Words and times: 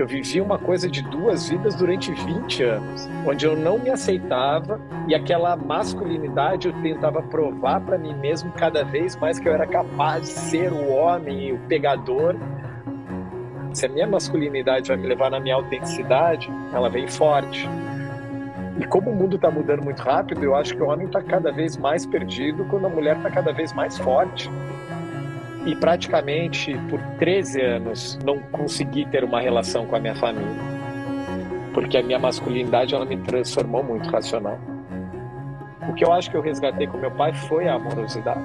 Eu 0.00 0.06
vivi 0.06 0.40
uma 0.40 0.58
coisa 0.58 0.88
de 0.88 1.02
duas 1.02 1.50
vidas 1.50 1.74
durante 1.74 2.10
20 2.10 2.62
anos, 2.62 3.06
onde 3.26 3.44
eu 3.44 3.54
não 3.54 3.78
me 3.78 3.90
aceitava 3.90 4.80
e 5.06 5.14
aquela 5.14 5.54
masculinidade 5.56 6.68
eu 6.68 6.74
tentava 6.80 7.20
provar 7.20 7.82
para 7.82 7.98
mim 7.98 8.14
mesmo 8.14 8.50
cada 8.52 8.82
vez 8.82 9.14
mais 9.16 9.38
que 9.38 9.46
eu 9.46 9.52
era 9.52 9.66
capaz 9.66 10.22
de 10.22 10.28
ser 10.30 10.72
o 10.72 10.88
homem, 10.90 11.52
o 11.52 11.58
pegador. 11.68 12.34
Se 13.74 13.84
a 13.84 13.90
minha 13.90 14.06
masculinidade 14.06 14.88
vai 14.88 14.96
me 14.96 15.06
levar 15.06 15.30
na 15.30 15.38
minha 15.38 15.56
autenticidade, 15.56 16.50
ela 16.72 16.88
vem 16.88 17.06
forte. 17.06 17.68
E 18.78 18.86
como 18.86 19.10
o 19.10 19.14
mundo 19.14 19.36
está 19.36 19.50
mudando 19.50 19.84
muito 19.84 20.00
rápido, 20.00 20.42
eu 20.42 20.54
acho 20.54 20.74
que 20.74 20.82
o 20.82 20.88
homem 20.88 21.08
está 21.08 21.20
cada 21.20 21.52
vez 21.52 21.76
mais 21.76 22.06
perdido 22.06 22.64
quando 22.70 22.86
a 22.86 22.88
mulher 22.88 23.18
está 23.18 23.30
cada 23.30 23.52
vez 23.52 23.70
mais 23.74 23.98
forte 23.98 24.50
e 25.66 25.74
praticamente 25.74 26.76
por 26.88 27.00
13 27.18 27.60
anos 27.60 28.18
não 28.24 28.38
consegui 28.38 29.04
ter 29.06 29.24
uma 29.24 29.40
relação 29.40 29.86
com 29.86 29.96
a 29.96 30.00
minha 30.00 30.14
família. 30.14 30.48
Porque 31.74 31.98
a 31.98 32.02
minha 32.02 32.18
masculinidade 32.18 32.94
ela 32.94 33.04
me 33.04 33.16
transformou 33.18 33.82
muito 33.82 34.08
racional. 34.10 34.58
O 35.88 35.94
que 35.94 36.04
eu 36.04 36.12
acho 36.12 36.30
que 36.30 36.36
eu 36.36 36.40
resgatei 36.40 36.86
com 36.86 36.98
meu 36.98 37.10
pai 37.10 37.32
foi 37.32 37.68
a 37.68 37.74
amorosidade. 37.74 38.40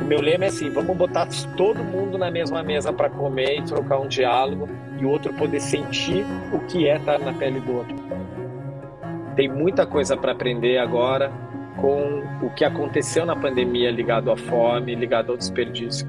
O 0.00 0.04
meu 0.04 0.20
lema 0.20 0.44
é 0.44 0.48
assim: 0.48 0.70
vamos 0.70 0.96
botar 0.96 1.28
todo 1.56 1.82
mundo 1.82 2.16
na 2.16 2.30
mesma 2.30 2.62
mesa 2.62 2.92
para 2.92 3.10
comer 3.10 3.58
e 3.58 3.62
trocar 3.62 3.98
um 3.98 4.06
diálogo 4.06 4.68
e 4.98 5.04
o 5.04 5.10
outro 5.10 5.32
poder 5.34 5.60
sentir 5.60 6.24
o 6.52 6.60
que 6.60 6.88
é 6.88 6.96
estar 6.96 7.18
na 7.18 7.32
pele 7.32 7.60
do 7.60 7.76
outro. 7.76 7.96
Tem 9.34 9.48
muita 9.48 9.86
coisa 9.86 10.16
para 10.16 10.32
aprender 10.32 10.78
agora, 10.78 11.32
com 11.80 12.22
o 12.44 12.52
que 12.54 12.64
aconteceu 12.64 13.24
na 13.24 13.36
pandemia 13.36 13.90
ligado 13.90 14.30
à 14.30 14.36
fome, 14.36 14.94
ligado 14.94 15.32
ao 15.32 15.38
desperdício. 15.38 16.06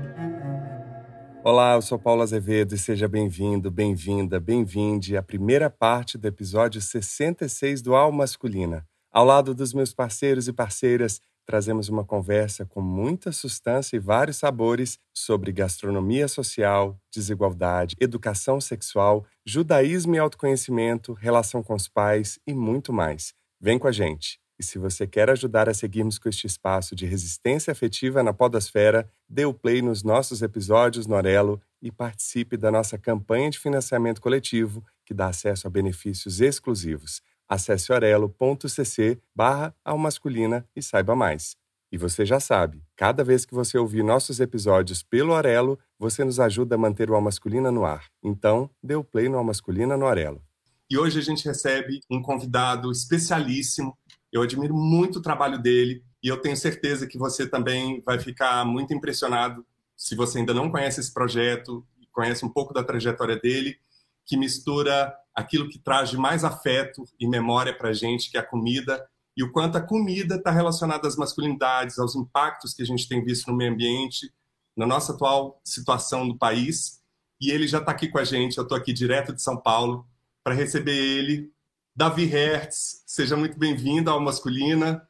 Olá, 1.43 1.75
eu 1.75 1.81
sou 1.81 1.97
Paulo 1.97 2.21
Azevedo 2.21 2.75
e 2.75 2.77
seja 2.77 3.07
bem-vindo, 3.07 3.71
bem-vinda, 3.71 4.39
bem-vinde 4.39 5.15
à 5.15 5.23
primeira 5.23 5.70
parte 5.70 6.17
do 6.17 6.27
episódio 6.27 6.81
66 6.81 7.81
do 7.81 7.95
Alma 7.95 8.20
Masculina. 8.20 8.85
Ao 9.11 9.23
lado 9.23 9.55
dos 9.55 9.73
meus 9.73 9.93
parceiros 9.93 10.48
e 10.48 10.53
parceiras, 10.53 11.21
trazemos 11.45 11.87
uma 11.87 12.04
conversa 12.04 12.65
com 12.65 12.81
muita 12.81 13.31
substância 13.31 13.95
e 13.95 13.99
vários 13.99 14.37
sabores 14.37 14.99
sobre 15.13 15.51
gastronomia 15.51 16.27
social, 16.27 16.99
desigualdade, 17.11 17.95
educação 17.99 18.59
sexual, 18.59 19.26
judaísmo 19.45 20.15
e 20.15 20.20
autoconhecimento, 20.20 21.13
relação 21.13 21.63
com 21.63 21.73
os 21.73 21.87
pais 21.87 22.39
e 22.45 22.54
muito 22.54 22.91
mais. 22.91 23.33
Vem 23.59 23.79
com 23.79 23.87
a 23.87 23.91
gente! 23.91 24.39
E 24.60 24.63
se 24.63 24.77
você 24.77 25.07
quer 25.07 25.29
ajudar 25.29 25.70
a 25.70 25.74
seguirmos 25.74 26.20
com 26.20 26.27
este 26.27 26.46
espaço 26.46 26.93
de 26.93 27.05
resistência 27.05 27.71
afetiva 27.71 28.21
na 28.21 28.34
podosfera, 28.34 29.10
dê 29.27 29.46
o 29.46 29.54
play 29.54 29.82
nos 29.82 30.04
nossos 30.04 30.41
episódios 30.41 31.07
no 31.07 31.16
Orelo 31.16 31.62
e 31.82 31.90
participe 31.90 32.57
da 32.57 32.70
nossa 32.70 32.98
campanha 32.98 33.49
de 33.49 33.57
financiamento 33.57 34.20
coletivo, 34.20 34.84
que 35.05 35.13
dá 35.13 35.27
acesso 35.27 35.66
a 35.66 35.70
benefícios 35.70 36.41
exclusivos. 36.41 37.21
Acesse 37.48 37.91
orelo.cc 37.91 39.18
barra 39.34 39.74
masculina 39.98 40.68
e 40.76 40.84
saiba 40.84 41.16
mais. 41.16 41.55
E 41.91 41.98
você 41.98 42.23
já 42.23 42.40
sabe, 42.40 42.84
cada 42.96 43.23
vez 43.23 43.46
que 43.46 43.55
você 43.55 43.77
ouvir 43.77 44.04
nossos 44.04 44.40
episódios 44.40 45.01
pelo 45.01 45.34
Orelo, 45.34 45.79
você 45.98 46.23
nos 46.23 46.40
ajuda 46.40 46.76
a 46.76 46.77
manter 46.77 47.10
o 47.10 47.16
Almasculina 47.16 47.71
no 47.71 47.84
ar. 47.85 48.05
Então, 48.21 48.70
dê 48.84 48.94
o 48.94 49.04
play 49.04 49.27
no 49.27 49.38
Almasculina 49.40 49.98
no 49.98 50.05
Orelo. 50.05 50.44
E 50.91 50.98
hoje 50.98 51.20
a 51.20 51.21
gente 51.21 51.46
recebe 51.46 51.99
um 52.10 52.21
convidado 52.21 52.91
especialíssimo 52.91 53.98
eu 54.32 54.41
admiro 54.41 54.76
muito 54.76 55.20
o 55.20 55.22
trabalho 55.22 55.58
dele 55.58 56.04
e 56.22 56.27
eu 56.27 56.41
tenho 56.41 56.55
certeza 56.55 57.08
que 57.08 57.18
você 57.18 57.48
também 57.48 58.02
vai 58.05 58.20
ficar 58.20 58.66
muito 58.66 58.94
impressionado 58.94 59.66
se 59.96 60.16
você 60.16 60.40
ainda 60.40 60.54
não 60.54 60.72
conhece 60.72 60.99
esse 60.99 61.13
projeto, 61.13 61.85
conhece 62.12 62.46
um 62.46 62.50
pouco 62.50 62.74
da 62.74 62.84
trajetória 62.84 63.38
dele, 63.38 63.77
que 64.25 64.38
mistura 64.38 65.13
aquilo 65.34 65.69
que 65.69 65.80
traz 65.80 66.09
de 66.09 66.18
mais 66.18 66.44
afeto 66.44 67.03
e 67.19 67.28
memória 67.28 67.75
para 67.75 67.89
a 67.89 67.94
gente, 67.94 68.29
que 68.29 68.38
é 68.38 68.41
a 68.41 68.45
comida, 68.45 69.06
e 69.35 69.44
o 69.44 69.51
quanto 69.51 69.78
a 69.78 69.81
comida 69.81 70.35
está 70.35 70.51
relacionada 70.51 71.07
às 71.07 71.16
masculinidades, 71.16 71.97
aos 71.97 72.16
impactos 72.16 72.73
que 72.73 72.81
a 72.81 72.85
gente 72.85 73.07
tem 73.07 73.23
visto 73.23 73.50
no 73.50 73.56
meio 73.56 73.72
ambiente, 73.72 74.31
na 74.75 74.85
nossa 74.85 75.13
atual 75.13 75.62
situação 75.63 76.28
do 76.28 76.38
país. 76.38 77.00
E 77.39 77.51
ele 77.51 77.68
já 77.68 77.79
está 77.79 77.91
aqui 77.91 78.09
com 78.09 78.18
a 78.18 78.23
gente, 78.25 78.57
eu 78.57 78.63
estou 78.63 78.78
aqui 78.78 78.91
direto 78.91 79.34
de 79.34 79.41
São 79.41 79.56
Paulo 79.56 80.06
para 80.44 80.53
receber 80.53 80.95
ele 80.95 81.51
Davi 81.99 82.23
Hertz, 82.23 83.03
seja 83.05 83.35
muito 83.35 83.59
bem-vindo 83.59 84.09
ao 84.09 84.21
Masculina. 84.21 85.05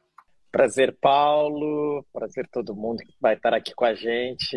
Prazer, 0.50 0.98
Paulo. 1.00 2.04
Prazer 2.12 2.48
todo 2.50 2.74
mundo 2.74 2.98
que 2.98 3.14
vai 3.20 3.36
estar 3.36 3.54
aqui 3.54 3.72
com 3.72 3.84
a 3.84 3.94
gente. 3.94 4.56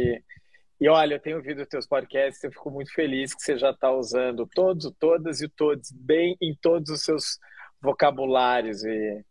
E 0.81 0.89
olha, 0.89 1.13
eu 1.13 1.19
tenho 1.19 1.37
ouvido 1.37 1.61
os 1.61 1.67
teus 1.67 1.85
podcasts, 1.85 2.43
eu 2.43 2.51
fico 2.51 2.71
muito 2.71 2.91
feliz 2.91 3.35
que 3.35 3.43
você 3.43 3.55
já 3.55 3.69
está 3.69 3.91
usando 3.91 4.49
todos, 4.51 4.91
todas 4.97 5.41
e 5.41 5.47
todos 5.47 5.91
bem 5.91 6.35
em 6.41 6.57
todos 6.59 6.89
os 6.89 7.03
seus 7.03 7.37
vocabulários 7.79 8.83
e, 8.83 9.23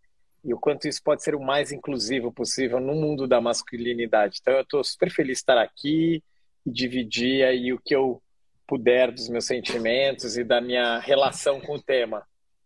e 0.44 0.54
o 0.54 0.60
quanto 0.60 0.86
isso 0.86 1.02
pode 1.02 1.24
ser 1.24 1.34
o 1.34 1.42
mais 1.42 1.72
inclusivo 1.72 2.30
possível 2.30 2.78
no 2.78 2.94
mundo 2.94 3.26
da 3.26 3.40
masculinidade. 3.40 4.38
Então, 4.40 4.54
eu 4.54 4.62
estou 4.62 4.84
super 4.84 5.10
feliz 5.10 5.38
de 5.38 5.42
estar 5.42 5.58
aqui 5.58 6.22
e 6.64 6.70
dividir 6.70 7.44
aí 7.44 7.72
o 7.72 7.80
que 7.84 7.96
eu 7.96 8.22
puder 8.64 9.10
dos 9.10 9.28
meus 9.28 9.44
sentimentos 9.44 10.36
e 10.38 10.44
da 10.44 10.60
minha 10.60 11.00
relação 11.00 11.60
com 11.60 11.74
o 11.74 11.82
tema. 11.82 12.24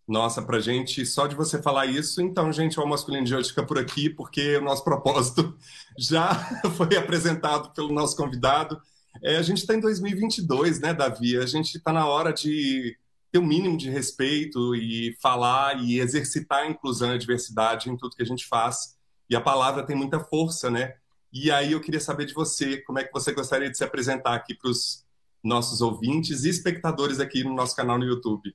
Nossa, 0.08 0.40
pra 0.40 0.60
gente, 0.60 1.04
só 1.04 1.26
de 1.26 1.34
você 1.34 1.60
falar 1.60 1.86
isso, 1.86 2.22
então, 2.22 2.52
gente, 2.52 2.78
o 2.78 2.86
Masculino 2.86 3.26
de 3.26 3.34
hoje 3.34 3.48
fica 3.48 3.64
por 3.64 3.76
aqui, 3.76 4.08
porque 4.08 4.56
o 4.56 4.62
nosso 4.62 4.84
propósito 4.84 5.56
já 5.98 6.32
foi 6.76 6.96
apresentado 6.96 7.72
pelo 7.72 7.92
nosso 7.92 8.16
convidado. 8.16 8.80
É, 9.22 9.36
a 9.36 9.42
gente 9.42 9.58
está 9.58 9.74
em 9.74 9.80
2022, 9.80 10.78
né, 10.78 10.94
Davi? 10.94 11.36
A 11.36 11.46
gente 11.46 11.76
está 11.76 11.92
na 11.92 12.06
hora 12.06 12.32
de 12.32 12.96
ter 13.32 13.38
o 13.38 13.42
um 13.42 13.46
mínimo 13.46 13.76
de 13.76 13.90
respeito 13.90 14.76
e 14.76 15.16
falar 15.20 15.82
e 15.82 15.98
exercitar 15.98 16.60
a 16.60 16.68
inclusão 16.68 17.10
e 17.10 17.14
a 17.14 17.18
diversidade 17.18 17.90
em 17.90 17.96
tudo 17.96 18.14
que 18.14 18.22
a 18.22 18.26
gente 18.26 18.46
faz. 18.46 18.96
E 19.28 19.34
a 19.34 19.40
palavra 19.40 19.84
tem 19.84 19.96
muita 19.96 20.20
força, 20.20 20.70
né? 20.70 20.94
E 21.32 21.50
aí 21.50 21.72
eu 21.72 21.80
queria 21.80 22.00
saber 22.00 22.26
de 22.26 22.32
você, 22.32 22.76
como 22.82 23.00
é 23.00 23.04
que 23.04 23.12
você 23.12 23.32
gostaria 23.32 23.68
de 23.68 23.76
se 23.76 23.82
apresentar 23.82 24.34
aqui 24.34 24.54
para 24.54 24.70
os 24.70 25.04
nossos 25.42 25.80
ouvintes 25.80 26.44
e 26.44 26.48
espectadores 26.48 27.18
aqui 27.18 27.42
no 27.42 27.54
nosso 27.54 27.74
canal 27.74 27.98
no 27.98 28.04
YouTube. 28.04 28.54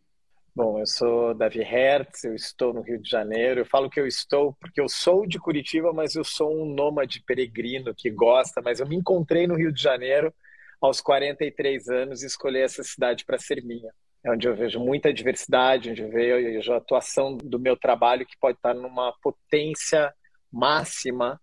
Bom, 0.53 0.77
eu 0.77 0.85
sou 0.85 1.33
Davi 1.33 1.61
Hertz, 1.63 2.25
eu 2.25 2.35
estou 2.35 2.73
no 2.73 2.81
Rio 2.81 3.01
de 3.01 3.09
Janeiro. 3.09 3.61
Eu 3.61 3.65
falo 3.65 3.89
que 3.89 4.01
eu 4.01 4.05
estou 4.05 4.53
porque 4.59 4.81
eu 4.81 4.89
sou 4.89 5.25
de 5.25 5.39
Curitiba, 5.39 5.93
mas 5.93 6.13
eu 6.13 6.25
sou 6.25 6.53
um 6.53 6.65
nômade 6.65 7.23
peregrino 7.25 7.95
que 7.95 8.09
gosta. 8.09 8.61
Mas 8.61 8.81
eu 8.81 8.85
me 8.85 8.97
encontrei 8.97 9.47
no 9.47 9.55
Rio 9.55 9.71
de 9.71 9.81
Janeiro 9.81 10.33
aos 10.81 10.99
43 10.99 11.87
anos 11.87 12.21
e 12.21 12.25
escolhi 12.25 12.59
essa 12.59 12.83
cidade 12.83 13.23
para 13.23 13.37
ser 13.37 13.63
minha. 13.63 13.93
É 14.25 14.29
onde 14.29 14.45
eu 14.45 14.53
vejo 14.53 14.77
muita 14.77 15.13
diversidade, 15.13 15.89
onde 15.89 16.01
eu 16.01 16.09
vejo 16.09 16.73
a 16.73 16.77
atuação 16.77 17.37
do 17.37 17.57
meu 17.57 17.77
trabalho 17.77 18.25
que 18.25 18.37
pode 18.37 18.57
estar 18.57 18.73
numa 18.73 19.13
potência 19.23 20.13
máxima 20.51 21.39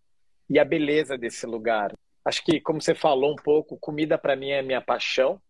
e 0.51 0.59
a 0.59 0.65
beleza 0.67 1.17
desse 1.17 1.47
lugar. 1.47 1.95
Acho 2.27 2.45
que, 2.45 2.61
como 2.61 2.81
você 2.81 2.95
falou 2.95 3.33
um 3.33 3.37
pouco, 3.37 3.79
comida 3.81 4.19
para 4.19 4.37
mim 4.37 4.51
é 4.51 4.61
minha 4.61 4.83
paixão, 4.83 5.41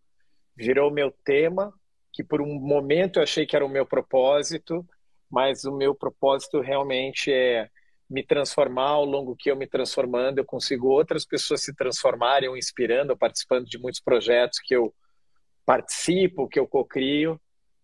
virou 0.56 0.92
meu 0.92 1.10
tema 1.24 1.74
que 2.12 2.24
por 2.24 2.40
um 2.40 2.54
momento 2.54 3.18
eu 3.18 3.22
achei 3.22 3.46
que 3.46 3.54
era 3.54 3.64
o 3.64 3.68
meu 3.68 3.86
propósito, 3.86 4.86
mas 5.30 5.64
o 5.64 5.76
meu 5.76 5.94
propósito 5.94 6.60
realmente 6.60 7.32
é 7.32 7.68
me 8.08 8.22
transformar 8.22 8.90
ao 8.90 9.04
longo 9.04 9.36
que 9.36 9.50
eu 9.50 9.56
me 9.56 9.66
transformando, 9.66 10.38
eu 10.38 10.44
consigo 10.44 10.88
outras 10.88 11.26
pessoas 11.26 11.62
se 11.62 11.74
transformarem, 11.74 12.56
inspirando, 12.56 13.16
participando 13.16 13.66
de 13.66 13.78
muitos 13.78 14.00
projetos 14.00 14.58
que 14.60 14.74
eu 14.74 14.94
participo, 15.66 16.48
que 16.48 16.58
eu 16.58 16.66
cocrio, 16.66 17.38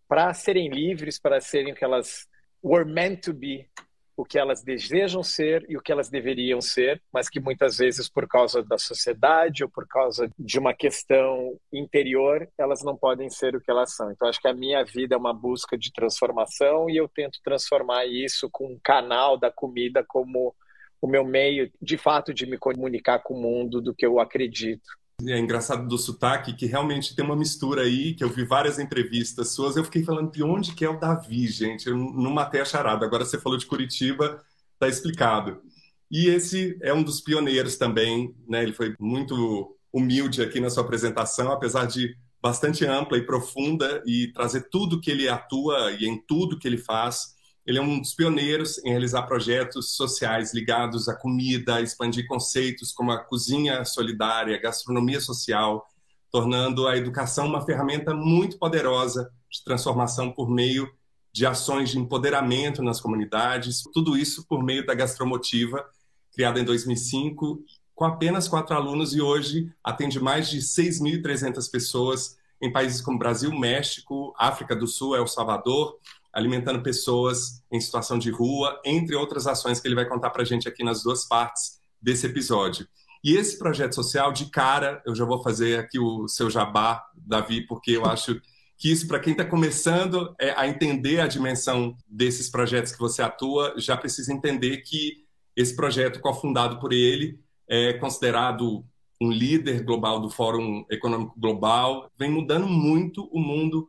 para 0.08 0.32
serem 0.32 0.70
livres, 0.70 1.18
para 1.18 1.40
serem 1.40 1.72
o 1.72 1.76
que 1.76 1.84
elas 1.84 2.26
were 2.62 2.90
meant 2.90 3.22
to 3.22 3.34
be, 3.34 3.68
o 4.16 4.24
que 4.24 4.38
elas 4.38 4.62
desejam 4.62 5.22
ser 5.22 5.64
e 5.68 5.76
o 5.76 5.82
que 5.82 5.90
elas 5.90 6.08
deveriam 6.08 6.60
ser, 6.60 7.02
mas 7.12 7.28
que 7.28 7.40
muitas 7.40 7.78
vezes, 7.78 8.08
por 8.08 8.28
causa 8.28 8.62
da 8.62 8.78
sociedade 8.78 9.64
ou 9.64 9.70
por 9.70 9.86
causa 9.86 10.30
de 10.38 10.58
uma 10.58 10.72
questão 10.72 11.58
interior, 11.72 12.48
elas 12.56 12.82
não 12.82 12.96
podem 12.96 13.28
ser 13.28 13.56
o 13.56 13.60
que 13.60 13.70
elas 13.70 13.94
são. 13.94 14.10
Então, 14.10 14.28
acho 14.28 14.40
que 14.40 14.48
a 14.48 14.54
minha 14.54 14.84
vida 14.84 15.14
é 15.14 15.18
uma 15.18 15.34
busca 15.34 15.76
de 15.76 15.92
transformação 15.92 16.88
e 16.88 16.96
eu 16.96 17.08
tento 17.08 17.40
transformar 17.42 18.06
isso 18.06 18.48
com 18.50 18.66
um 18.66 18.78
canal 18.82 19.36
da 19.36 19.50
comida 19.50 20.04
como 20.06 20.54
o 21.00 21.06
meu 21.06 21.24
meio, 21.24 21.70
de 21.82 21.98
fato, 21.98 22.32
de 22.32 22.46
me 22.46 22.56
comunicar 22.56 23.18
com 23.18 23.34
o 23.34 23.40
mundo 23.40 23.80
do 23.80 23.94
que 23.94 24.06
eu 24.06 24.18
acredito. 24.20 24.88
É 25.22 25.38
engraçado 25.38 25.86
do 25.86 25.96
sotaque 25.96 26.54
que 26.54 26.66
realmente 26.66 27.14
tem 27.14 27.24
uma 27.24 27.36
mistura 27.36 27.82
aí, 27.82 28.14
que 28.14 28.24
eu 28.24 28.28
vi 28.28 28.44
várias 28.44 28.78
entrevistas 28.80 29.50
suas, 29.50 29.76
eu 29.76 29.84
fiquei 29.84 30.02
falando 30.02 30.32
de 30.32 30.42
onde 30.42 30.74
que 30.74 30.84
é 30.84 30.88
o 30.88 30.98
Davi, 30.98 31.46
gente, 31.46 31.88
eu 31.88 31.96
não 31.96 32.32
matei 32.32 32.60
a 32.60 32.64
charada. 32.64 33.06
Agora 33.06 33.24
você 33.24 33.38
falou 33.38 33.56
de 33.56 33.64
Curitiba, 33.64 34.42
tá 34.78 34.88
explicado. 34.88 35.62
E 36.10 36.28
esse 36.28 36.76
é 36.82 36.92
um 36.92 37.02
dos 37.02 37.20
pioneiros 37.20 37.76
também, 37.76 38.34
né? 38.48 38.62
Ele 38.62 38.72
foi 38.72 38.94
muito 38.98 39.76
humilde 39.92 40.42
aqui 40.42 40.60
na 40.60 40.68
sua 40.68 40.82
apresentação, 40.82 41.52
apesar 41.52 41.86
de 41.86 42.16
bastante 42.42 42.84
ampla 42.84 43.16
e 43.16 43.24
profunda 43.24 44.02
e 44.04 44.32
trazer 44.32 44.68
tudo 44.68 45.00
que 45.00 45.10
ele 45.10 45.28
atua 45.28 45.92
e 45.92 46.06
em 46.06 46.20
tudo 46.26 46.58
que 46.58 46.68
ele 46.68 46.76
faz 46.76 47.33
ele 47.66 47.78
é 47.78 47.82
um 47.82 47.98
dos 47.98 48.14
pioneiros 48.14 48.78
em 48.84 48.90
realizar 48.90 49.22
projetos 49.22 49.94
sociais 49.94 50.52
ligados 50.52 51.08
à 51.08 51.14
comida, 51.14 51.80
expandir 51.80 52.26
conceitos 52.26 52.92
como 52.92 53.10
a 53.10 53.18
cozinha 53.18 53.84
solidária, 53.84 54.60
gastronomia 54.60 55.20
social, 55.20 55.86
tornando 56.30 56.86
a 56.86 56.96
educação 56.96 57.46
uma 57.46 57.64
ferramenta 57.64 58.12
muito 58.14 58.58
poderosa 58.58 59.30
de 59.50 59.64
transformação 59.64 60.30
por 60.30 60.50
meio 60.50 60.90
de 61.32 61.46
ações 61.46 61.90
de 61.90 61.98
empoderamento 61.98 62.82
nas 62.82 63.00
comunidades, 63.00 63.82
tudo 63.92 64.16
isso 64.16 64.46
por 64.46 64.62
meio 64.62 64.86
da 64.86 64.94
Gastromotiva, 64.94 65.84
criada 66.32 66.60
em 66.60 66.64
2005, 66.64 67.64
com 67.94 68.04
apenas 68.04 68.46
quatro 68.46 68.74
alunos 68.74 69.14
e 69.14 69.20
hoje 69.20 69.72
atende 69.82 70.20
mais 70.20 70.48
de 70.50 70.58
6.300 70.58 71.70
pessoas 71.70 72.36
em 72.60 72.72
países 72.72 73.00
como 73.00 73.18
Brasil, 73.18 73.52
México, 73.52 74.34
África 74.38 74.76
do 74.76 74.86
Sul, 74.86 75.16
El 75.16 75.26
Salvador, 75.26 75.98
alimentando 76.34 76.82
pessoas 76.82 77.62
em 77.70 77.80
situação 77.80 78.18
de 78.18 78.30
rua, 78.30 78.80
entre 78.84 79.14
outras 79.14 79.46
ações 79.46 79.80
que 79.80 79.88
ele 79.88 79.94
vai 79.94 80.08
contar 80.08 80.30
para 80.30 80.42
a 80.42 80.44
gente 80.44 80.68
aqui 80.68 80.82
nas 80.82 81.02
duas 81.02 81.26
partes 81.26 81.78
desse 82.02 82.26
episódio. 82.26 82.86
E 83.22 83.36
esse 83.36 83.58
projeto 83.58 83.94
social, 83.94 84.32
de 84.32 84.50
cara, 84.50 85.02
eu 85.06 85.14
já 85.14 85.24
vou 85.24 85.42
fazer 85.42 85.78
aqui 85.78 85.98
o 85.98 86.28
seu 86.28 86.50
jabá, 86.50 87.02
Davi, 87.16 87.66
porque 87.66 87.92
eu 87.92 88.04
acho 88.04 88.38
que 88.76 88.90
isso, 88.90 89.06
para 89.06 89.20
quem 89.20 89.32
está 89.32 89.44
começando 89.44 90.34
é, 90.38 90.50
a 90.50 90.68
entender 90.68 91.20
a 91.20 91.26
dimensão 91.26 91.96
desses 92.06 92.50
projetos 92.50 92.92
que 92.92 92.98
você 92.98 93.22
atua, 93.22 93.72
já 93.78 93.96
precisa 93.96 94.32
entender 94.32 94.78
que 94.78 95.24
esse 95.56 95.74
projeto, 95.74 96.20
cofundado 96.20 96.78
por 96.78 96.92
ele, 96.92 97.38
é 97.68 97.94
considerado 97.94 98.84
um 99.20 99.30
líder 99.30 99.84
global 99.84 100.20
do 100.20 100.28
Fórum 100.28 100.84
Econômico 100.90 101.38
Global, 101.38 102.10
vem 102.18 102.30
mudando 102.30 102.66
muito 102.66 103.26
o 103.32 103.40
mundo 103.40 103.88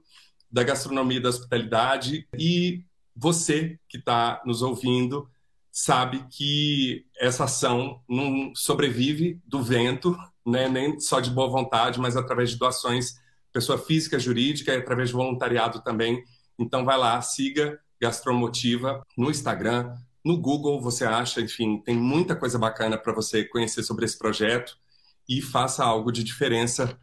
da 0.56 0.64
gastronomia 0.64 1.18
e 1.18 1.22
da 1.22 1.28
hospitalidade. 1.28 2.26
E 2.40 2.86
você 3.14 3.78
que 3.90 3.98
está 3.98 4.42
nos 4.46 4.62
ouvindo 4.62 5.30
sabe 5.70 6.26
que 6.30 7.06
essa 7.20 7.44
ação 7.44 8.02
não 8.08 8.56
sobrevive 8.56 9.38
do 9.46 9.62
vento, 9.62 10.18
né? 10.46 10.70
nem 10.70 10.98
só 10.98 11.20
de 11.20 11.30
boa 11.30 11.50
vontade, 11.50 12.00
mas 12.00 12.16
através 12.16 12.52
de 12.52 12.58
doações, 12.58 13.20
pessoa 13.52 13.78
física, 13.78 14.18
jurídica 14.18 14.74
e 14.74 14.78
através 14.78 15.10
de 15.10 15.16
voluntariado 15.16 15.82
também. 15.82 16.24
Então 16.58 16.86
vai 16.86 16.98
lá, 16.98 17.22
siga 17.22 17.78
Gastromotiva 18.02 19.04
no 19.18 19.30
Instagram, 19.30 19.94
no 20.24 20.38
Google 20.38 20.80
você 20.80 21.04
acha, 21.04 21.42
enfim, 21.42 21.82
tem 21.84 21.98
muita 21.98 22.34
coisa 22.34 22.58
bacana 22.58 22.98
para 22.98 23.12
você 23.12 23.44
conhecer 23.44 23.84
sobre 23.84 24.06
esse 24.06 24.18
projeto 24.18 24.78
e 25.28 25.42
faça 25.42 25.84
algo 25.84 26.14
de 26.14 26.24
diferença 26.24 26.98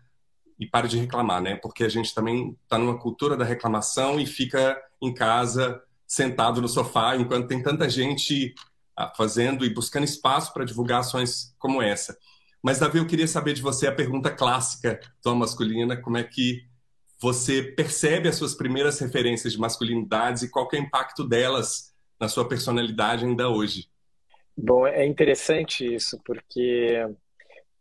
e 0.63 0.67
pare 0.67 0.87
de 0.87 0.97
reclamar, 0.97 1.43
né? 1.43 1.57
Porque 1.57 1.83
a 1.83 1.89
gente 1.89 2.15
também 2.15 2.57
está 2.63 2.79
numa 2.79 2.97
cultura 2.97 3.37
da 3.37 3.45
reclamação 3.45 4.21
e 4.21 4.27
fica 4.27 4.81
em 5.01 5.13
casa 5.13 5.83
sentado 6.07 6.61
no 6.61 6.69
sofá, 6.69 7.17
enquanto 7.17 7.49
tem 7.49 7.61
tanta 7.61 7.91
gente 7.91 8.55
ah, 8.97 9.13
fazendo 9.17 9.65
e 9.65 9.75
buscando 9.75 10.05
espaço 10.05 10.53
para 10.53 10.65
divulgar 10.65 11.01
ações 11.01 11.53
como 11.59 11.83
essa. 11.83 12.17
Mas, 12.63 12.79
Davi, 12.79 12.99
eu 12.99 13.07
queria 13.07 13.27
saber 13.27 13.55
de 13.55 13.63
você 13.63 13.89
a 13.89 13.95
pergunta 13.95 14.31
clássica 14.31 15.01
da 15.25 15.35
masculina, 15.35 15.97
como 15.97 16.17
é 16.17 16.23
que 16.23 16.65
você 17.21 17.63
percebe 17.63 18.29
as 18.29 18.37
suas 18.37 18.55
primeiras 18.55 19.01
referências 19.01 19.53
de 19.53 19.59
masculinidades 19.59 20.43
e 20.43 20.51
qual 20.51 20.69
é 20.73 20.77
o 20.77 20.81
impacto 20.81 21.27
delas 21.27 21.93
na 22.21 22.29
sua 22.29 22.47
personalidade 22.47 23.25
ainda 23.25 23.49
hoje? 23.49 23.89
Bom, 24.57 24.87
é 24.87 25.05
interessante 25.05 25.93
isso, 25.93 26.21
porque 26.25 27.05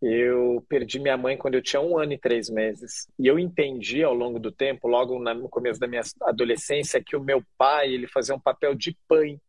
eu 0.01 0.65
perdi 0.67 0.99
minha 0.99 1.15
mãe 1.15 1.37
quando 1.37 1.53
eu 1.55 1.61
tinha 1.61 1.79
um 1.79 1.97
ano 1.97 2.13
e 2.13 2.17
três 2.17 2.49
meses. 2.49 3.07
E 3.19 3.27
eu 3.27 3.37
entendi 3.37 4.03
ao 4.03 4.15
longo 4.15 4.39
do 4.39 4.51
tempo, 4.51 4.87
logo 4.87 5.19
no 5.19 5.47
começo 5.47 5.79
da 5.79 5.87
minha 5.87 6.01
adolescência, 6.23 7.03
que 7.03 7.15
o 7.15 7.23
meu 7.23 7.43
pai 7.55 7.93
ele 7.93 8.07
fazia 8.07 8.33
um 8.33 8.39
papel 8.39 8.73
de 8.73 8.97
pai. 9.07 9.39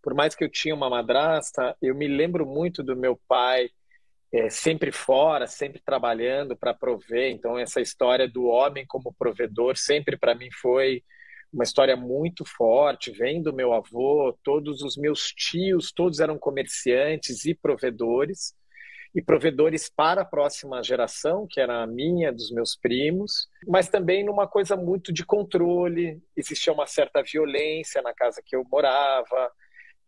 Por 0.00 0.14
mais 0.14 0.34
que 0.34 0.44
eu 0.44 0.48
tinha 0.48 0.74
uma 0.74 0.88
madrasta, 0.88 1.76
eu 1.82 1.94
me 1.94 2.06
lembro 2.06 2.46
muito 2.46 2.84
do 2.84 2.96
meu 2.96 3.20
pai 3.26 3.68
é, 4.32 4.48
sempre 4.48 4.92
fora, 4.92 5.48
sempre 5.48 5.82
trabalhando 5.84 6.56
para 6.56 6.72
prover. 6.72 7.32
Então, 7.32 7.58
essa 7.58 7.80
história 7.80 8.28
do 8.28 8.44
homem 8.44 8.86
como 8.86 9.12
provedor 9.12 9.76
sempre 9.76 10.16
para 10.16 10.36
mim 10.36 10.50
foi 10.52 11.02
uma 11.52 11.64
história 11.64 11.96
muito 11.96 12.44
forte. 12.44 13.10
Vem 13.10 13.42
do 13.42 13.52
meu 13.52 13.72
avô, 13.72 14.38
todos 14.44 14.82
os 14.82 14.96
meus 14.96 15.32
tios, 15.32 15.90
todos 15.90 16.20
eram 16.20 16.38
comerciantes 16.38 17.44
e 17.44 17.56
provedores 17.56 18.54
e 19.14 19.20
provedores 19.20 19.90
para 19.90 20.22
a 20.22 20.24
próxima 20.24 20.82
geração, 20.82 21.46
que 21.48 21.60
era 21.60 21.82
a 21.82 21.86
minha, 21.86 22.32
dos 22.32 22.50
meus 22.50 22.76
primos, 22.76 23.48
mas 23.66 23.88
também 23.88 24.24
numa 24.24 24.46
coisa 24.46 24.76
muito 24.76 25.12
de 25.12 25.24
controle. 25.24 26.22
Existia 26.36 26.72
uma 26.72 26.86
certa 26.86 27.22
violência 27.22 28.00
na 28.02 28.14
casa 28.14 28.42
que 28.44 28.54
eu 28.54 28.64
morava. 28.70 29.50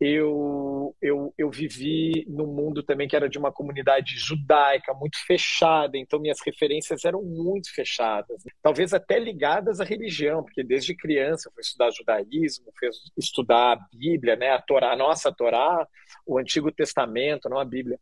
Eu, 0.01 0.97
eu, 1.01 1.33
eu 1.39 1.49
vivi 1.49 2.25
num 2.29 2.47
mundo 2.47 2.83
também 2.83 3.07
que 3.07 3.15
era 3.15 3.29
de 3.29 3.39
uma 3.39 3.53
comunidade 3.53 4.19
judaica 4.19 4.93
muito 4.93 5.17
fechada, 5.25 5.97
então 5.97 6.19
minhas 6.19 6.41
referências 6.45 7.05
eram 7.05 7.23
muito 7.23 7.73
fechadas, 7.73 8.43
talvez 8.61 8.93
até 8.93 9.17
ligadas 9.17 9.81
à 9.81 9.85
religião, 9.85 10.43
porque 10.43 10.65
desde 10.65 10.97
criança 10.97 11.49
eu 11.49 11.53
fui 11.53 11.61
estudar 11.61 11.93
judaísmo, 11.93 12.73
fui 12.77 12.89
estudar 13.17 13.75
a 13.75 13.97
Bíblia, 13.97 14.35
né, 14.35 14.51
a 14.51 14.61
Torá, 14.61 14.93
a 14.93 14.97
nossa 14.97 15.31
Torá, 15.33 15.87
o 16.27 16.37
Antigo 16.37 16.73
Testamento, 16.73 17.49
não 17.49 17.61
a 17.61 17.65
Bíblia. 17.65 17.97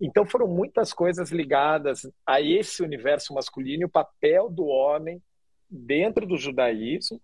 Então 0.00 0.26
foram 0.26 0.48
muitas 0.48 0.92
coisas 0.92 1.30
ligadas 1.30 2.02
a 2.26 2.40
esse 2.40 2.82
universo 2.82 3.32
masculino 3.32 3.86
o 3.86 3.90
papel 3.90 4.50
do 4.50 4.66
homem 4.66 5.22
dentro 5.70 6.26
do 6.26 6.36
judaísmo 6.36 7.20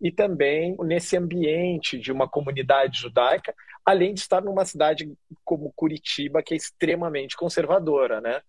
e 0.00 0.10
também 0.10 0.76
nesse 0.80 1.16
ambiente 1.16 1.98
de 1.98 2.10
uma 2.10 2.28
comunidade 2.28 3.00
judaica, 3.00 3.54
além 3.84 4.12
de 4.12 4.20
estar 4.20 4.40
numa 4.40 4.64
cidade 4.64 5.12
como 5.44 5.72
Curitiba, 5.76 6.42
que 6.42 6.54
é 6.54 6.56
extremamente 6.56 7.36
conservadora, 7.36 8.20
né? 8.20 8.40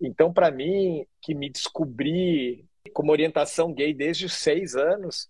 Então, 0.00 0.32
para 0.32 0.50
mim, 0.50 1.06
que 1.22 1.34
me 1.34 1.48
descobri 1.48 2.66
como 2.92 3.12
orientação 3.12 3.72
gay 3.72 3.94
desde 3.94 4.26
os 4.26 4.34
seis 4.34 4.74
anos, 4.74 5.28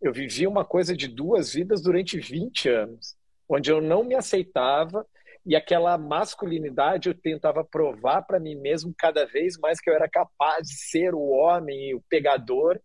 eu 0.00 0.12
vivi 0.12 0.46
uma 0.46 0.64
coisa 0.64 0.96
de 0.96 1.08
duas 1.08 1.52
vidas 1.54 1.82
durante 1.82 2.18
20 2.18 2.68
anos, 2.68 3.16
onde 3.48 3.70
eu 3.70 3.80
não 3.80 4.04
me 4.04 4.14
aceitava 4.14 5.04
e 5.46 5.54
aquela 5.54 5.96
masculinidade 5.96 7.08
eu 7.08 7.14
tentava 7.14 7.64
provar 7.64 8.22
para 8.22 8.40
mim 8.40 8.56
mesmo 8.56 8.92
cada 8.98 9.24
vez 9.24 9.56
mais 9.58 9.80
que 9.80 9.88
eu 9.88 9.94
era 9.94 10.08
capaz 10.08 10.66
de 10.66 10.74
ser 10.74 11.14
o 11.14 11.20
homem, 11.20 11.94
o 11.94 12.02
pegador, 12.08 12.80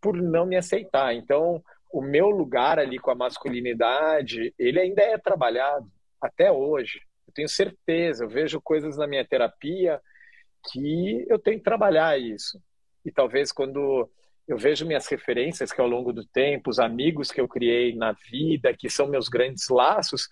por 0.00 0.16
não 0.16 0.46
me 0.46 0.56
aceitar. 0.56 1.14
Então, 1.14 1.62
o 1.92 2.00
meu 2.00 2.30
lugar 2.30 2.78
ali 2.78 2.98
com 2.98 3.10
a 3.10 3.14
masculinidade, 3.14 4.54
ele 4.58 4.80
ainda 4.80 5.02
é 5.02 5.18
trabalhado 5.18 5.86
até 6.18 6.50
hoje. 6.50 7.02
Eu 7.26 7.34
tenho 7.34 7.48
certeza, 7.48 8.24
eu 8.24 8.28
vejo 8.28 8.58
coisas 8.58 8.96
na 8.96 9.06
minha 9.06 9.26
terapia 9.26 10.00
que 10.72 11.26
eu 11.28 11.38
tenho 11.38 11.58
que 11.58 11.64
trabalhar 11.64 12.18
isso. 12.18 12.58
E 13.04 13.12
talvez 13.12 13.52
quando 13.52 14.10
eu 14.46 14.56
vejo 14.56 14.86
minhas 14.86 15.06
referências 15.06 15.72
que 15.72 15.80
ao 15.80 15.86
longo 15.86 16.10
do 16.10 16.24
tempo, 16.24 16.70
os 16.70 16.78
amigos 16.78 17.30
que 17.30 17.40
eu 17.40 17.46
criei 17.46 17.94
na 17.94 18.12
vida, 18.12 18.74
que 18.74 18.88
são 18.88 19.06
meus 19.06 19.28
grandes 19.28 19.68
laços, 19.68 20.26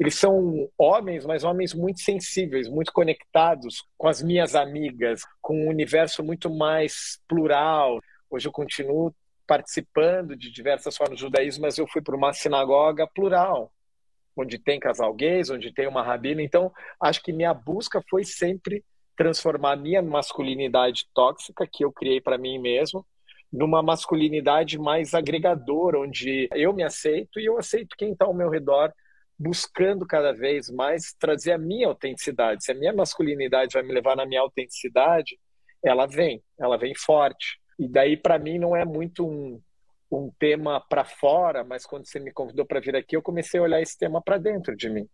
eles 0.00 0.14
são 0.14 0.66
homens, 0.78 1.26
mas 1.26 1.44
homens 1.44 1.74
muito 1.74 2.00
sensíveis, 2.00 2.66
muito 2.66 2.90
conectados 2.90 3.84
com 3.98 4.08
as 4.08 4.22
minhas 4.22 4.54
amigas, 4.54 5.26
com 5.42 5.54
um 5.54 5.68
universo 5.68 6.24
muito 6.24 6.48
mais 6.48 7.20
plural. 7.28 8.00
Hoje 8.30 8.48
eu 8.48 8.52
continuo 8.52 9.14
participando 9.46 10.34
de 10.34 10.50
diversas 10.50 10.96
formas 10.96 11.18
do 11.18 11.26
judaísmo, 11.26 11.62
mas 11.62 11.76
eu 11.76 11.86
fui 11.86 12.00
para 12.00 12.16
uma 12.16 12.32
sinagoga 12.32 13.06
plural, 13.06 13.70
onde 14.34 14.58
tem 14.58 14.80
casal 14.80 15.12
gays, 15.12 15.50
onde 15.50 15.70
tem 15.70 15.86
uma 15.86 16.02
rabina. 16.02 16.40
Então, 16.40 16.72
acho 16.98 17.22
que 17.22 17.30
minha 17.30 17.52
busca 17.52 18.02
foi 18.08 18.24
sempre 18.24 18.82
transformar 19.14 19.72
a 19.72 19.76
minha 19.76 20.00
masculinidade 20.00 21.04
tóxica, 21.12 21.68
que 21.70 21.84
eu 21.84 21.92
criei 21.92 22.22
para 22.22 22.38
mim 22.38 22.58
mesmo, 22.58 23.04
numa 23.52 23.82
masculinidade 23.82 24.78
mais 24.78 25.12
agregadora, 25.12 26.00
onde 26.00 26.48
eu 26.54 26.72
me 26.72 26.82
aceito 26.82 27.38
e 27.38 27.44
eu 27.44 27.58
aceito 27.58 27.96
quem 27.98 28.12
está 28.12 28.24
ao 28.24 28.32
meu 28.32 28.48
redor 28.48 28.90
buscando 29.40 30.06
cada 30.06 30.34
vez 30.34 30.68
mais 30.68 31.14
trazer 31.18 31.52
a 31.52 31.58
minha 31.58 31.88
autenticidade. 31.88 32.62
Se 32.62 32.72
a 32.72 32.74
minha 32.74 32.92
masculinidade 32.92 33.72
vai 33.72 33.82
me 33.82 33.94
levar 33.94 34.14
na 34.14 34.26
minha 34.26 34.42
autenticidade, 34.42 35.38
ela 35.82 36.06
vem, 36.06 36.42
ela 36.58 36.76
vem 36.76 36.94
forte. 36.94 37.58
E 37.78 37.88
daí, 37.88 38.18
para 38.18 38.38
mim, 38.38 38.58
não 38.58 38.76
é 38.76 38.84
muito 38.84 39.26
um, 39.26 39.58
um 40.12 40.30
tema 40.38 40.78
para 40.78 41.06
fora, 41.06 41.64
mas 41.64 41.86
quando 41.86 42.06
você 42.06 42.20
me 42.20 42.30
convidou 42.30 42.66
para 42.66 42.80
vir 42.80 42.94
aqui, 42.94 43.16
eu 43.16 43.22
comecei 43.22 43.58
a 43.58 43.62
olhar 43.62 43.80
esse 43.80 43.98
tema 43.98 44.20
para 44.20 44.36
dentro 44.36 44.76
de 44.76 44.90
mim. 44.90 45.08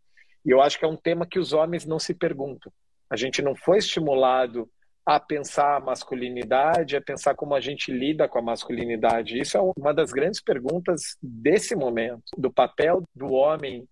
E 0.44 0.50
eu 0.50 0.60
acho 0.60 0.76
que 0.76 0.84
é 0.84 0.88
um 0.88 0.96
tema 0.96 1.24
que 1.24 1.38
os 1.38 1.52
homens 1.52 1.86
não 1.86 2.00
se 2.00 2.12
perguntam. 2.12 2.72
A 3.08 3.14
gente 3.14 3.40
não 3.40 3.54
foi 3.54 3.78
estimulado 3.78 4.68
a 5.04 5.20
pensar 5.20 5.76
a 5.76 5.80
masculinidade, 5.80 6.96
a 6.96 7.00
pensar 7.00 7.36
como 7.36 7.54
a 7.54 7.60
gente 7.60 7.92
lida 7.92 8.28
com 8.28 8.40
a 8.40 8.42
masculinidade. 8.42 9.38
Isso 9.38 9.56
é 9.56 9.72
uma 9.78 9.94
das 9.94 10.10
grandes 10.10 10.42
perguntas 10.42 11.16
desse 11.22 11.76
momento, 11.76 12.24
do 12.36 12.52
papel 12.52 13.04
do 13.14 13.32
homem 13.32 13.86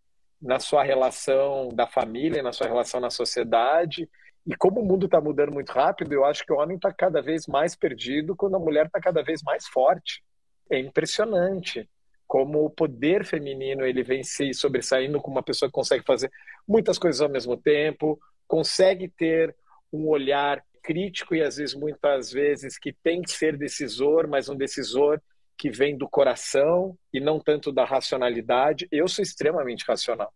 na 0.44 0.60
sua 0.60 0.82
relação 0.82 1.70
da 1.70 1.86
família, 1.86 2.42
na 2.42 2.52
sua 2.52 2.66
relação 2.66 3.00
na 3.00 3.08
sociedade. 3.08 4.08
E 4.46 4.54
como 4.54 4.80
o 4.80 4.84
mundo 4.84 5.06
está 5.06 5.18
mudando 5.18 5.52
muito 5.52 5.72
rápido, 5.72 6.12
eu 6.12 6.22
acho 6.22 6.44
que 6.44 6.52
o 6.52 6.56
homem 6.56 6.76
está 6.76 6.92
cada 6.92 7.22
vez 7.22 7.46
mais 7.46 7.74
perdido 7.74 8.36
quando 8.36 8.56
a 8.56 8.58
mulher 8.58 8.86
está 8.86 9.00
cada 9.00 9.22
vez 9.22 9.42
mais 9.42 9.66
forte. 9.66 10.22
É 10.70 10.78
impressionante 10.78 11.88
como 12.26 12.62
o 12.62 12.70
poder 12.70 13.24
feminino 13.24 13.86
ele 13.86 14.02
vem 14.02 14.22
se 14.22 14.52
sobressaindo 14.52 15.18
como 15.18 15.36
uma 15.36 15.42
pessoa 15.42 15.68
que 15.68 15.74
consegue 15.74 16.04
fazer 16.04 16.30
muitas 16.68 16.98
coisas 16.98 17.22
ao 17.22 17.28
mesmo 17.28 17.56
tempo, 17.56 18.20
consegue 18.46 19.08
ter 19.08 19.56
um 19.90 20.08
olhar 20.08 20.62
crítico 20.82 21.34
e 21.34 21.42
às 21.42 21.56
vezes 21.56 21.74
muitas 21.74 22.30
vezes 22.30 22.78
que 22.78 22.92
tem 22.92 23.22
que 23.22 23.30
ser 23.30 23.56
decisor, 23.56 24.28
mas 24.28 24.50
um 24.50 24.56
decisor 24.56 25.22
que 25.56 25.70
vem 25.70 25.96
do 25.96 26.08
coração 26.08 26.96
e 27.12 27.20
não 27.20 27.38
tanto 27.38 27.72
da 27.72 27.84
racionalidade. 27.84 28.88
Eu 28.90 29.08
sou 29.08 29.22
extremamente 29.22 29.84
racional. 29.86 30.32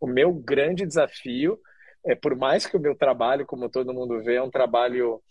O 0.00 0.06
meu 0.06 0.32
grande 0.32 0.86
desafio 0.86 1.58
é, 2.04 2.14
por 2.14 2.36
mais 2.36 2.66
que 2.66 2.76
o 2.76 2.80
meu 2.80 2.94
trabalho, 2.96 3.46
como 3.46 3.68
todo 3.68 3.94
mundo 3.94 4.20
vê, 4.22 4.36
é 4.36 4.42
um 4.42 4.50
trabalho 4.50 5.22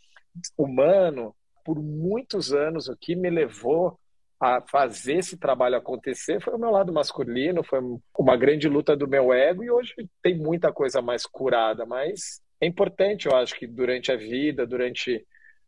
humano, 0.57 1.35
por 1.65 1.77
muitos 1.81 2.53
anos 2.53 2.87
o 2.87 2.95
que 2.95 3.15
me 3.15 3.29
levou 3.29 3.99
a 4.39 4.61
fazer 4.61 5.17
esse 5.17 5.37
trabalho 5.37 5.75
acontecer 5.75 6.41
foi 6.41 6.53
o 6.53 6.57
meu 6.57 6.71
lado 6.71 6.91
masculino, 6.91 7.63
foi 7.63 7.79
uma 8.17 8.35
grande 8.35 8.67
luta 8.67 8.95
do 8.95 9.07
meu 9.07 9.31
ego 9.31 9.63
e 9.63 9.69
hoje 9.69 9.93
tem 10.21 10.35
muita 10.35 10.71
coisa 10.71 11.01
mais 11.01 11.25
curada, 11.27 11.85
mas 11.85 12.41
é 12.59 12.65
importante, 12.65 13.27
eu 13.27 13.35
acho 13.35 13.53
que 13.55 13.67
durante 13.67 14.11
a 14.11 14.15
vida, 14.15 14.65
durante 14.65 15.25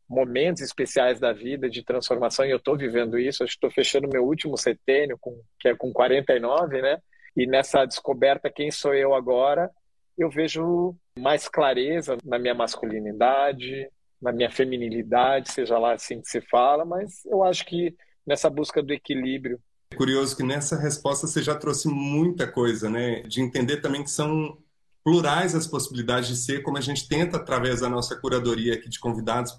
momentos 0.09 0.61
especiais 0.61 1.19
da 1.19 1.31
vida 1.33 1.69
de 1.69 1.83
transformação, 1.83 2.45
e 2.45 2.51
eu 2.51 2.57
estou 2.57 2.77
vivendo 2.77 3.17
isso, 3.17 3.43
acho 3.43 3.53
que 3.53 3.57
estou 3.57 3.71
fechando 3.71 4.09
meu 4.11 4.23
último 4.23 4.57
setênio, 4.57 5.17
com, 5.19 5.41
que 5.59 5.69
é 5.69 5.75
com 5.75 5.91
49, 5.91 6.81
né? 6.81 6.97
E 7.35 7.47
nessa 7.47 7.85
descoberta, 7.85 8.51
quem 8.51 8.69
sou 8.69 8.93
eu 8.93 9.13
agora, 9.13 9.69
eu 10.17 10.29
vejo 10.29 10.95
mais 11.17 11.47
clareza 11.47 12.17
na 12.23 12.37
minha 12.37 12.53
masculinidade, 12.53 13.89
na 14.21 14.31
minha 14.31 14.49
feminilidade, 14.49 15.51
seja 15.51 15.77
lá 15.77 15.93
assim 15.93 16.21
que 16.21 16.29
se 16.29 16.41
fala, 16.41 16.85
mas 16.85 17.25
eu 17.25 17.43
acho 17.43 17.65
que 17.65 17.95
nessa 18.25 18.49
busca 18.49 18.81
do 18.81 18.93
equilíbrio. 18.93 19.59
É 19.91 19.95
curioso 19.95 20.35
que 20.35 20.43
nessa 20.43 20.79
resposta 20.79 21.27
você 21.27 21.41
já 21.41 21.55
trouxe 21.55 21.87
muita 21.87 22.49
coisa, 22.49 22.89
né? 22.89 23.21
De 23.23 23.41
entender 23.41 23.77
também 23.77 24.03
que 24.03 24.09
são 24.09 24.57
plurais 25.03 25.53
as 25.53 25.67
possibilidades 25.67 26.29
de 26.29 26.37
ser, 26.37 26.63
como 26.63 26.77
a 26.77 26.81
gente 26.81 27.07
tenta, 27.07 27.37
através 27.37 27.81
da 27.81 27.89
nossa 27.89 28.15
curadoria 28.15 28.75
aqui 28.75 28.87
de 28.87 28.99
convidados, 28.99 29.53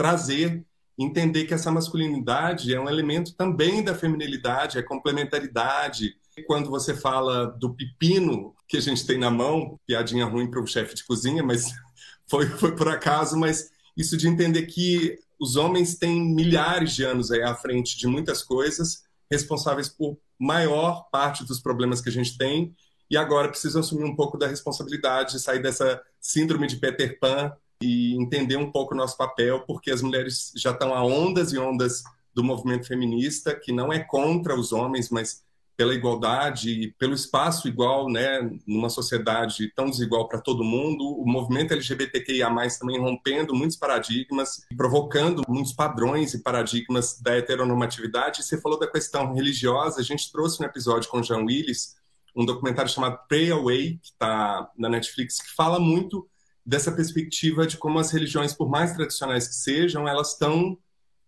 trazer, 0.00 0.64
entender 0.98 1.44
que 1.44 1.52
essa 1.52 1.70
masculinidade 1.70 2.74
é 2.74 2.80
um 2.80 2.88
elemento 2.88 3.34
também 3.34 3.84
da 3.84 3.94
feminilidade, 3.94 4.78
é 4.78 4.82
complementaridade. 4.82 6.16
Quando 6.46 6.70
você 6.70 6.96
fala 6.96 7.48
do 7.48 7.74
pepino 7.74 8.54
que 8.66 8.78
a 8.78 8.80
gente 8.80 9.06
tem 9.06 9.18
na 9.18 9.30
mão, 9.30 9.78
piadinha 9.86 10.24
ruim 10.24 10.50
para 10.50 10.62
o 10.62 10.66
chefe 10.66 10.94
de 10.94 11.04
cozinha, 11.04 11.42
mas 11.42 11.66
foi, 12.26 12.46
foi 12.46 12.74
por 12.74 12.88
acaso, 12.88 13.36
mas 13.36 13.70
isso 13.94 14.16
de 14.16 14.26
entender 14.26 14.62
que 14.62 15.18
os 15.38 15.56
homens 15.56 15.98
têm 15.98 16.34
milhares 16.34 16.94
de 16.94 17.04
anos 17.04 17.30
aí 17.30 17.42
à 17.42 17.54
frente 17.54 17.98
de 17.98 18.06
muitas 18.06 18.42
coisas, 18.42 19.02
responsáveis 19.30 19.90
por 19.90 20.16
maior 20.38 21.10
parte 21.10 21.44
dos 21.44 21.60
problemas 21.60 22.00
que 22.00 22.08
a 22.08 22.12
gente 22.12 22.38
tem, 22.38 22.74
e 23.10 23.18
agora 23.18 23.50
precisam 23.50 23.80
assumir 23.80 24.04
um 24.04 24.16
pouco 24.16 24.38
da 24.38 24.46
responsabilidade, 24.46 25.38
sair 25.40 25.60
dessa 25.60 26.00
síndrome 26.18 26.66
de 26.66 26.76
Peter 26.76 27.18
Pan 27.20 27.52
e 27.82 28.14
entender 28.14 28.56
um 28.56 28.70
pouco 28.70 28.94
o 28.94 28.96
nosso 28.96 29.16
papel, 29.16 29.60
porque 29.66 29.90
as 29.90 30.02
mulheres 30.02 30.52
já 30.56 30.70
estão 30.70 30.94
a 30.94 31.04
ondas 31.04 31.52
e 31.52 31.58
ondas 31.58 32.02
do 32.34 32.44
movimento 32.44 32.86
feminista, 32.86 33.54
que 33.54 33.72
não 33.72 33.92
é 33.92 33.98
contra 33.98 34.54
os 34.54 34.72
homens, 34.72 35.10
mas 35.10 35.42
pela 35.80 35.94
igualdade 35.94 36.70
e 36.70 36.92
pelo 36.92 37.14
espaço 37.14 37.66
igual, 37.66 38.06
né, 38.10 38.50
numa 38.66 38.90
sociedade 38.90 39.72
tão 39.74 39.88
desigual 39.88 40.28
para 40.28 40.38
todo 40.38 40.62
mundo, 40.62 41.02
o 41.04 41.26
movimento 41.26 41.72
LGBTQIA+ 41.72 42.50
também 42.78 43.00
rompendo 43.00 43.54
muitos 43.54 43.78
paradigmas, 43.78 44.60
provocando 44.76 45.42
muitos 45.48 45.72
padrões 45.72 46.34
e 46.34 46.42
paradigmas 46.42 47.18
da 47.22 47.34
heteronormatividade. 47.34 48.42
Você 48.42 48.60
falou 48.60 48.78
da 48.78 48.90
questão 48.90 49.32
religiosa, 49.32 50.00
a 50.00 50.04
gente 50.04 50.30
trouxe 50.30 50.60
no 50.60 50.66
episódio 50.66 51.08
com 51.08 51.22
Jean 51.22 51.44
Willis 51.46 51.98
um 52.36 52.44
documentário 52.44 52.90
chamado 52.90 53.18
Pray 53.26 53.50
Away, 53.50 53.98
que 54.02 54.10
está 54.10 54.70
na 54.76 54.88
Netflix, 54.88 55.40
que 55.40 55.50
fala 55.54 55.80
muito 55.80 56.28
dessa 56.64 56.92
perspectiva 56.92 57.66
de 57.66 57.76
como 57.76 57.98
as 57.98 58.10
religiões, 58.10 58.52
por 58.52 58.68
mais 58.68 58.92
tradicionais 58.92 59.48
que 59.48 59.54
sejam, 59.54 60.06
elas 60.06 60.32
estão 60.32 60.78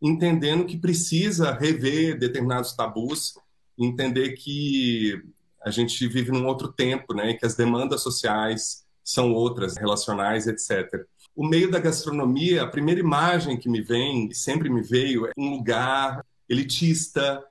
entendendo 0.00 0.66
que 0.66 0.76
precisa 0.76 1.52
rever 1.52 2.18
determinados 2.18 2.74
tabus, 2.74 3.34
entender 3.78 4.32
que 4.32 5.22
a 5.64 5.70
gente 5.70 6.06
vive 6.08 6.32
num 6.32 6.46
outro 6.46 6.72
tempo, 6.72 7.14
né, 7.14 7.34
que 7.34 7.46
as 7.46 7.54
demandas 7.54 8.02
sociais 8.02 8.84
são 9.04 9.32
outras, 9.32 9.76
relacionais, 9.76 10.46
etc. 10.46 11.06
O 11.34 11.46
meio 11.46 11.70
da 11.70 11.78
gastronomia, 11.78 12.62
a 12.62 12.66
primeira 12.66 13.00
imagem 13.00 13.56
que 13.56 13.68
me 13.68 13.80
vem, 13.80 14.32
sempre 14.32 14.68
me 14.68 14.82
veio, 14.82 15.26
é 15.26 15.32
um 15.38 15.50
lugar 15.50 16.24
elitista, 16.48 17.42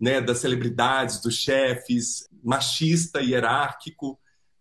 né, 0.00 0.20
das 0.20 0.38
celebridades, 0.38 1.20
dos 1.20 1.34
chefes, 1.34 2.28
machista, 2.42 3.20
hierárquico. 3.20 4.18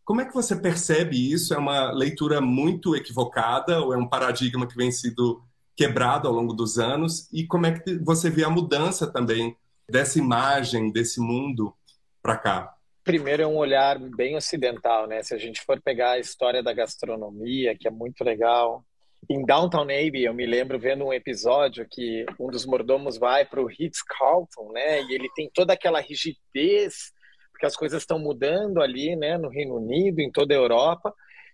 Como 0.08 0.22
é 0.22 0.26
que 0.26 0.34
você 0.34 0.56
percebe 0.56 1.18
isso? 1.18 1.54
É 1.54 1.58
uma 1.58 1.92
leitura 1.92 2.40
muito 2.40 2.96
equivocada 2.96 3.82
ou 3.82 3.94
é 3.94 3.98
um 3.98 4.08
paradigma 4.08 4.66
que 4.66 4.78
vem 4.78 4.90
sido 4.90 5.44
quebrado 5.76 6.30
ao 6.30 6.34
longo 6.34 6.54
dos 6.54 6.80
anos? 6.80 7.30
E 7.34 7.46
como 7.46 7.66
é 7.66 7.78
que 7.78 7.98
você 7.98 8.30
vê 8.30 8.46
a 8.46 8.50
mudança 8.50 9.12
também 9.12 9.58
dessa 9.86 10.18
imagem, 10.18 10.94
desse 10.94 11.20
mundo 11.20 11.76
para 12.22 12.38
cá? 12.38 12.74
Primeiro 13.04 13.44
é 13.44 13.48
um 13.48 13.58
olhar 13.58 14.00
bem 14.00 14.38
ocidental, 14.38 15.08
né? 15.08 15.22
Se 15.24 15.36
a 15.36 15.38
gente 15.38 15.60
for 15.60 15.82
pegar 15.82 16.12
a 16.12 16.20
história 16.20 16.64
da 16.64 16.72
gastronomia, 16.72 17.78
que 17.78 17.86
é 17.86 17.92
muito 17.92 18.24
legal. 18.24 18.86
Em 19.30 19.46
Downtown 19.46 19.82
Abbey, 19.82 20.24
eu 20.24 20.34
me 20.34 20.46
lembro 20.46 20.80
vendo 20.80 21.04
um 21.04 21.12
episódio 21.12 21.86
que 21.86 22.26
um 22.40 22.48
dos 22.48 22.66
mordomos 22.66 23.18
vai 23.18 23.44
para 23.44 23.62
o 23.62 23.68
Ritz-Carlton, 23.68 24.72
né? 24.72 25.04
E 25.04 25.14
ele 25.14 25.28
tem 25.36 25.52
toda 25.54 25.74
aquela 25.74 26.00
rigidez 26.00 27.12
porque 27.58 27.66
as 27.66 27.76
coisas 27.76 28.04
estão 28.04 28.20
mudando 28.20 28.80
ali, 28.80 29.16
né, 29.16 29.36
no 29.36 29.50
Reino 29.50 29.78
Unido, 29.78 30.20
em 30.20 30.32
toda 30.32 30.54
a 30.54 30.58
Europa. 30.58 31.12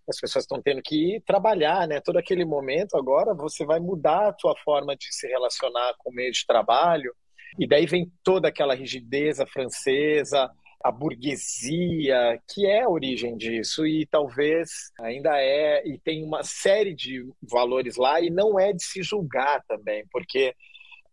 As 0.07 0.19
pessoas 0.19 0.43
estão 0.43 0.61
tendo 0.61 0.81
que 0.81 1.23
trabalhar, 1.25 1.87
né? 1.87 2.01
Todo 2.01 2.17
aquele 2.17 2.43
momento 2.43 2.97
agora 2.97 3.33
você 3.33 3.65
vai 3.65 3.79
mudar 3.79 4.27
a 4.27 4.33
tua 4.33 4.53
forma 4.65 4.97
de 4.97 5.05
se 5.15 5.25
relacionar 5.27 5.93
com 5.97 6.09
o 6.11 6.13
meio 6.13 6.29
de 6.33 6.45
trabalho. 6.45 7.15
E 7.57 7.65
daí 7.65 7.85
vem 7.85 8.11
toda 8.21 8.49
aquela 8.49 8.75
rigidez 8.75 9.37
francesa, 9.49 10.51
a 10.83 10.91
burguesia, 10.91 12.37
que 12.53 12.65
é 12.65 12.81
a 12.81 12.89
origem 12.89 13.37
disso 13.37 13.87
e 13.87 14.05
talvez 14.05 14.91
ainda 14.99 15.37
é 15.37 15.87
e 15.87 15.97
tem 15.97 16.21
uma 16.21 16.43
série 16.43 16.93
de 16.93 17.25
valores 17.41 17.95
lá 17.95 18.19
e 18.19 18.29
não 18.29 18.59
é 18.59 18.73
de 18.73 18.83
se 18.83 19.01
julgar 19.01 19.63
também, 19.69 20.03
porque 20.11 20.53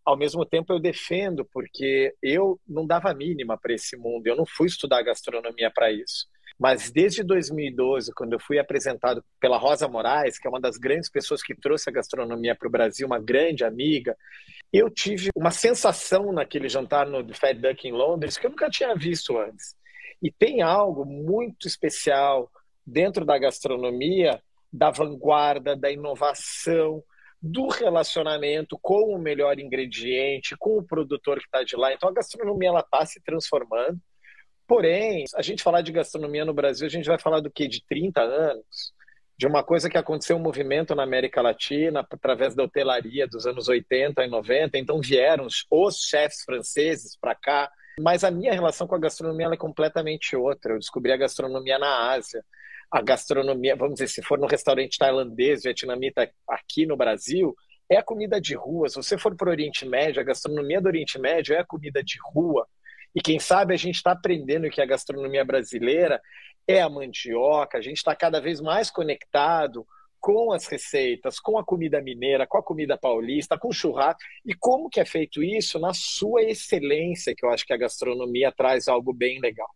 ao 0.04 0.16
mesmo 0.16 0.45
tempo 0.45 0.73
eu 0.73 0.78
defendo, 0.78 1.45
porque 1.45 2.14
eu 2.23 2.59
não 2.66 2.87
dava 2.87 3.12
mínima 3.14 3.59
para 3.59 3.75
esse 3.75 3.97
mundo, 3.97 4.26
eu 4.26 4.37
não 4.37 4.47
fui 4.47 4.66
estudar 4.66 5.02
gastronomia 5.02 5.71
para 5.71 5.92
isso. 5.92 6.26
Mas 6.59 6.90
desde 6.90 7.23
2012, 7.23 8.12
quando 8.12 8.35
eu 8.35 8.38
fui 8.38 8.59
apresentado 8.59 9.25
pela 9.40 9.57
Rosa 9.57 9.88
Moraes, 9.88 10.38
que 10.38 10.47
é 10.47 10.50
uma 10.50 10.61
das 10.61 10.76
grandes 10.76 11.09
pessoas 11.09 11.42
que 11.42 11.54
trouxe 11.54 11.88
a 11.88 11.92
gastronomia 11.92 12.54
para 12.54 12.69
o 12.69 12.71
Brasil, 12.71 13.07
uma 13.07 13.19
grande 13.19 13.64
amiga, 13.64 14.14
eu 14.71 14.90
tive 14.90 15.30
uma 15.35 15.50
sensação 15.50 16.33
naquele 16.33 16.69
jantar 16.69 17.07
no 17.07 17.26
Fat 17.35 17.57
Duck 17.57 17.88
em 17.88 17.92
Londres 17.92 18.37
que 18.37 18.47
eu 18.47 18.50
nunca 18.50 18.69
tinha 18.69 18.95
visto 18.95 19.38
antes. 19.38 19.75
E 20.23 20.30
tem 20.30 20.61
algo 20.61 21.07
muito 21.07 21.66
especial 21.66 22.50
dentro 22.87 23.25
da 23.25 23.38
gastronomia, 23.38 24.38
da 24.71 24.90
vanguarda, 24.90 25.75
da 25.75 25.90
inovação, 25.90 27.02
do 27.42 27.68
relacionamento 27.68 28.78
com 28.82 29.14
o 29.14 29.18
melhor 29.18 29.59
ingrediente, 29.59 30.56
com 30.59 30.78
o 30.78 30.82
produtor 30.82 31.38
que 31.38 31.47
está 31.47 31.62
de 31.62 31.76
lá. 31.76 31.92
Então 31.92 32.09
a 32.09 32.12
gastronomia 32.12 32.68
ela 32.68 32.80
está 32.80 33.04
se 33.06 33.20
transformando. 33.23 33.99
Porém, 34.66 35.25
a 35.35 35.42
gente 35.42 35.62
falar 35.62 35.80
de 35.80 35.90
gastronomia 35.90 36.44
no 36.44 36.54
Brasil, 36.54 36.87
a 36.87 36.90
gente 36.90 37.09
vai 37.09 37.18
falar 37.18 37.40
do 37.40 37.50
que 37.50 37.66
de 37.66 37.82
30 37.87 38.20
anos, 38.20 38.92
de 39.37 39.47
uma 39.47 39.64
coisa 39.64 39.88
que 39.88 39.97
aconteceu 39.97 40.37
um 40.37 40.40
movimento 40.40 40.94
na 40.94 41.02
América 41.02 41.40
Latina 41.40 42.06
através 42.09 42.54
da 42.54 42.62
hotelaria 42.62 43.26
dos 43.26 43.47
anos 43.47 43.68
80 43.68 44.23
e 44.23 44.28
90. 44.28 44.78
Então 44.78 45.00
vieram 45.00 45.47
os 45.70 45.97
chefs 45.97 46.44
franceses 46.44 47.16
para 47.18 47.35
cá, 47.35 47.73
mas 47.99 48.23
a 48.23 48.30
minha 48.30 48.52
relação 48.52 48.87
com 48.87 48.94
a 48.94 49.00
gastronomia 49.00 49.49
é 49.49 49.56
completamente 49.56 50.37
outra. 50.37 50.75
Eu 50.75 50.78
descobri 50.78 51.11
a 51.11 51.16
gastronomia 51.16 51.78
na 51.78 52.12
Ásia 52.12 52.44
a 52.90 53.00
gastronomia, 53.00 53.76
vamos 53.76 53.94
dizer, 53.94 54.09
se 54.09 54.23
for 54.23 54.38
no 54.38 54.47
restaurante 54.47 54.99
tailandês, 54.99 55.62
vietnamita 55.62 56.30
aqui 56.49 56.85
no 56.87 56.97
Brasil, 56.97 57.54
é 57.88 57.97
a 57.97 58.02
comida 58.02 58.40
de 58.40 58.54
rua. 58.54 58.88
Se 58.88 58.97
você 58.97 59.16
for 59.16 59.37
para 59.37 59.49
o 59.49 59.50
Oriente 59.50 59.87
Médio, 59.87 60.20
a 60.20 60.25
gastronomia 60.25 60.80
do 60.80 60.87
Oriente 60.87 61.18
Médio 61.18 61.54
é 61.54 61.61
a 61.61 61.64
comida 61.64 62.02
de 62.02 62.18
rua. 62.32 62.66
E 63.14 63.20
quem 63.20 63.38
sabe 63.38 63.75
a 63.75 63.76
gente 63.76 63.97
está 63.97 64.12
aprendendo 64.12 64.68
que 64.70 64.80
a 64.80 64.87
gastronomia 64.87 65.44
brasileira 65.44 66.20
é 66.66 66.80
a 66.80 66.88
mandioca, 66.88 67.78
a 67.78 67.80
gente 67.80 67.99
está 67.99 68.14
cada 68.14 68.40
vez 68.40 68.61
mais 68.61 68.90
conectado 68.90 69.87
com 70.20 70.52
as 70.52 70.66
receitas, 70.66 71.40
com 71.40 71.59
a 71.59 71.64
comida 71.64 72.00
mineira, 72.02 72.47
com 72.47 72.59
a 72.59 72.62
comida 72.62 72.99
paulista, 72.99 73.59
com 73.59 73.68
o 73.68 73.73
churrasco, 73.73 74.20
e 74.44 74.54
como 74.54 74.90
que 74.90 75.00
é 75.00 75.04
feito 75.04 75.42
isso 75.42 75.78
na 75.78 75.94
sua 75.94 76.42
excelência, 76.42 77.35
que 77.35 77.44
eu 77.44 77.50
acho 77.50 77.64
que 77.64 77.73
a 77.73 77.78
gastronomia 77.78 78.52
traz 78.52 78.87
algo 78.87 79.12
bem 79.12 79.40
legal 79.40 79.68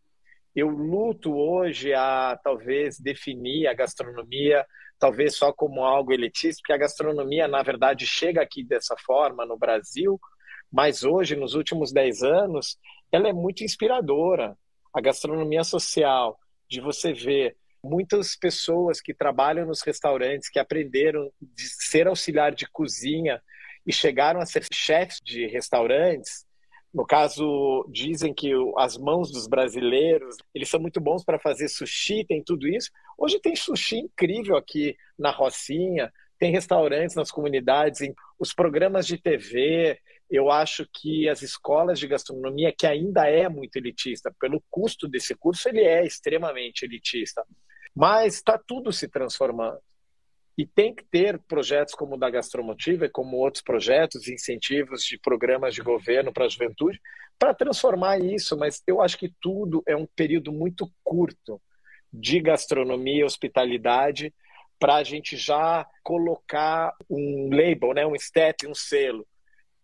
eu 0.55 0.69
luto 0.69 1.35
hoje 1.35 1.93
a 1.93 2.39
talvez 2.43 2.99
definir 2.99 3.67
a 3.67 3.75
gastronomia 3.75 4.65
talvez 4.99 5.37
só 5.37 5.53
como 5.53 5.85
algo 5.85 6.13
elitista, 6.13 6.61
porque 6.63 6.73
a 6.73 6.79
gastronomia, 6.79 7.49
na 7.49 7.63
verdade, 7.63 8.07
chega 8.07 8.41
aqui 8.41 8.65
dessa 8.65 8.97
forma 9.05 9.45
no 9.45 9.59
Brasil, 9.59 10.19
mas 10.73 11.03
hoje, 11.03 11.37
nos 11.37 11.55
últimos 11.55 11.93
10 11.93 12.23
anos, 12.23 12.79
ela 13.13 13.29
é 13.29 13.33
muito 13.33 13.65
inspiradora. 13.65 14.57
A 14.95 15.01
gastronomia 15.01 15.65
social, 15.65 16.39
de 16.69 16.81
você 16.81 17.13
ver 17.13 17.57
Muitas 17.85 18.35
pessoas 18.35 18.99
que 18.99 19.13
trabalham 19.13 19.67
nos 19.67 19.83
restaurantes, 19.83 20.49
que 20.49 20.59
aprenderam 20.59 21.31
de 21.39 21.65
ser 21.69 22.07
auxiliar 22.07 22.55
de 22.55 22.67
cozinha 22.67 23.43
e 23.87 23.93
chegaram 23.93 24.41
a 24.41 24.47
ser 24.47 24.65
chefes 24.73 25.21
de 25.23 25.47
restaurantes, 25.47 26.44
no 26.95 27.05
caso, 27.05 27.85
dizem 27.91 28.33
que 28.33 28.53
as 28.79 28.97
mãos 28.97 29.33
dos 29.33 29.49
brasileiros, 29.49 30.37
eles 30.55 30.69
são 30.69 30.79
muito 30.79 31.01
bons 31.01 31.25
para 31.25 31.41
fazer 31.41 31.69
sushi, 31.69 32.25
tem 32.25 32.41
tudo 32.41 32.69
isso. 32.69 32.89
Hoje 33.19 33.41
tem 33.41 33.57
sushi 33.57 33.99
incrível 33.99 34.57
aqui 34.57 34.97
na 35.19 35.33
Rocinha, 35.33 36.13
tem 36.39 36.53
restaurantes 36.53 37.17
nas 37.17 37.33
comunidades, 37.33 38.01
os 38.39 38.55
programas 38.55 39.09
de 39.09 39.19
TV. 39.19 39.99
Eu 40.31 40.53
acho 40.53 40.87
que 40.93 41.29
as 41.29 41.43
escolas 41.43 41.99
de 41.99 42.07
gastronomia, 42.07 42.73
que 42.73 42.87
ainda 42.87 43.29
é 43.29 43.49
muito 43.49 43.75
elitista, 43.75 44.33
pelo 44.39 44.63
custo 44.71 45.09
desse 45.09 45.35
curso, 45.35 45.69
ele 45.69 45.81
é 45.81 46.07
extremamente 46.07 46.85
elitista. 46.85 47.45
Mas 47.93 48.35
está 48.35 48.57
tudo 48.57 48.93
se 48.93 49.09
transformando. 49.09 49.81
E 50.57 50.65
tem 50.65 50.95
que 50.95 51.05
ter 51.05 51.39
projetos 51.41 51.95
como 51.95 52.15
o 52.15 52.19
da 52.19 52.31
Gastromotiva, 52.31 53.09
como 53.09 53.39
outros 53.39 53.63
projetos, 53.63 54.29
incentivos 54.29 55.03
de 55.03 55.19
programas 55.19 55.75
de 55.75 55.83
governo 55.83 56.33
para 56.33 56.45
a 56.45 56.49
juventude, 56.49 57.01
para 57.39 57.53
transformar 57.53 58.19
isso. 58.19 58.57
Mas 58.57 58.83
eu 58.87 59.03
acho 59.03 59.19
que 59.19 59.33
tudo 59.41 59.83
é 59.87 59.97
um 59.97 60.07
período 60.07 60.53
muito 60.53 60.91
curto 61.03 61.61
de 62.13 62.41
gastronomia 62.41 63.23
e 63.23 63.25
hospitalidade 63.25 64.33
para 64.79 64.97
a 64.97 65.03
gente 65.03 65.37
já 65.37 65.87
colocar 66.03 66.93
um 67.11 67.49
label, 67.51 67.93
né, 67.93 68.07
um 68.07 68.19
step, 68.19 68.67
um 68.67 68.75
selo. 68.75 69.27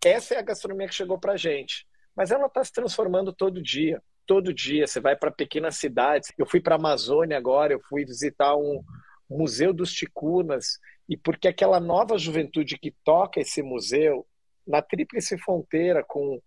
Essa 0.05 0.35
é 0.35 0.39
a 0.39 0.43
gastronomia 0.43 0.89
que 0.89 0.95
chegou 0.95 1.19
para 1.19 1.33
a 1.33 1.37
gente. 1.37 1.87
Mas 2.15 2.31
ela 2.31 2.47
está 2.47 2.63
se 2.63 2.73
transformando 2.73 3.33
todo 3.33 3.63
dia. 3.63 4.01
Todo 4.27 4.55
dia. 4.55 4.87
Você 4.87 5.01
vai 5.01 5.17
para 5.17 5.31
pequenas 5.31 5.77
cidades. 5.77 6.33
Eu 6.39 6.47
fui 6.47 6.61
para 6.61 6.77
a 6.77 6.79
Amazônia 6.79 7.37
agora, 7.37 7.73
eu 7.73 7.81
fui 7.89 8.05
visitar 8.05 8.55
um, 8.57 8.83
Museu 9.31 9.73
dos 9.73 9.93
Ticunas, 9.93 10.79
e 11.09 11.17
porque 11.17 11.49
aquela 11.49 11.79
nova 11.79 12.19
juventude 12.19 12.79
que 12.79 12.95
toca 13.05 13.41
esse 13.41 13.63
museu, 13.63 14.27
na 14.67 14.83
tríplice 14.83 15.39
fronteira 15.39 16.05
com 16.05 16.41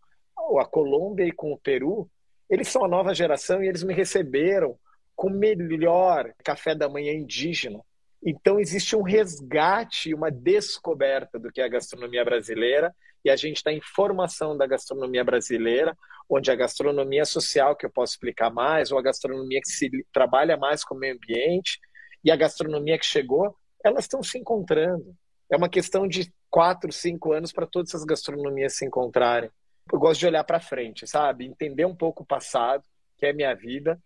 a 0.60 0.66
Colômbia 0.66 1.26
e 1.26 1.32
com 1.32 1.52
o 1.54 1.58
Peru, 1.58 2.10
eles 2.50 2.68
são 2.68 2.84
a 2.84 2.88
nova 2.88 3.14
geração 3.14 3.64
e 3.64 3.68
eles 3.68 3.84
me 3.84 3.94
receberam 3.94 4.78
com 5.16 5.28
o 5.28 5.32
melhor 5.32 6.34
café 6.44 6.76
da 6.76 6.90
manhã 6.90 7.14
indígena. 7.14 7.80
Então 8.26 8.60
existe 8.60 8.96
um 8.96 9.02
resgate, 9.02 10.14
uma 10.14 10.32
descoberta 10.32 11.38
do 11.38 11.52
que 11.52 11.62
é 11.62 11.66
a 11.66 11.70
gastronomia 11.70 12.24
brasileira 12.24 12.94
e 13.24 13.30
a 13.30 13.36
gente 13.36 13.58
está 13.58 13.72
em 13.72 13.82
formação 13.82 14.58
da 14.58 14.68
gastronomia 14.68 15.24
brasileira, 15.24 15.98
onde 16.30 16.52
a 16.52 16.56
gastronomia 16.56 17.26
social, 17.26 17.76
que 17.76 17.86
eu 17.86 17.90
posso 17.90 18.14
explicar 18.14 18.50
mais, 18.50 18.92
ou 18.92 18.98
a 18.98 19.02
gastronomia 19.02 19.62
que 19.62 19.70
se 19.70 19.90
trabalha 20.12 20.58
mais 20.58 20.84
com 20.84 20.96
o 20.96 20.98
meio 20.98 21.16
ambiente, 21.16 21.80
e 22.24 22.32
a 22.32 22.36
gastronomia 22.36 22.98
que 22.98 23.06
chegou, 23.06 23.56
elas 23.84 24.06
estão 24.06 24.24
se 24.24 24.38
encontrando. 24.38 25.16
É 25.52 25.58
uma 25.58 25.70
questão 25.70 26.08
de 26.08 26.34
quatro, 26.50 26.92
cinco 26.92 27.34
anos 27.34 27.52
para 27.52 27.68
todas 27.68 27.90
essas 27.90 28.06
gastronomias 28.06 28.78
se 28.78 28.86
encontrarem. 28.86 29.50
Eu 29.92 30.00
gosto 30.00 30.22
de 30.22 30.28
olhar 30.28 30.44
para 30.44 30.62
frente, 30.62 31.06
sabe? 31.06 31.46
Entender 31.46 31.86
um 31.86 31.96
pouco 31.96 32.24
o 32.24 32.26
passado, 32.26 32.84
que 33.18 33.26
é 33.26 33.34
minha 33.34 33.54
vida, 33.54 34.02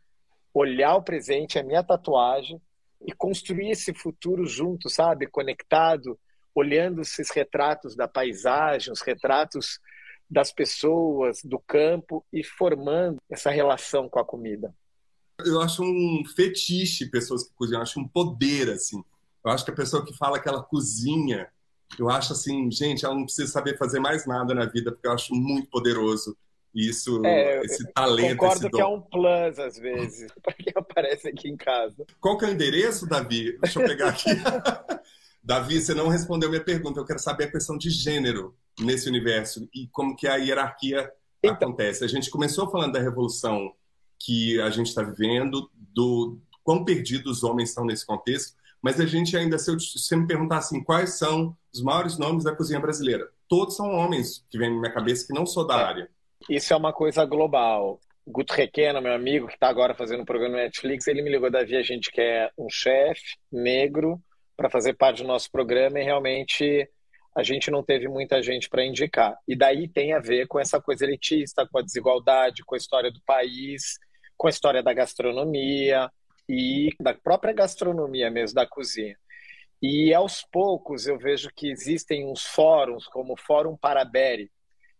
olhar 0.53 0.95
o 0.95 1.03
presente, 1.03 1.59
a 1.59 1.63
minha 1.63 1.83
tatuagem, 1.83 2.59
e 3.05 3.13
construir 3.13 3.69
esse 3.69 3.93
futuro 3.93 4.45
junto, 4.45 4.89
sabe? 4.89 5.27
Conectado, 5.27 6.19
olhando 6.55 7.01
esses 7.01 7.29
retratos 7.29 7.95
da 7.95 8.07
paisagem, 8.07 8.91
os 8.91 9.01
retratos 9.01 9.79
das 10.27 10.51
pessoas, 10.51 11.43
do 11.43 11.59
campo 11.59 12.25
e 12.33 12.43
formando 12.43 13.17
essa 13.29 13.51
relação 13.51 14.09
com 14.09 14.19
a 14.19 14.25
comida 14.25 14.73
eu 15.45 15.61
acho 15.61 15.83
um 15.83 16.23
fetiche 16.35 17.05
pessoas 17.05 17.43
que 17.43 17.53
cozinham, 17.55 17.79
eu 17.79 17.83
acho 17.83 17.99
um 17.99 18.07
poder, 18.07 18.69
assim. 18.69 19.03
Eu 19.43 19.51
acho 19.51 19.63
que 19.63 19.71
a 19.71 19.75
pessoa 19.75 20.03
que 20.03 20.13
fala 20.13 20.39
que 20.39 20.49
ela 20.49 20.63
cozinha, 20.63 21.47
eu 21.97 22.09
acho 22.09 22.33
assim, 22.33 22.69
gente, 22.71 23.05
ela 23.05 23.15
não 23.15 23.23
precisa 23.23 23.51
saber 23.51 23.77
fazer 23.77 23.99
mais 23.99 24.25
nada 24.25 24.53
na 24.53 24.65
vida, 24.65 24.91
porque 24.91 25.07
eu 25.07 25.13
acho 25.13 25.33
muito 25.33 25.69
poderoso 25.69 26.35
isso, 26.73 27.25
é, 27.25 27.61
esse 27.63 27.91
talento. 27.93 28.37
Concordo 28.37 28.67
esse 28.67 28.69
que 28.69 28.81
é 28.81 28.85
um 28.85 29.01
plus, 29.01 29.59
às 29.59 29.77
vezes, 29.77 30.31
para 30.43 30.53
quem 30.53 30.73
aparece 30.75 31.27
aqui 31.27 31.49
em 31.49 31.57
casa. 31.57 32.05
Qual 32.19 32.37
que 32.37 32.45
é 32.45 32.49
o 32.49 32.51
endereço, 32.51 33.07
Davi? 33.07 33.57
Deixa 33.59 33.81
eu 33.81 33.87
pegar 33.87 34.09
aqui. 34.09 34.29
Davi, 35.43 35.81
você 35.81 35.93
não 35.93 36.09
respondeu 36.09 36.49
minha 36.49 36.63
pergunta. 36.63 36.99
Eu 36.99 37.05
quero 37.05 37.19
saber 37.19 37.45
a 37.45 37.51
questão 37.51 37.77
de 37.77 37.89
gênero 37.89 38.53
nesse 38.79 39.07
universo 39.07 39.67
e 39.73 39.87
como 39.87 40.15
que 40.15 40.27
a 40.27 40.35
hierarquia 40.35 41.09
então, 41.41 41.69
acontece. 41.69 42.03
A 42.03 42.07
gente 42.07 42.29
começou 42.29 42.69
falando 42.69 42.93
da 42.93 42.99
revolução 42.99 43.73
que 44.19 44.59
a 44.61 44.69
gente 44.69 44.87
está 44.87 45.01
vivendo, 45.01 45.69
do 45.93 46.37
quão 46.63 46.83
perdidos 46.83 47.37
os 47.37 47.43
homens 47.43 47.69
estão 47.69 47.85
nesse 47.85 48.05
contexto, 48.05 48.55
mas 48.81 48.99
a 48.99 49.05
gente 49.05 49.35
ainda, 49.35 49.57
se 49.57 49.73
você 49.73 50.15
me 50.15 50.27
perguntar 50.27 50.57
assim, 50.57 50.83
quais 50.83 51.17
são 51.17 51.55
os 51.73 51.81
maiores 51.81 52.17
nomes 52.17 52.43
da 52.43 52.55
cozinha 52.55 52.79
brasileira? 52.79 53.29
Todos 53.47 53.75
são 53.75 53.91
homens 53.91 54.45
que 54.49 54.57
vêm 54.57 54.69
na 54.69 54.79
minha 54.79 54.93
cabeça 54.93 55.25
que 55.25 55.33
não 55.33 55.45
sou 55.45 55.65
da 55.65 55.75
área. 55.75 56.09
Isso 56.49 56.73
é 56.73 56.75
uma 56.77 56.93
coisa 56.93 57.25
global. 57.25 57.99
Guto 58.27 58.53
Requena, 58.53 58.99
meu 58.99 59.13
amigo, 59.13 59.47
que 59.47 59.53
está 59.53 59.69
agora 59.69 59.95
fazendo 59.95 60.21
um 60.21 60.25
programa 60.25 60.57
no 60.57 60.61
Netflix, 60.61 61.07
ele 61.07 61.21
me 61.21 61.29
ligou, 61.29 61.49
Davi, 61.49 61.77
a 61.77 61.81
gente 61.81 62.11
quer 62.11 62.51
um 62.57 62.69
chefe 62.69 63.37
negro 63.51 64.21
para 64.55 64.69
fazer 64.69 64.93
parte 64.93 65.21
do 65.21 65.27
nosso 65.27 65.49
programa 65.49 65.99
e 65.99 66.03
realmente 66.03 66.89
a 67.33 67.43
gente 67.43 67.71
não 67.71 67.83
teve 67.83 68.07
muita 68.07 68.41
gente 68.41 68.67
para 68.67 68.85
indicar. 68.85 69.37
E 69.47 69.55
daí 69.55 69.87
tem 69.87 70.11
a 70.13 70.19
ver 70.19 70.47
com 70.47 70.59
essa 70.59 70.81
coisa 70.81 71.05
elitista, 71.05 71.67
com 71.71 71.77
a 71.77 71.83
desigualdade, 71.83 72.63
com 72.65 72.75
a 72.75 72.77
história 72.77 73.11
do 73.11 73.21
país 73.25 73.99
com 74.37 74.47
a 74.47 74.49
história 74.49 74.83
da 74.83 74.93
gastronomia 74.93 76.11
e 76.47 76.89
da 76.99 77.13
própria 77.13 77.53
gastronomia 77.53 78.29
mesmo, 78.29 78.55
da 78.55 78.67
cozinha. 78.67 79.17
E 79.81 80.13
aos 80.13 80.43
poucos 80.43 81.07
eu 81.07 81.17
vejo 81.17 81.49
que 81.55 81.69
existem 81.69 82.25
uns 82.25 82.43
fóruns, 82.43 83.07
como 83.07 83.33
o 83.33 83.37
Fórum 83.37 83.75
Paraberi, 83.75 84.51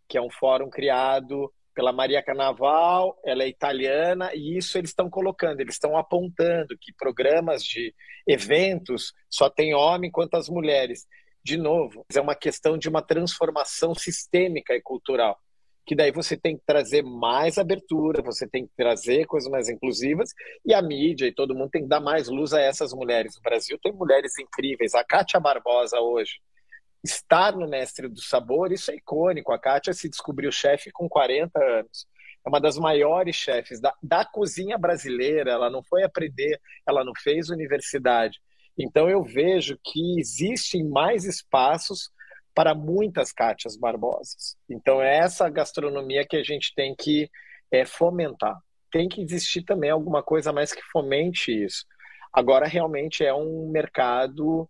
que 0.08 0.17
é 0.17 0.21
um 0.21 0.30
fórum 0.30 0.69
criado 0.69 1.52
pela 1.73 1.91
Maria 1.91 2.23
Carnaval, 2.23 3.19
ela 3.23 3.43
é 3.43 3.47
italiana, 3.47 4.32
e 4.34 4.58
isso 4.58 4.78
eles 4.78 4.89
estão 4.89 5.10
colocando, 5.10 5.62
eles 5.62 5.76
estão 5.76 5.95
apontando 5.95 6.78
que 6.80 6.91
programas 6.93 7.63
de 7.63 7.93
eventos 8.28 9.13
só 9.30 9.50
tem 9.50 9.76
homem 9.76 10.10
quanto 10.10 10.36
as 10.36 10.50
mulheres. 10.50 11.06
De 11.43 11.56
novo, 11.56 12.04
é 12.13 12.19
uma 12.19 12.36
questão 12.36 12.78
de 12.78 12.89
uma 12.89 13.02
transformação 13.02 13.93
sistêmica 13.93 14.73
e 14.73 14.82
cultural 14.82 15.39
que 15.88 15.95
daí 15.95 16.12
você 16.12 16.36
tem 16.36 16.58
que 16.58 16.63
trazer 16.65 17.02
mais 17.02 17.58
abertura, 17.58 18.21
você 18.21 18.45
tem 18.45 18.67
que 18.67 18.73
trazer 18.76 19.26
coisas 19.26 19.50
mais 19.50 19.69
inclusivas, 19.69 20.34
e 20.65 20.73
a 20.73 20.82
mídia 20.82 21.28
e 21.28 21.34
todo 21.34 21.56
mundo 21.56 21.69
tem 21.69 21.84
que 21.84 21.88
dar 21.88 22.02
mais 22.02 22.28
luz 22.28 22.54
a 22.54 22.60
essas 22.60 22.91
mulheres. 22.93 23.38
O 23.38 23.41
Brasil 23.41 23.80
tem 23.82 23.93
mulheres 23.93 24.38
incríveis. 24.38 24.93
A 24.93 25.04
Kátia 25.04 25.39
Barbosa 25.39 25.97
hoje 26.02 26.41
estar 27.02 27.56
no 27.56 27.69
Mestre 27.69 28.10
do 28.10 28.21
Sabor, 28.21 28.73
isso 28.73 28.91
é 28.91 28.95
icônico. 28.95 29.54
A 29.54 29.60
Kátia 29.60 29.93
se 29.93 30.10
descobriu 30.10 30.52
chefe 30.52 30.91
com 30.91 31.08
40 31.08 31.58
anos. 31.58 32.06
É 32.45 32.50
uma 32.50 32.60
das 32.60 32.78
maiores 32.78 33.38
chefes 33.38 33.80
da, 33.80 33.93
da 34.04 34.26
cozinha 34.26 34.78
brasileira. 34.78 35.52
Ela 35.52 35.69
não 35.69 35.82
foi 35.82 36.04
aprender, 36.04 36.60
ela 36.86 37.06
não 37.06 37.13
fez 37.15 37.50
universidade. 37.50 38.39
Então 38.78 39.10
eu 39.10 39.23
vejo 39.23 39.80
que 39.82 40.19
existem 40.19 40.84
mais 40.84 41.23
espaços 41.23 42.12
para 42.58 42.74
muitas 42.74 43.32
Cátias 43.32 43.78
Barbosas. 43.78 44.58
Então, 44.67 45.00
é 45.00 45.20
essa 45.20 45.48
gastronomia 45.48 46.26
que 46.28 46.36
a 46.36 46.41
gente 46.41 46.74
tem 46.74 46.96
que 46.96 47.30
é, 47.70 47.86
fomentar. 47.86 48.58
Tem 48.91 49.08
que 49.08 49.22
existir 49.22 49.62
também 49.62 49.91
alguma 49.91 50.24
coisa 50.24 50.52
mais 50.52 50.74
que 50.74 50.82
fomente 50.91 51.52
isso. 51.52 51.86
Agora, 52.34 52.65
realmente, 52.65 53.24
é 53.24 53.32
um 53.32 53.70
mercado 53.70 54.67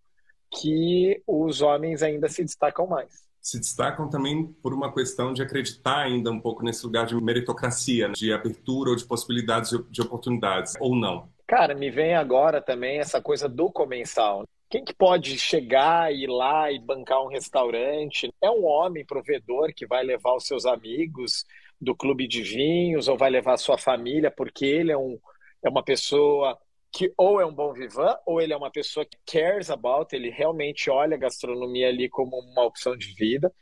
que 0.59 1.23
os 1.25 1.61
homens 1.61 2.03
ainda 2.03 2.27
se 2.27 2.43
destacam 2.43 2.87
mais. 2.87 3.25
Se 3.39 3.57
destacam 3.57 4.09
também 4.09 4.47
por 4.61 4.73
uma 4.73 4.93
questão 4.93 5.31
de 5.31 5.41
acreditar 5.41 5.99
ainda 5.99 6.29
um 6.29 6.41
pouco 6.41 6.65
nesse 6.65 6.85
lugar 6.85 7.05
de 7.05 7.15
meritocracia, 7.15 8.09
de 8.09 8.33
abertura 8.33 8.89
ou 8.89 8.97
de 8.97 9.05
possibilidades 9.05 9.71
de 9.89 10.01
oportunidades, 10.01 10.73
ou 10.81 10.93
não? 10.93 11.29
Cara, 11.47 11.73
me 11.73 11.89
vem 11.89 12.15
agora 12.15 12.61
também 12.61 12.99
essa 12.99 13.21
coisa 13.21 13.47
do 13.47 13.71
comensal. 13.71 14.43
Quem 14.69 14.83
que 14.83 14.93
pode 14.93 15.37
chegar, 15.39 16.13
ir 16.13 16.27
lá 16.27 16.69
e 16.71 16.79
bancar 16.79 17.23
um 17.23 17.29
restaurante? 17.29 18.33
É 18.41 18.49
um 18.49 18.65
homem 18.65 19.05
provedor 19.05 19.73
que 19.73 19.87
vai 19.87 20.03
levar 20.03 20.35
os 20.35 20.45
seus 20.45 20.65
amigos 20.65 21.45
do 21.79 21.95
clube 21.95 22.27
de 22.27 22.41
vinhos 22.41 23.07
ou 23.07 23.17
vai 23.17 23.29
levar 23.29 23.53
a 23.53 23.57
sua 23.57 23.77
família 23.77 24.29
porque 24.29 24.65
ele 24.65 24.91
é, 24.91 24.97
um, 24.97 25.17
é 25.63 25.69
uma 25.69 25.83
pessoa 25.83 26.57
que 26.91 27.13
ou 27.17 27.39
é 27.39 27.45
um 27.45 27.53
bom 27.53 27.71
vivan 27.71 28.17
ou 28.25 28.41
ele 28.41 28.51
é 28.51 28.57
uma 28.57 28.71
pessoa 28.71 29.05
que 29.05 29.17
cares 29.25 29.69
about, 29.69 30.13
ele 30.13 30.29
realmente 30.29 30.89
olha 30.89 31.15
a 31.15 31.19
gastronomia 31.19 31.87
ali 31.87 32.09
como 32.09 32.37
uma 32.37 32.65
opção 32.65 32.97
de 32.97 33.13
vida. 33.13 33.53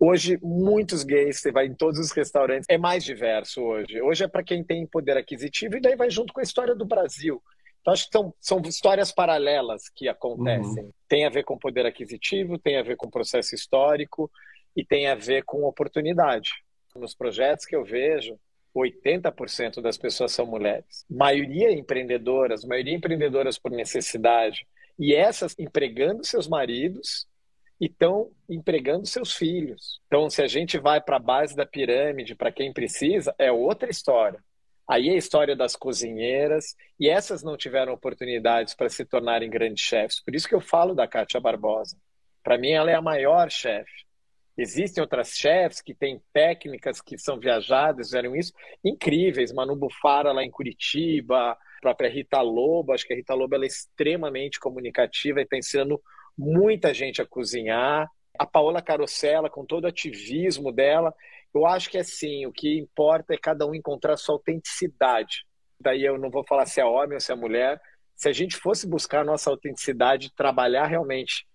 Hoje, 0.00 0.38
muitos 0.42 1.02
gays, 1.04 1.40
você 1.40 1.52
vai 1.52 1.66
em 1.66 1.74
todos 1.74 1.98
os 2.00 2.12
restaurantes, 2.12 2.66
é 2.68 2.78
mais 2.78 3.04
diverso 3.04 3.60
hoje. 3.62 4.00
Hoje 4.00 4.24
é 4.24 4.28
para 4.28 4.44
quem 4.44 4.64
tem 4.64 4.86
poder 4.86 5.16
aquisitivo 5.16 5.76
e 5.76 5.80
daí 5.80 5.96
vai 5.96 6.10
junto 6.10 6.32
com 6.32 6.40
a 6.40 6.42
história 6.42 6.74
do 6.74 6.84
Brasil. 6.84 7.42
Então, 7.88 7.92
acho 7.92 8.06
que 8.06 8.12
são, 8.12 8.34
são 8.40 8.62
histórias 8.68 9.12
paralelas 9.12 9.88
que 9.88 10.08
acontecem. 10.08 10.84
Uhum. 10.84 10.92
Tem 11.08 11.24
a 11.24 11.30
ver 11.30 11.44
com 11.44 11.56
poder 11.56 11.86
aquisitivo, 11.86 12.58
tem 12.58 12.76
a 12.76 12.82
ver 12.82 12.96
com 12.96 13.08
processo 13.08 13.54
histórico 13.54 14.30
e 14.76 14.84
tem 14.84 15.06
a 15.06 15.14
ver 15.14 15.44
com 15.44 15.64
oportunidade. 15.64 16.50
Nos 16.94 17.14
projetos 17.14 17.64
que 17.64 17.74
eu 17.74 17.84
vejo, 17.84 18.38
80% 18.76 19.80
das 19.80 19.96
pessoas 19.96 20.32
são 20.32 20.44
mulheres. 20.44 21.06
Maioria 21.08 21.70
empreendedoras, 21.72 22.64
maioria 22.64 22.94
empreendedoras 22.94 23.58
por 23.58 23.70
necessidade. 23.70 24.66
E 24.98 25.14
essas 25.14 25.54
empregando 25.58 26.24
seus 26.26 26.46
maridos 26.46 27.26
e 27.80 27.86
estão 27.86 28.30
empregando 28.48 29.06
seus 29.06 29.32
filhos. 29.32 30.00
Então, 30.08 30.28
se 30.28 30.42
a 30.42 30.46
gente 30.46 30.76
vai 30.78 31.00
para 31.00 31.16
a 31.16 31.20
base 31.20 31.54
da 31.54 31.64
pirâmide, 31.64 32.34
para 32.34 32.52
quem 32.52 32.72
precisa, 32.72 33.34
é 33.38 33.50
outra 33.50 33.88
história. 33.88 34.42
Aí 34.88 35.10
é 35.10 35.12
a 35.12 35.18
história 35.18 35.54
das 35.54 35.76
cozinheiras, 35.76 36.74
e 36.98 37.10
essas 37.10 37.42
não 37.42 37.56
tiveram 37.56 37.92
oportunidades 37.92 38.74
para 38.74 38.88
se 38.88 39.04
tornarem 39.04 39.50
grandes 39.50 39.84
chefes. 39.84 40.22
Por 40.24 40.34
isso 40.34 40.48
que 40.48 40.54
eu 40.54 40.60
falo 40.60 40.94
da 40.94 41.06
Kátia 41.06 41.38
Barbosa. 41.38 41.96
Para 42.42 42.56
mim, 42.56 42.70
ela 42.70 42.90
é 42.90 42.94
a 42.94 43.02
maior 43.02 43.50
chefe. 43.50 44.08
Existem 44.56 45.00
outras 45.00 45.36
chefes 45.36 45.80
que 45.80 45.94
têm 45.94 46.20
técnicas 46.32 47.00
que 47.00 47.16
são 47.16 47.38
viajadas, 47.38 48.08
fizeram 48.08 48.34
isso, 48.34 48.52
incríveis. 48.82 49.52
Manu 49.52 49.76
Bufara 49.76 50.32
lá 50.32 50.42
em 50.42 50.50
Curitiba, 50.50 51.52
a 51.52 51.58
própria 51.80 52.10
Rita 52.10 52.40
Lobo. 52.40 52.92
Acho 52.92 53.06
que 53.06 53.12
a 53.12 53.16
Rita 53.16 53.34
Lobo 53.34 53.54
é 53.54 53.66
extremamente 53.66 54.58
comunicativa 54.58 55.38
e 55.38 55.44
está 55.44 55.56
ensinando 55.56 56.02
muita 56.36 56.92
gente 56.92 57.22
a 57.22 57.26
cozinhar. 57.26 58.10
A 58.36 58.46
Paola 58.46 58.82
Carosella, 58.82 59.48
com 59.50 59.64
todo 59.64 59.84
o 59.84 59.88
ativismo 59.88 60.72
dela, 60.72 61.14
eu 61.54 61.66
acho 61.66 61.90
que 61.90 61.98
assim, 61.98 62.46
o 62.46 62.52
que 62.52 62.78
importa 62.78 63.34
é 63.34 63.38
cada 63.38 63.66
um 63.66 63.74
encontrar 63.74 64.16
sua 64.16 64.34
autenticidade. 64.34 65.44
Daí 65.80 66.04
eu 66.04 66.18
não 66.18 66.30
vou 66.30 66.44
falar 66.44 66.66
se 66.66 66.80
é 66.80 66.84
homem 66.84 67.14
ou 67.14 67.20
se 67.20 67.32
é 67.32 67.34
mulher. 67.34 67.80
Se 68.16 68.28
a 68.28 68.32
gente 68.32 68.56
fosse 68.56 68.86
buscar 68.86 69.20
a 69.20 69.24
nossa 69.24 69.48
autenticidade, 69.48 70.34
trabalhar 70.34 70.86
realmente 70.86 71.46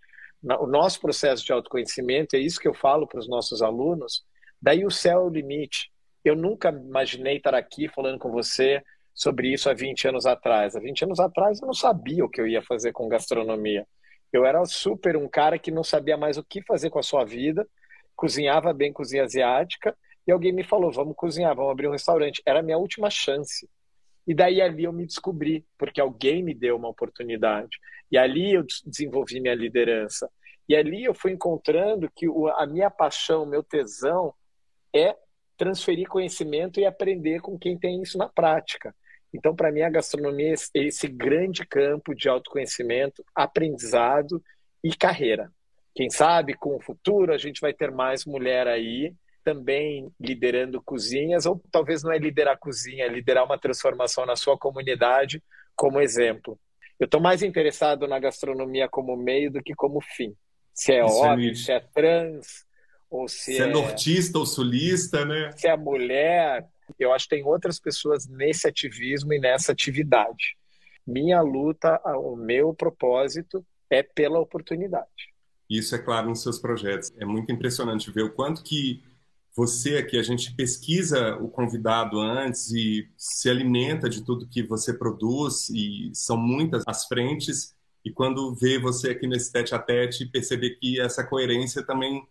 o 0.60 0.68
nosso 0.68 1.00
processo 1.00 1.46
de 1.46 1.54
autoconhecimento, 1.54 2.36
é 2.36 2.40
isso 2.40 2.60
que 2.60 2.68
eu 2.68 2.74
falo 2.74 3.08
para 3.08 3.20
os 3.20 3.30
nossos 3.30 3.62
alunos, 3.62 4.24
daí 4.62 4.86
o 4.86 4.92
céu 4.92 5.20
é 5.20 5.24
o 5.24 5.30
limite. 5.30 5.90
Eu 6.24 6.36
nunca 6.36 6.70
imaginei 6.70 7.38
estar 7.38 7.56
aqui 7.56 7.88
falando 7.88 8.20
com 8.20 8.30
você 8.32 8.82
sobre 9.14 9.54
isso 9.54 9.70
há 9.70 9.74
20 9.74 10.10
anos 10.10 10.26
atrás. 10.26 10.76
Há 10.76 10.80
20 10.80 11.06
anos 11.06 11.20
atrás 11.20 11.62
eu 11.62 11.68
não 11.68 11.74
sabia 11.74 12.26
o 12.26 12.30
que 12.30 12.42
eu 12.42 12.48
ia 12.48 12.62
fazer 12.62 12.92
com 12.92 13.08
gastronomia. 13.08 13.86
Eu 14.32 14.46
era 14.46 14.64
super 14.66 15.16
um 15.16 15.28
cara 15.28 15.60
que 15.60 15.72
não 15.72 15.84
sabia 15.84 16.18
mais 16.18 16.38
o 16.38 16.44
que 16.44 16.62
fazer 16.64 16.90
com 16.90 17.00
a 17.00 17.04
sua 17.04 17.24
vida, 17.24 17.68
cozinhava 18.16 18.74
bem 18.74 18.94
cozinha 18.94 19.24
asiática, 19.24 19.96
e 20.28 20.32
alguém 20.32 20.52
me 20.52 20.64
falou: 20.64 20.92
vamos 20.92 21.16
cozinhar, 21.16 21.56
vamos 21.56 21.72
abrir 21.72 21.88
um 21.88 21.92
restaurante. 21.92 22.42
Era 22.46 22.60
a 22.60 22.64
minha 22.64 22.78
última 22.78 23.10
chance. 23.10 23.70
E 24.26 24.34
daí 24.34 24.62
ali 24.62 24.86
eu 24.86 24.94
me 24.94 25.06
descobri, 25.06 25.66
porque 25.78 26.00
alguém 26.00 26.42
me 26.42 26.54
deu 26.54 26.78
uma 26.78 26.88
oportunidade. 26.88 27.78
E 28.10 28.18
ali 28.18 28.54
eu 28.54 28.64
desenvolvi 28.86 29.40
minha 29.40 29.56
liderança. 29.56 30.30
E 30.68 30.76
ali 30.76 31.04
eu 31.04 31.14
fui 31.14 31.32
encontrando 31.32 32.10
que 32.16 32.26
a 32.56 32.66
minha 32.66 32.90
paixão, 32.90 33.46
meu 33.46 33.62
tesão 33.62 34.34
é 34.96 35.16
transferir 35.58 36.08
conhecimento 36.08 36.80
e 36.80 36.86
aprender 36.86 37.42
com 37.42 37.60
quem 37.60 37.78
tem 37.78 38.02
isso 38.02 38.18
na 38.18 38.30
prática. 38.30 38.96
Então, 39.34 39.56
para 39.56 39.72
mim, 39.72 39.82
a 39.82 39.90
gastronomia 39.90 40.54
é 40.54 40.80
esse 40.80 41.08
grande 41.08 41.66
campo 41.66 42.14
de 42.14 42.30
autoconhecimento, 42.30 43.26
aprendizado 43.36 44.42
e 44.84 44.96
carreira. 44.96 45.52
Quem 45.96 46.10
sabe 46.10 46.56
com 46.56 46.76
o 46.76 46.82
futuro 46.82 47.34
a 47.34 47.38
gente 47.38 47.62
vai 47.62 47.74
ter 47.74 47.92
mais 47.92 48.26
mulher 48.26 48.68
aí 48.68 49.14
também 49.44 50.10
liderando 50.20 50.82
cozinhas, 50.82 51.46
ou 51.46 51.62
talvez 51.72 52.02
não 52.02 52.12
é 52.12 52.18
liderar 52.18 52.58
cozinha, 52.58 53.06
é 53.06 53.10
liderar 53.10 53.44
uma 53.44 53.60
transformação 53.60 54.26
na 54.26 54.36
sua 54.36 54.58
comunidade 54.58 55.44
como 55.76 56.00
exemplo. 56.00 56.58
Eu 57.00 57.06
estou 57.06 57.20
mais 57.20 57.44
interessado 57.44 58.08
na 58.08 58.20
gastronomia 58.20 58.88
como 58.88 59.18
meio 59.18 59.52
do 59.52 59.62
que 59.62 59.74
como 59.76 60.00
fim. 60.02 60.34
Se 60.74 60.94
é 60.94 61.00
é 61.00 61.04
homem, 61.04 61.54
se 61.54 61.72
é 61.72 61.80
trans, 61.80 62.66
ou 63.10 63.28
se, 63.28 63.56
se 63.56 63.62
é, 63.62 63.66
é 63.66 63.68
nortista 63.68 64.40
ou 64.40 64.46
sulista, 64.46 65.26
né? 65.26 65.52
Se 65.58 65.68
é 65.68 65.76
mulher. 65.76 66.66
Eu 66.98 67.14
acho 67.14 67.26
que 67.28 67.36
tem 67.36 67.44
outras 67.44 67.80
pessoas 67.80 68.28
nesse 68.28 68.68
ativismo 68.68 69.34
e 69.34 69.40
nessa 69.40 69.72
atividade. 69.72 70.58
Minha 71.06 71.42
luta, 71.42 72.02
o 72.18 72.36
meu 72.36 72.74
propósito 72.74 73.66
é 73.90 74.02
pela 74.02 74.40
oportunidade. 74.40 75.33
Isso 75.78 75.96
é 75.96 76.00
claro 76.00 76.30
nos 76.30 76.42
seus 76.42 76.60
projetos. 76.60 77.12
É 77.18 77.26
muito 77.26 77.52
impressionante 77.52 78.12
ver 78.12 78.24
o 78.24 78.32
quanto 78.32 78.64
que 78.64 79.02
você 79.56 79.98
aqui, 79.98 80.18
a 80.18 80.24
gente 80.24 80.54
pesquisa 80.56 81.36
o 81.38 81.48
convidado 81.48 82.20
antes 82.20 82.72
e 82.72 83.08
se 83.16 83.50
alimenta 83.50 84.10
de 84.10 84.24
tudo 84.24 84.48
que 84.48 84.64
você 84.64 84.94
produz 84.94 85.70
e 85.70 86.12
são 86.14 86.36
muitas 86.36 86.84
as 86.88 87.06
frentes 87.06 87.76
e 88.04 88.12
quando 88.12 88.54
vê 88.56 88.80
você 88.80 89.12
aqui 89.12 89.28
nesse 89.28 89.52
tete 89.52 89.76
a 89.76 89.80
tete 89.80 90.26
perceber 90.26 90.72
que 90.72 91.00
essa 91.00 91.24
coerência 91.24 91.84
também 91.84 92.28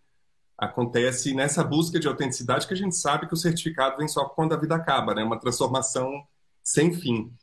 acontece 0.57 1.33
nessa 1.33 1.63
busca 1.63 1.99
de 1.99 2.07
autenticidade 2.07 2.67
que 2.67 2.73
a 2.73 2.77
gente 2.77 2.95
sabe 2.95 3.27
que 3.27 3.33
o 3.33 3.37
certificado 3.37 3.97
vem 3.97 4.07
só 4.07 4.25
quando 4.25 4.53
a 4.53 4.57
vida 4.57 4.75
acaba, 4.75 5.15
né? 5.15 5.23
Uma 5.23 5.39
transformação 5.39 6.11
sem 6.61 6.93
fim. 6.93 7.33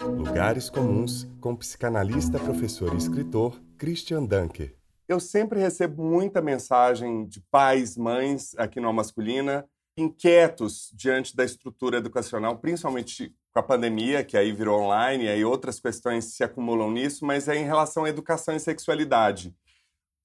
Lugares 0.00 0.70
comuns 0.70 1.28
com 1.40 1.56
psicanalista, 1.56 2.38
professor 2.38 2.94
e 2.94 2.98
escritor 2.98 3.60
Christian 3.76 4.24
Dunker. 4.24 4.83
Eu 5.06 5.20
sempre 5.20 5.60
recebo 5.60 6.02
muita 6.02 6.40
mensagem 6.40 7.26
de 7.26 7.40
pais, 7.50 7.96
mães 7.96 8.54
aqui 8.56 8.80
no 8.80 8.92
Masculina, 8.92 9.68
inquietos 9.96 10.90
diante 10.94 11.36
da 11.36 11.44
estrutura 11.44 11.98
educacional, 11.98 12.58
principalmente 12.58 13.34
com 13.52 13.60
a 13.60 13.62
pandemia, 13.62 14.24
que 14.24 14.36
aí 14.36 14.50
virou 14.50 14.80
online, 14.80 15.24
e 15.24 15.28
aí 15.28 15.44
outras 15.44 15.78
questões 15.78 16.34
se 16.34 16.42
acumulam 16.42 16.90
nisso, 16.90 17.24
mas 17.24 17.48
é 17.48 17.54
em 17.54 17.64
relação 17.64 18.04
à 18.04 18.08
educação 18.08 18.56
e 18.56 18.60
sexualidade. 18.60 19.54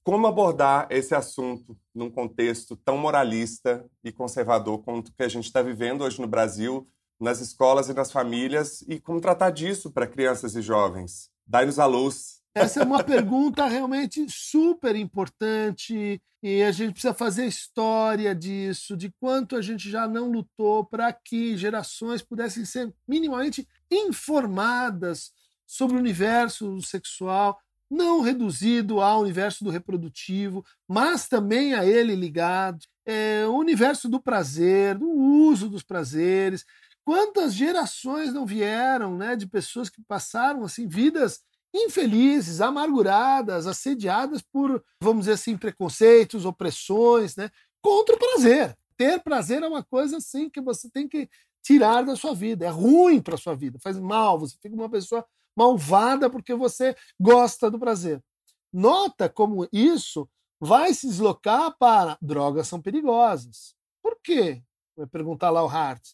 Como 0.02 0.26
abordar 0.26 0.88
esse 0.90 1.14
assunto 1.14 1.78
num 1.94 2.10
contexto 2.10 2.76
tão 2.78 2.98
moralista 2.98 3.86
e 4.04 4.12
conservador 4.12 4.82
quanto 4.82 5.14
que 5.14 5.22
a 5.22 5.28
gente 5.28 5.46
está 5.46 5.62
vivendo 5.62 6.04
hoje 6.04 6.20
no 6.22 6.28
Brasil, 6.28 6.90
nas 7.20 7.42
escolas 7.42 7.90
e 7.90 7.94
nas 7.94 8.12
famílias, 8.12 8.82
e 8.88 9.00
como 9.00 9.20
tratar 9.20 9.52
disso 9.52 9.92
para 9.92 10.08
crianças 10.08 10.56
e 10.56 10.62
jovens? 10.62 11.30
Dai-nos 11.46 11.78
a 11.78 11.86
luz. 11.86 12.39
Essa 12.56 12.82
é 12.82 12.84
uma 12.84 13.04
pergunta 13.04 13.68
realmente 13.68 14.26
super 14.28 14.96
importante 14.96 16.22
e 16.42 16.64
a 16.64 16.72
gente 16.72 16.94
precisa 16.94 17.14
fazer 17.14 17.46
história 17.46 18.34
disso, 18.34 18.98
de 18.98 19.12
quanto 19.20 19.56
a 19.56 19.62
gente 19.62 19.90
já 19.90 20.08
não 20.08 20.32
lutou 20.32 20.84
para 20.86 21.12
que 21.14 21.56
gerações 21.58 22.22
pudessem 22.22 22.66
ser 22.66 22.94
minimamente 23.08 23.68
informadas 23.92 25.32
sobre 25.68 25.96
o 25.96 26.00
universo 26.00 26.82
sexual, 26.82 27.60
não 27.90 28.22
reduzido 28.22 29.00
ao 29.00 29.22
universo 29.22 29.64
do 29.64 29.70
reprodutivo, 29.70 30.66
mas 30.88 31.28
também 31.28 31.74
a 31.76 31.86
ele 31.86 32.16
ligado, 32.16 32.80
é, 33.06 33.46
o 33.46 33.56
universo 33.56 34.10
do 34.10 34.20
prazer, 34.20 34.98
do 34.98 35.10
uso 35.10 35.70
dos 35.70 35.84
prazeres. 35.84 36.66
Quantas 37.04 37.54
gerações 37.54 38.34
não 38.34 38.46
vieram, 38.46 39.18
né, 39.18 39.36
de 39.36 39.48
pessoas 39.48 39.90
que 39.90 40.02
passaram 40.08 40.64
assim 40.64 40.88
vidas 40.88 41.42
infelizes, 41.74 42.62
amarguradas, 42.62 43.68
assediadas 43.68 44.42
por, 44.42 44.84
vamos 45.02 45.22
dizer 45.22 45.34
assim, 45.34 45.58
preconceitos, 45.58 46.46
opressões, 46.46 47.36
né? 47.36 47.50
Contra 47.82 48.16
o 48.16 48.20
prazer. 48.20 48.78
Ter 48.98 49.22
prazer 49.22 49.64
é 49.64 49.68
uma 49.68 49.84
coisa 49.84 50.18
assim 50.18 50.50
que 50.50 50.60
você 50.60 50.90
tem 50.90 51.08
que 51.08 51.30
tirar 51.62 52.04
da 52.04 52.16
sua 52.16 52.34
vida. 52.34 52.66
É 52.66 52.70
ruim 52.70 53.22
para 53.22 53.38
sua 53.38 53.56
vida, 53.56 53.80
faz 53.80 54.00
mal, 54.00 54.40
você 54.40 54.58
fica 54.62 54.76
uma 54.76 54.90
pessoa 54.90 55.26
malvada 55.56 56.30
porque 56.30 56.54
você 56.54 56.96
gosta 57.20 57.70
do 57.70 57.80
prazer. 57.80 58.24
Nota 58.72 59.28
como 59.28 59.68
isso 59.72 60.30
vai 60.60 60.94
se 60.94 61.08
deslocar 61.08 61.76
para 61.78 62.18
drogas 62.22 62.68
são 62.68 62.82
perigosas. 62.82 63.76
Por 64.02 64.18
quê? 64.22 64.62
Vai 64.96 65.08
perguntar 65.08 65.50
lá 65.50 65.64
o 65.64 65.68
Hart. 65.68 66.14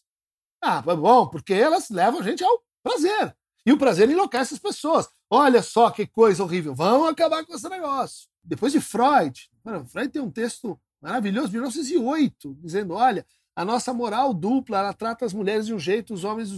Ah, 0.62 0.80
bom, 0.80 1.28
porque 1.28 1.52
elas 1.52 1.90
levam 1.90 2.20
a 2.20 2.22
gente 2.22 2.42
ao 2.42 2.62
prazer. 2.82 3.36
E 3.66 3.72
o 3.72 3.78
prazer 3.78 4.08
enlouquece 4.08 4.54
as 4.54 4.60
pessoas. 4.60 5.08
Olha 5.28 5.60
só 5.60 5.90
que 5.90 6.06
coisa 6.06 6.42
horrível, 6.44 6.72
vamos 6.72 7.08
acabar 7.08 7.44
com 7.44 7.52
esse 7.52 7.68
negócio. 7.68 8.28
Depois 8.42 8.72
de 8.72 8.80
Freud, 8.80 9.50
Freud 9.88 10.08
tem 10.08 10.22
um 10.22 10.30
texto 10.30 10.78
maravilhoso, 11.02 11.48
de 11.48 11.54
1908, 11.54 12.56
dizendo: 12.62 12.94
olha, 12.94 13.26
a 13.56 13.64
nossa 13.64 13.92
moral 13.92 14.32
dupla, 14.32 14.78
ela 14.78 14.92
trata 14.92 15.24
as 15.24 15.32
mulheres 15.32 15.66
de 15.66 15.74
um 15.74 15.78
jeito, 15.78 16.14
os 16.14 16.22
homens 16.22 16.50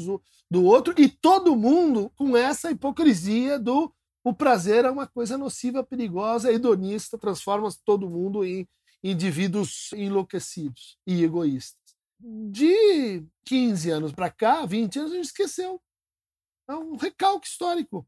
do 0.50 0.64
outro, 0.64 0.94
e 0.98 1.08
todo 1.08 1.56
mundo 1.56 2.12
com 2.14 2.36
essa 2.36 2.70
hipocrisia 2.70 3.58
do 3.58 3.90
o 4.22 4.34
prazer 4.34 4.84
é 4.84 4.90
uma 4.90 5.06
coisa 5.06 5.38
nociva, 5.38 5.82
perigosa, 5.82 6.52
hedonista, 6.52 7.16
transforma 7.16 7.68
todo 7.84 8.10
mundo 8.10 8.44
em 8.44 8.68
indivíduos 9.02 9.90
enlouquecidos 9.94 10.98
e 11.06 11.22
egoístas. 11.22 11.78
De 12.20 13.24
15 13.46 13.90
anos 13.90 14.12
para 14.12 14.28
cá, 14.28 14.66
20 14.66 14.98
anos, 14.98 15.12
a 15.12 15.14
gente 15.14 15.26
esqueceu. 15.26 15.80
É 16.68 16.74
um 16.74 16.96
recalque 16.96 17.46
histórico. 17.46 18.06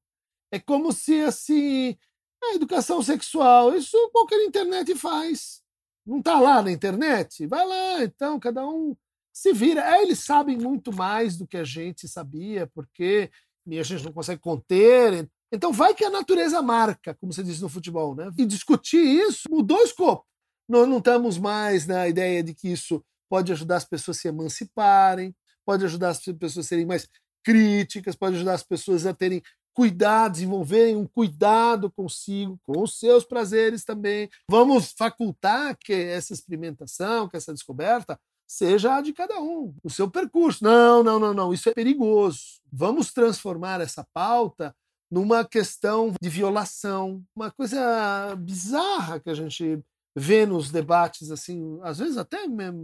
É 0.53 0.59
como 0.59 0.92
se 0.92 1.20
assim, 1.20 1.96
a 2.42 2.55
educação 2.55 3.03
sexual, 3.03 3.75
isso 3.75 3.96
qualquer 4.12 4.44
internet 4.44 4.94
faz. 4.94 5.62
Não 6.05 6.18
está 6.18 6.40
lá 6.40 6.62
na 6.62 6.73
internet? 6.73 7.46
Vai 7.46 7.66
lá, 7.66 8.03
então, 8.03 8.38
cada 8.40 8.66
um 8.66 8.96
se 9.33 9.53
vira. 9.53 9.96
É, 9.96 10.03
eles 10.03 10.20
sabem 10.20 10.57
muito 10.57 10.92
mais 10.92 11.37
do 11.37 11.46
que 11.46 11.57
a 11.57 11.64
gente 11.64 12.09
sabia, 12.09 12.66
porque 12.75 13.31
a 13.66 13.83
gente 13.83 14.05
não 14.05 14.12
consegue 14.12 14.40
conter. 14.40 15.29
Então 15.53 15.73
vai 15.73 15.94
que 15.94 16.05
a 16.05 16.11
natureza 16.11 16.61
marca, 16.62 17.14
como 17.14 17.33
você 17.33 17.42
disse 17.42 17.62
no 17.62 17.68
futebol, 17.68 18.14
né? 18.14 18.31
E 18.37 18.44
discutir 18.44 18.99
isso 18.99 19.42
mudou 19.49 19.79
o 19.79 19.85
escopo. 19.85 20.27
Nós 20.68 20.88
não 20.88 20.99
estamos 20.99 21.38
mais 21.38 21.87
na 21.87 22.09
ideia 22.09 22.42
de 22.42 22.55
que 22.55 22.68
isso 22.68 23.05
pode 23.29 23.53
ajudar 23.53 23.77
as 23.77 23.85
pessoas 23.85 24.18
a 24.18 24.20
se 24.20 24.29
emanciparem, 24.29 25.35
pode 25.64 25.85
ajudar 25.85 26.11
as 26.11 26.18
pessoas 26.20 26.66
a 26.66 26.68
serem 26.68 26.87
mais 26.87 27.09
críticas, 27.44 28.14
pode 28.14 28.37
ajudar 28.37 28.55
as 28.55 28.62
pessoas 28.62 29.07
a 29.07 29.14
terem 29.14 29.42
cuidado, 29.74 30.33
desenvolverem 30.33 30.96
um 30.96 31.07
cuidado 31.07 31.90
consigo, 31.90 32.59
com 32.64 32.83
os 32.83 32.98
seus 32.98 33.24
prazeres 33.24 33.85
também. 33.85 34.29
Vamos 34.48 34.92
facultar 34.92 35.76
que 35.79 35.92
essa 35.92 36.33
experimentação, 36.33 37.29
que 37.29 37.37
essa 37.37 37.53
descoberta 37.53 38.18
seja 38.46 38.96
a 38.96 39.00
de 39.00 39.12
cada 39.12 39.40
um, 39.40 39.72
o 39.83 39.88
seu 39.88 40.11
percurso. 40.11 40.64
Não, 40.64 41.05
não, 41.05 41.20
não, 41.20 41.33
não, 41.33 41.53
isso 41.53 41.68
é 41.68 41.72
perigoso. 41.72 42.61
Vamos 42.72 43.12
transformar 43.12 43.81
essa 43.81 44.05
pauta 44.12 44.74
numa 45.11 45.44
questão 45.44 46.12
de 46.20 46.29
violação, 46.29 47.22
uma 47.35 47.50
coisa 47.50 48.35
bizarra 48.37 49.18
que 49.18 49.31
a 49.31 49.35
gente 49.35 49.81
vê 50.14 50.46
nos 50.46 50.70
debates 50.70 51.31
assim, 51.31 51.79
às 51.83 51.98
vezes 51.98 52.16
até 52.16 52.38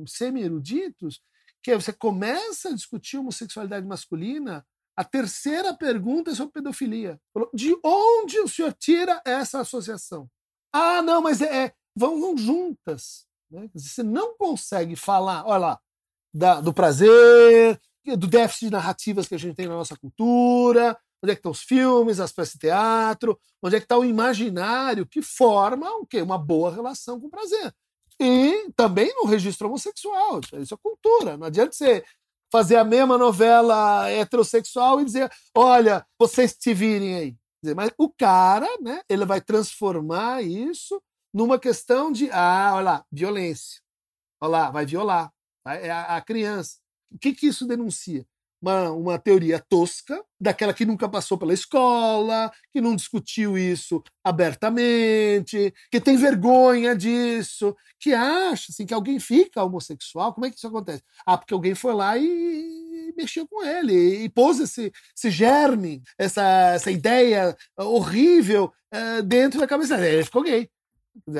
semi-eruditos, 0.06 1.20
que 1.66 1.72
é 1.72 1.74
você 1.74 1.92
começa 1.92 2.68
a 2.68 2.72
discutir 2.72 3.18
homossexualidade 3.18 3.84
masculina, 3.84 4.64
a 4.96 5.02
terceira 5.02 5.74
pergunta 5.74 6.30
é 6.30 6.34
sobre 6.36 6.52
pedofilia. 6.52 7.20
De 7.52 7.76
onde 7.82 8.38
o 8.38 8.46
senhor 8.46 8.72
tira 8.72 9.20
essa 9.26 9.58
associação? 9.58 10.30
Ah, 10.72 11.02
não, 11.02 11.20
mas 11.20 11.42
é, 11.42 11.64
é 11.64 11.72
vão, 11.92 12.20
vão 12.20 12.38
juntas. 12.38 13.26
Né? 13.50 13.68
Você 13.74 14.04
não 14.04 14.36
consegue 14.36 14.94
falar, 14.94 15.44
olha 15.44 15.58
lá, 15.58 15.80
da, 16.32 16.60
do 16.60 16.72
prazer, 16.72 17.80
do 18.16 18.28
déficit 18.28 18.66
de 18.66 18.70
narrativas 18.70 19.26
que 19.26 19.34
a 19.34 19.38
gente 19.38 19.56
tem 19.56 19.66
na 19.66 19.74
nossa 19.74 19.96
cultura, 19.96 20.96
onde 21.20 21.32
é 21.32 21.34
que 21.34 21.40
estão 21.40 21.50
os 21.50 21.62
filmes, 21.62 22.20
as 22.20 22.30
peças 22.30 22.52
de 22.52 22.60
teatro, 22.60 23.36
onde 23.60 23.74
é 23.74 23.80
que 23.80 23.86
está 23.86 23.98
o 23.98 24.04
imaginário 24.04 25.04
que 25.04 25.20
forma 25.20 25.90
o 25.96 26.06
quê? 26.06 26.22
uma 26.22 26.38
boa 26.38 26.72
relação 26.72 27.20
com 27.20 27.26
o 27.26 27.30
prazer. 27.30 27.74
E 28.20 28.70
também 28.74 29.14
no 29.14 29.26
registro 29.26 29.68
homossexual. 29.68 30.40
Isso 30.54 30.74
é 30.74 30.76
cultura. 30.76 31.36
Não 31.36 31.46
adianta 31.46 31.72
você 31.72 32.04
fazer 32.50 32.76
a 32.76 32.84
mesma 32.84 33.18
novela 33.18 34.08
heterossexual 34.10 35.00
e 35.00 35.04
dizer: 35.04 35.30
olha, 35.54 36.06
vocês 36.18 36.54
te 36.56 36.72
virem 36.72 37.14
aí. 37.16 37.36
Mas 37.74 37.90
o 37.98 38.08
cara, 38.10 38.68
né, 38.80 39.02
ele 39.08 39.24
vai 39.24 39.40
transformar 39.40 40.42
isso 40.42 41.02
numa 41.34 41.58
questão 41.58 42.12
de, 42.12 42.30
ah, 42.30 42.72
olha 42.74 42.84
lá, 42.84 43.04
violência. 43.10 43.80
Olha 44.40 44.50
lá, 44.50 44.70
vai 44.70 44.86
violar. 44.86 45.32
É 45.66 45.90
a, 45.90 46.16
a 46.16 46.20
criança. 46.20 46.78
O 47.10 47.18
que, 47.18 47.34
que 47.34 47.46
isso 47.46 47.66
denuncia? 47.66 48.26
Uma, 48.60 48.90
uma 48.90 49.18
teoria 49.18 49.62
tosca, 49.68 50.22
daquela 50.40 50.74
que 50.74 50.84
nunca 50.84 51.08
passou 51.08 51.38
pela 51.38 51.54
escola, 51.54 52.50
que 52.72 52.80
não 52.80 52.96
discutiu 52.96 53.56
isso 53.56 54.02
abertamente, 54.24 55.72
que 55.90 56.00
tem 56.00 56.16
vergonha 56.16 56.96
disso, 56.96 57.74
que 58.00 58.12
acha 58.12 58.66
assim, 58.70 58.86
que 58.86 58.94
alguém 58.94 59.18
fica 59.18 59.62
homossexual. 59.62 60.32
Como 60.34 60.46
é 60.46 60.50
que 60.50 60.56
isso 60.56 60.66
acontece? 60.66 61.02
Ah, 61.26 61.36
porque 61.38 61.54
alguém 61.54 61.74
foi 61.74 61.94
lá 61.94 62.16
e 62.18 63.12
mexeu 63.16 63.46
com 63.46 63.64
ele 63.64 64.24
e 64.24 64.28
pôs 64.28 64.60
esse, 64.60 64.92
esse 65.16 65.30
germe, 65.30 66.02
essa, 66.18 66.42
essa 66.74 66.90
ideia 66.90 67.56
horrível 67.78 68.72
uh, 68.92 69.22
dentro 69.22 69.60
da 69.60 69.66
cabeça 69.66 69.96
dele. 69.96 70.16
Ele 70.16 70.24
ficou 70.24 70.42
gay. 70.42 70.68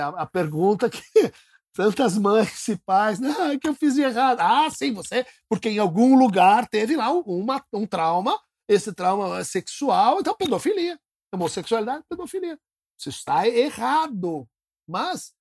A, 0.01 0.23
a 0.23 0.27
pergunta 0.27 0.89
que 0.89 1.01
tantas 1.77 2.17
mães 2.17 2.67
e 2.69 2.77
pais, 2.79 3.21
é 3.21 3.59
que 3.59 3.69
eu 3.69 3.75
fiz 3.75 3.95
de 3.95 4.01
errado. 4.01 4.41
Ah, 4.41 4.69
sim, 4.71 4.93
você, 4.95 5.27
porque 5.49 5.69
em 5.69 5.79
algum 5.79 6.19
lugar 6.19 6.67
teve 6.67 6.97
lá 6.97 7.11
uma, 7.13 7.63
um 7.73 7.87
trauma, 7.87 8.41
esse 8.67 8.93
trauma 8.93 9.45
sexual, 9.45 10.19
então 10.19 10.35
pedofilia. 10.35 10.99
Homossexualidade, 11.33 12.03
pedofilia. 12.09 12.59
Isso 12.99 13.11
está 13.11 13.47
errado. 13.47 14.49
Mas 14.89 15.35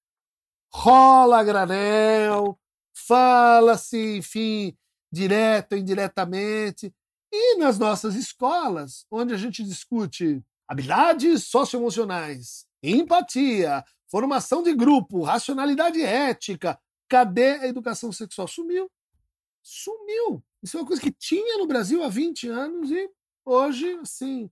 rola 0.74 1.42
granel, 1.44 2.60
fala-se, 2.94 4.18
enfim, 4.18 4.78
direto, 5.12 5.76
indiretamente. 5.78 6.94
E 7.32 7.58
nas 7.58 7.80
nossas 7.80 8.16
escolas, 8.16 9.06
onde 9.10 9.34
a 9.34 9.38
gente 9.38 9.64
discute 9.64 10.44
habilidades 10.68 11.48
socioemocionais, 11.48 12.66
empatia, 12.84 13.84
formação 14.16 14.64
de 14.64 14.74
grupo, 14.74 15.24
racionalidade 15.24 16.02
ética. 16.02 16.80
Cadê 17.10 17.58
a 17.58 17.68
educação 17.68 18.14
sexual? 18.14 18.48
Sumiu. 18.48 18.90
Sumiu. 19.62 20.42
Isso 20.64 20.78
é 20.78 20.80
uma 20.80 20.88
coisa 20.88 21.02
que 21.02 21.12
tinha 21.12 21.58
no 21.58 21.68
Brasil 21.68 22.02
há 22.02 22.08
20 22.08 22.48
anos 22.48 22.92
e 22.92 23.10
hoje, 23.44 23.92
assim, 24.02 24.50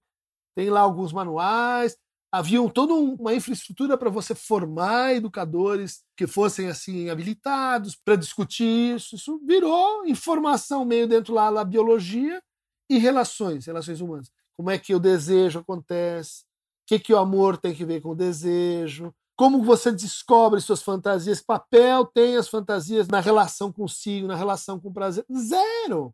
tem 0.54 0.70
lá 0.70 0.82
alguns 0.82 1.14
manuais, 1.14 1.98
havia 2.30 2.60
toda 2.72 2.94
uma 2.94 3.34
infraestrutura 3.34 3.98
para 3.98 4.10
você 4.10 4.36
formar 4.36 5.16
educadores 5.16 6.04
que 6.18 6.28
fossem 6.28 6.68
assim 6.68 7.10
habilitados 7.10 7.96
para 7.96 8.18
discutir 8.18 8.98
isso. 8.98 9.16
Isso 9.16 9.40
virou 9.46 10.06
informação 10.06 10.84
meio 10.84 11.08
dentro 11.08 11.34
lá 11.34 11.50
da 11.50 11.64
biologia 11.64 12.44
e 12.90 12.98
relações, 12.98 13.66
relações 13.66 14.02
humanas. 14.02 14.30
Como 14.58 14.70
é 14.70 14.78
que 14.78 14.94
o 14.94 15.00
desejo 15.00 15.60
acontece? 15.60 16.42
O 16.42 16.86
que, 16.86 17.00
que 17.00 17.14
o 17.14 17.18
amor 17.18 17.56
tem 17.56 17.74
que 17.74 17.86
ver 17.86 18.02
com 18.02 18.10
o 18.10 18.16
desejo? 18.16 19.16
Como 19.36 19.64
você 19.64 19.92
descobre 19.92 20.62
suas 20.62 20.82
fantasias, 20.82 21.40
que 21.40 21.46
papel 21.46 22.06
tem 22.06 22.38
as 22.38 22.48
fantasias 22.48 23.08
na 23.08 23.20
relação 23.20 23.72
consigo, 23.72 24.28
na 24.28 24.36
relação 24.36 24.80
com 24.80 24.90
o 24.90 24.94
prazer? 24.94 25.26
Zero. 25.32 26.14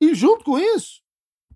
E 0.00 0.14
junto 0.14 0.44
com 0.44 0.58
isso, 0.58 1.02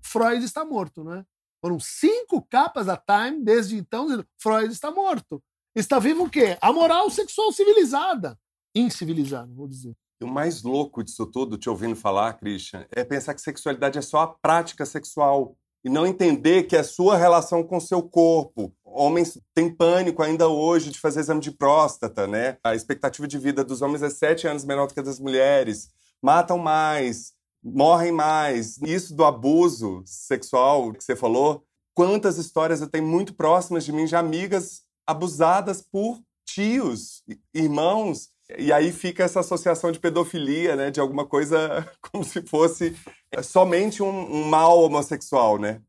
Freud 0.02 0.44
está 0.44 0.64
morto, 0.64 1.04
né? 1.04 1.24
Foram 1.60 1.80
cinco 1.80 2.42
capas 2.42 2.86
da 2.86 2.96
Time 2.96 3.42
desde 3.42 3.76
então 3.76 4.06
Freud 4.38 4.70
está 4.70 4.90
morto. 4.90 5.42
Está 5.74 5.98
vivo 5.98 6.24
o 6.24 6.30
quê? 6.30 6.58
A 6.60 6.72
moral 6.72 7.08
sexual 7.10 7.50
civilizada. 7.52 8.38
Incivilizada, 8.74 9.52
vou 9.54 9.66
dizer. 9.66 9.96
o 10.22 10.26
mais 10.26 10.62
louco 10.62 11.02
disso 11.02 11.26
tudo, 11.26 11.56
te 11.56 11.70
ouvindo 11.70 11.96
falar, 11.96 12.34
Christian, 12.34 12.86
é 12.90 13.02
pensar 13.02 13.34
que 13.34 13.40
sexualidade 13.40 13.98
é 13.98 14.02
só 14.02 14.20
a 14.20 14.28
prática 14.28 14.84
sexual 14.84 15.56
e 15.84 15.90
não 15.90 16.06
entender 16.06 16.62
que 16.62 16.74
é 16.74 16.82
sua 16.82 17.16
relação 17.16 17.62
com 17.62 17.78
seu 17.78 18.02
corpo. 18.02 18.72
Homens 18.84 19.38
têm 19.54 19.68
pânico 19.68 20.22
ainda 20.22 20.48
hoje 20.48 20.90
de 20.90 20.98
fazer 20.98 21.20
exame 21.20 21.40
de 21.40 21.50
próstata, 21.50 22.26
né? 22.26 22.56
A 22.64 22.74
expectativa 22.74 23.28
de 23.28 23.38
vida 23.38 23.62
dos 23.62 23.82
homens 23.82 24.02
é 24.02 24.08
sete 24.08 24.46
anos 24.48 24.64
menor 24.64 24.86
do 24.86 24.94
que 24.94 25.00
a 25.00 25.02
das 25.02 25.20
mulheres. 25.20 25.90
Matam 26.22 26.56
mais, 26.56 27.34
morrem 27.62 28.12
mais. 28.12 28.78
Isso 28.78 29.14
do 29.14 29.24
abuso 29.24 30.02
sexual 30.06 30.92
que 30.92 31.04
você 31.04 31.14
falou, 31.14 31.62
quantas 31.92 32.38
histórias 32.38 32.80
eu 32.80 32.88
tenho 32.88 33.06
muito 33.06 33.34
próximas 33.34 33.84
de 33.84 33.92
mim, 33.92 34.06
de 34.06 34.16
amigas 34.16 34.82
abusadas 35.06 35.82
por 35.82 36.18
tios, 36.46 37.22
irmãos, 37.52 38.30
e 38.58 38.72
aí 38.72 38.92
fica 38.92 39.24
essa 39.24 39.40
associação 39.40 39.90
de 39.90 39.98
pedofilia, 39.98 40.76
né? 40.76 40.90
De 40.90 41.00
alguma 41.00 41.26
coisa 41.26 41.88
como 42.12 42.24
se 42.24 42.42
fosse 42.42 42.96
é, 43.36 43.42
somente 43.42 44.02
um, 44.02 44.08
um 44.08 44.44
mal 44.48 44.78
homossexual, 44.80 45.58
né? 45.58 45.80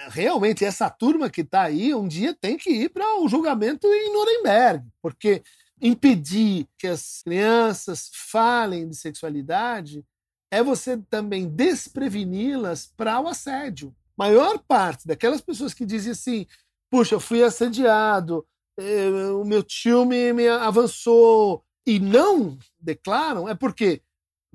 Realmente, 0.00 0.64
essa 0.64 0.88
turma 0.88 1.28
que 1.28 1.40
está 1.40 1.62
aí, 1.62 1.94
um 1.94 2.06
dia 2.06 2.32
tem 2.32 2.56
que 2.56 2.70
ir 2.70 2.88
para 2.88 3.18
um 3.18 3.28
julgamento 3.28 3.86
em 3.86 4.12
Nuremberg, 4.12 4.86
porque 5.02 5.42
impedir 5.80 6.66
que 6.78 6.86
as 6.86 7.22
crianças 7.24 8.10
falem 8.12 8.88
de 8.88 8.96
sexualidade 8.96 10.04
é 10.50 10.62
você 10.62 10.96
também 11.10 11.48
despreveni-las 11.48 12.86
para 12.96 13.20
o 13.20 13.28
assédio. 13.28 13.94
Maior 14.16 14.58
parte 14.66 15.06
daquelas 15.06 15.40
pessoas 15.40 15.74
que 15.74 15.84
dizem 15.84 16.12
assim: 16.12 16.46
puxa, 16.90 17.14
eu 17.16 17.20
fui 17.20 17.42
assediado, 17.42 18.46
eh, 18.78 19.10
o 19.32 19.44
meu 19.44 19.62
tio 19.62 20.04
me, 20.04 20.32
me 20.32 20.48
avançou, 20.48 21.64
e 21.88 21.98
não 21.98 22.58
declaram, 22.78 23.48
é 23.48 23.54
porque 23.54 24.02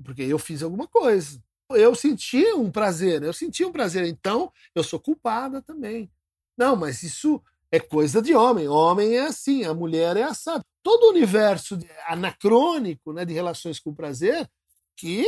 porque 0.02 0.22
eu 0.22 0.38
fiz 0.38 0.62
alguma 0.62 0.86
coisa. 0.86 1.42
Eu 1.70 1.94
senti 1.94 2.44
um 2.54 2.70
prazer, 2.70 3.22
eu 3.22 3.32
senti 3.32 3.64
um 3.64 3.72
prazer, 3.72 4.06
então 4.06 4.52
eu 4.74 4.84
sou 4.84 5.00
culpada 5.00 5.62
também. 5.62 6.10
Não, 6.56 6.76
mas 6.76 7.02
isso 7.02 7.42
é 7.72 7.80
coisa 7.80 8.22
de 8.22 8.34
homem. 8.34 8.68
Homem 8.68 9.16
é 9.16 9.26
assim, 9.26 9.64
a 9.64 9.74
mulher 9.74 10.16
é 10.16 10.22
assado. 10.22 10.64
Todo 10.82 11.04
o 11.04 11.10
universo 11.10 11.78
anacrônico 12.06 13.12
né, 13.12 13.24
de 13.24 13.32
relações 13.32 13.80
com 13.80 13.94
prazer 13.94 14.48
que 14.96 15.26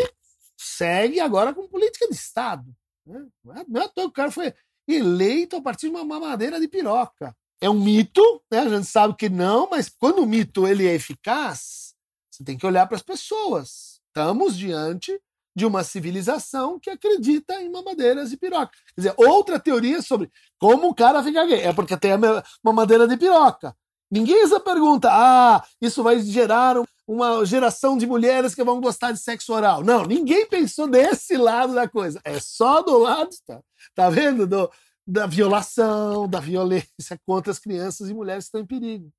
segue 0.56 1.20
agora 1.20 1.52
com 1.54 1.66
política 1.66 2.06
de 2.08 2.14
Estado. 2.14 2.74
Né? 3.04 3.26
É, 3.56 3.64
não 3.66 3.82
é 3.82 3.88
que 3.88 4.00
o 4.00 4.12
cara 4.12 4.30
foi 4.30 4.54
eleito 4.86 5.56
a 5.56 5.62
partir 5.62 5.88
de 5.88 5.96
uma 5.96 6.04
mamadeira 6.04 6.60
de 6.60 6.68
piroca. 6.68 7.36
É 7.60 7.68
um 7.68 7.80
mito, 7.80 8.42
né? 8.50 8.60
a 8.60 8.68
gente 8.68 8.86
sabe 8.86 9.16
que 9.16 9.28
não, 9.28 9.68
mas 9.68 9.88
quando 9.88 10.22
o 10.22 10.26
mito 10.26 10.68
ele 10.68 10.86
é 10.86 10.94
eficaz, 10.94 11.94
você 12.30 12.44
tem 12.44 12.56
que 12.56 12.66
olhar 12.66 12.86
para 12.86 12.96
as 12.96 13.02
pessoas. 13.02 14.00
Estamos 14.08 14.56
diante 14.56 15.18
de 15.56 15.64
uma 15.64 15.82
civilização 15.82 16.78
que 16.78 16.90
acredita 16.90 17.54
em 17.62 17.70
mamadeiras 17.70 18.30
e 18.30 18.36
piroca. 18.36 18.72
Quer 18.94 19.00
dizer, 19.00 19.14
outra 19.16 19.58
teoria 19.58 20.02
sobre 20.02 20.30
como 20.58 20.88
o 20.88 20.94
cara 20.94 21.22
fica 21.22 21.46
gay. 21.46 21.62
É 21.62 21.72
porque 21.72 21.96
tem 21.96 22.12
a 22.12 22.18
mamadeira 22.62 23.08
de 23.08 23.16
piroca. 23.16 23.74
Ninguém 24.10 24.46
se 24.46 24.60
pergunta, 24.60 25.08
ah, 25.10 25.64
isso 25.80 26.02
vai 26.02 26.20
gerar 26.20 26.76
uma 27.08 27.44
geração 27.46 27.96
de 27.96 28.06
mulheres 28.06 28.54
que 28.54 28.62
vão 28.62 28.80
gostar 28.80 29.12
de 29.12 29.18
sexo 29.18 29.54
oral. 29.54 29.82
Não, 29.82 30.04
ninguém 30.04 30.46
pensou 30.46 30.86
desse 30.86 31.38
lado 31.38 31.74
da 31.74 31.88
coisa. 31.88 32.20
É 32.22 32.38
só 32.38 32.82
do 32.82 32.98
lado, 32.98 33.30
tá, 33.46 33.60
tá 33.94 34.10
vendo? 34.10 34.46
Do, 34.46 34.70
da 35.06 35.26
violação, 35.26 36.28
da 36.28 36.38
violência 36.38 37.18
contra 37.24 37.50
as 37.50 37.58
crianças 37.58 38.10
e 38.10 38.14
mulheres 38.14 38.44
que 38.44 38.48
estão 38.48 38.60
em 38.60 38.66
perigo. 38.66 39.10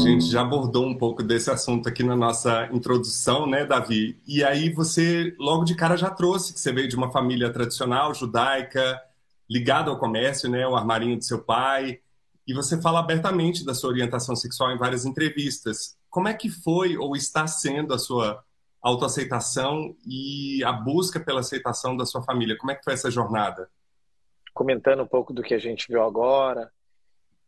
Gente 0.00 0.24
já 0.24 0.40
abordou 0.40 0.86
um 0.86 0.96
pouco 0.96 1.22
desse 1.22 1.50
assunto 1.50 1.88
aqui 1.88 2.02
na 2.02 2.16
nossa 2.16 2.68
introdução, 2.72 3.46
né, 3.46 3.66
Davi? 3.66 4.18
E 4.26 4.42
aí 4.42 4.72
você 4.72 5.34
logo 5.38 5.62
de 5.62 5.74
cara 5.74 5.96
já 5.96 6.10
trouxe 6.10 6.54
que 6.54 6.58
você 6.58 6.72
veio 6.72 6.88
de 6.88 6.96
uma 6.96 7.10
família 7.12 7.52
tradicional 7.52 8.14
judaica, 8.14 9.00
ligada 9.48 9.90
ao 9.90 9.98
comércio, 9.98 10.48
né, 10.48 10.66
o 10.66 10.74
armarinho 10.74 11.18
do 11.18 11.24
seu 11.24 11.42
pai, 11.42 12.00
e 12.46 12.54
você 12.54 12.80
fala 12.80 13.00
abertamente 13.00 13.64
da 13.64 13.74
sua 13.74 13.90
orientação 13.90 14.34
sexual 14.34 14.72
em 14.72 14.78
várias 14.78 15.04
entrevistas. 15.04 15.96
Como 16.08 16.28
é 16.28 16.34
que 16.34 16.48
foi 16.48 16.96
ou 16.96 17.14
está 17.14 17.46
sendo 17.46 17.92
a 17.92 17.98
sua 17.98 18.42
autoaceitação 18.82 19.94
e 20.06 20.64
a 20.64 20.72
busca 20.72 21.20
pela 21.20 21.40
aceitação 21.40 21.96
da 21.96 22.06
sua 22.06 22.22
família? 22.22 22.56
Como 22.56 22.72
é 22.72 22.74
que 22.74 22.84
foi 22.84 22.94
essa 22.94 23.10
jornada? 23.10 23.68
Comentando 24.54 25.02
um 25.02 25.06
pouco 25.06 25.32
do 25.32 25.42
que 25.42 25.52
a 25.54 25.58
gente 25.58 25.86
viu 25.88 26.02
agora, 26.02 26.72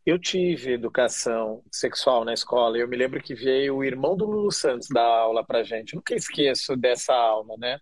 eu 0.05 0.19
tive 0.19 0.73
educação 0.73 1.63
sexual 1.71 2.25
na 2.25 2.33
escola. 2.33 2.77
Eu 2.77 2.87
me 2.87 2.97
lembro 2.97 3.21
que 3.21 3.33
veio 3.33 3.77
o 3.77 3.83
irmão 3.83 4.15
do 4.17 4.25
Lulu 4.25 4.51
Santos 4.51 4.87
dar 4.89 5.05
aula 5.05 5.45
pra 5.45 5.63
gente. 5.63 5.95
nunca 5.95 6.15
esqueço 6.15 6.75
dessa 6.75 7.13
aula, 7.13 7.55
né? 7.57 7.79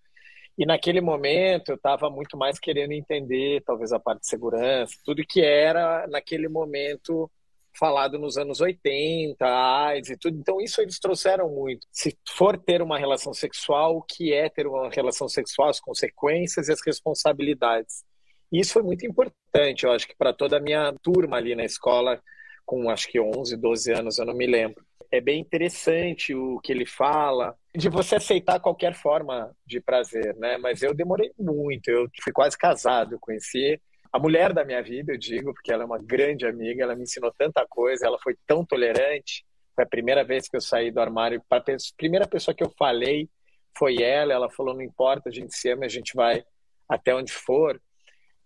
E 0.58 0.66
naquele 0.66 1.02
momento 1.02 1.70
eu 1.70 1.76
estava 1.76 2.10
muito 2.10 2.38
mais 2.38 2.60
querendo 2.60 2.92
entender, 2.92 3.64
talvez 3.66 3.92
a 3.92 4.00
parte 4.00 4.22
de 4.22 4.28
segurança, 4.28 4.94
tudo 5.06 5.26
que 5.28 5.42
era 5.42 6.06
naquele 6.08 6.48
momento 6.48 7.32
falado 7.78 8.20
nos 8.20 8.38
anos 8.38 8.60
80, 8.62 9.46
AIDS 9.46 10.10
e 10.12 10.18
tudo. 10.18 10.38
Então 10.38 10.60
isso 10.62 10.82
eles 10.82 11.00
trouxeram 11.00 11.50
muito. 11.50 11.88
Se 11.92 12.16
for 12.30 12.58
ter 12.58 12.82
uma 12.82 12.98
relação 12.98 13.34
sexual, 13.34 13.98
o 13.98 14.04
que 14.04 14.34
é 14.34 14.50
ter 14.50 14.68
uma 14.68 14.90
relação 14.90 15.28
sexual, 15.28 15.70
as 15.70 15.80
consequências 15.80 16.68
e 16.68 16.72
as 16.74 16.82
responsabilidades. 16.86 18.04
E 18.52 18.60
isso 18.60 18.74
foi 18.74 18.84
muito 18.84 19.06
importante, 19.06 19.86
eu 19.86 19.92
acho 19.92 20.08
que 20.08 20.16
para 20.16 20.34
toda 20.34 20.58
a 20.58 20.60
minha 20.60 20.94
turma 21.02 21.38
ali 21.38 21.56
na 21.56 21.64
escola, 21.64 22.22
com 22.66 22.90
acho 22.90 23.08
que 23.08 23.20
11, 23.20 23.56
12 23.56 23.94
anos, 23.94 24.18
eu 24.18 24.26
não 24.26 24.34
me 24.34 24.46
lembro. 24.46 24.84
É 25.10 25.20
bem 25.20 25.40
interessante 25.40 26.34
o 26.34 26.60
que 26.60 26.72
ele 26.72 26.86
fala, 26.86 27.56
de 27.76 27.90
você 27.90 28.16
aceitar 28.16 28.60
qualquer 28.60 28.94
forma 28.94 29.54
de 29.66 29.82
prazer, 29.82 30.36
né? 30.38 30.58
Mas 30.58 30.82
eu 30.82 30.94
demorei 30.94 31.32
muito, 31.38 31.90
eu 31.90 32.10
fui 32.22 32.32
quase 32.32 32.58
casado, 32.58 33.20
conheci 33.20 33.80
a 34.12 34.20
mulher 34.20 34.52
da 34.52 34.66
minha 34.66 34.84
vida, 34.84 35.14
eu 35.14 35.18
digo, 35.18 35.54
porque 35.54 35.72
ela 35.72 35.84
é 35.84 35.86
uma 35.86 35.98
grande 35.98 36.46
amiga, 36.46 36.84
ela 36.84 36.96
me 36.96 37.04
ensinou 37.04 37.32
tanta 37.38 37.66
coisa, 37.68 38.06
ela 38.06 38.20
foi 38.20 38.36
tão 38.46 38.66
tolerante. 38.66 39.46
Foi 39.74 39.86
a 39.86 39.88
primeira 39.88 40.24
vez 40.24 40.50
que 40.50 40.58
eu 40.58 40.62
saí 40.62 40.92
do 40.92 41.00
armário, 41.00 41.42
a 41.50 41.64
primeira 41.96 42.28
pessoa 42.28 42.54
que 42.54 42.64
eu 42.64 42.70
falei 42.78 43.30
foi 43.78 44.02
ela, 44.02 44.34
ela 44.34 44.50
falou: 44.50 44.74
não 44.74 44.82
importa, 44.82 45.30
a 45.30 45.32
gente 45.32 45.56
se 45.56 45.70
ama, 45.70 45.86
a 45.86 45.90
gente 45.90 46.14
vai 46.14 46.44
até 46.90 47.16
onde 47.16 47.32
for 47.32 47.82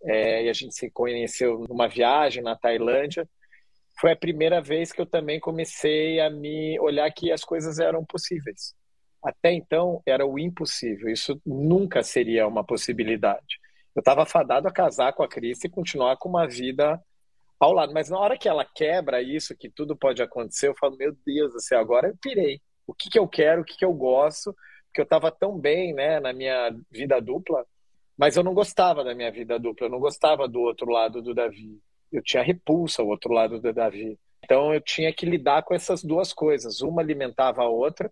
é, 0.06 0.44
e 0.44 0.48
a 0.48 0.52
gente 0.52 0.74
se 0.74 0.90
conheceu 0.90 1.64
numa 1.68 1.88
viagem 1.88 2.42
na 2.42 2.56
Tailândia. 2.56 3.28
Foi 4.00 4.12
a 4.12 4.16
primeira 4.16 4.60
vez 4.60 4.92
que 4.92 5.00
eu 5.00 5.06
também 5.06 5.40
comecei 5.40 6.20
a 6.20 6.30
me 6.30 6.78
olhar 6.80 7.10
que 7.10 7.32
as 7.32 7.42
coisas 7.42 7.78
eram 7.78 8.04
possíveis. 8.04 8.74
Até 9.22 9.52
então 9.52 10.00
era 10.06 10.24
o 10.24 10.38
impossível, 10.38 11.08
isso 11.08 11.40
nunca 11.44 12.02
seria 12.02 12.46
uma 12.46 12.62
possibilidade. 12.64 13.58
Eu 13.94 14.00
estava 14.00 14.24
fadado 14.24 14.68
a 14.68 14.72
casar 14.72 15.12
com 15.14 15.22
a 15.22 15.28
Cris 15.28 15.64
e 15.64 15.68
continuar 15.68 16.16
com 16.18 16.28
uma 16.28 16.46
vida 16.46 17.02
ao 17.58 17.72
lado, 17.72 17.92
mas 17.92 18.10
na 18.10 18.18
hora 18.18 18.38
que 18.38 18.48
ela 18.48 18.64
quebra 18.64 19.22
isso, 19.22 19.56
que 19.56 19.70
tudo 19.70 19.96
pode 19.96 20.22
acontecer, 20.22 20.68
eu 20.68 20.76
falo, 20.76 20.96
meu 20.96 21.16
Deus 21.26 21.52
do 21.54 21.60
céu, 21.60 21.80
agora 21.80 22.08
eu 22.08 22.16
pirei. 22.20 22.60
O 22.86 22.94
que, 22.94 23.08
que 23.08 23.18
eu 23.18 23.26
quero, 23.26 23.62
o 23.62 23.64
que, 23.64 23.76
que 23.76 23.84
eu 23.84 23.92
gosto, 23.92 24.54
porque 24.86 25.00
eu 25.00 25.04
estava 25.04 25.32
tão 25.32 25.58
bem 25.58 25.94
né, 25.94 26.20
na 26.20 26.32
minha 26.32 26.76
vida 26.90 27.20
dupla, 27.20 27.66
mas 28.16 28.36
eu 28.36 28.42
não 28.42 28.54
gostava 28.54 29.04
da 29.04 29.14
minha 29.14 29.30
vida 29.30 29.58
dupla, 29.58 29.86
eu 29.86 29.90
não 29.90 30.00
gostava 30.00 30.48
do 30.48 30.60
outro 30.60 30.90
lado 30.90 31.20
do 31.20 31.34
Davi. 31.34 31.78
Eu 32.10 32.22
tinha 32.22 32.42
repulsa 32.42 33.02
ao 33.02 33.08
outro 33.08 33.32
lado 33.32 33.60
do 33.60 33.72
Davi. 33.72 34.18
Então 34.44 34.72
eu 34.72 34.80
tinha 34.80 35.12
que 35.12 35.26
lidar 35.26 35.62
com 35.64 35.74
essas 35.74 36.02
duas 36.02 36.32
coisas. 36.32 36.80
Uma 36.80 37.02
alimentava 37.02 37.62
a 37.62 37.68
outra 37.68 38.10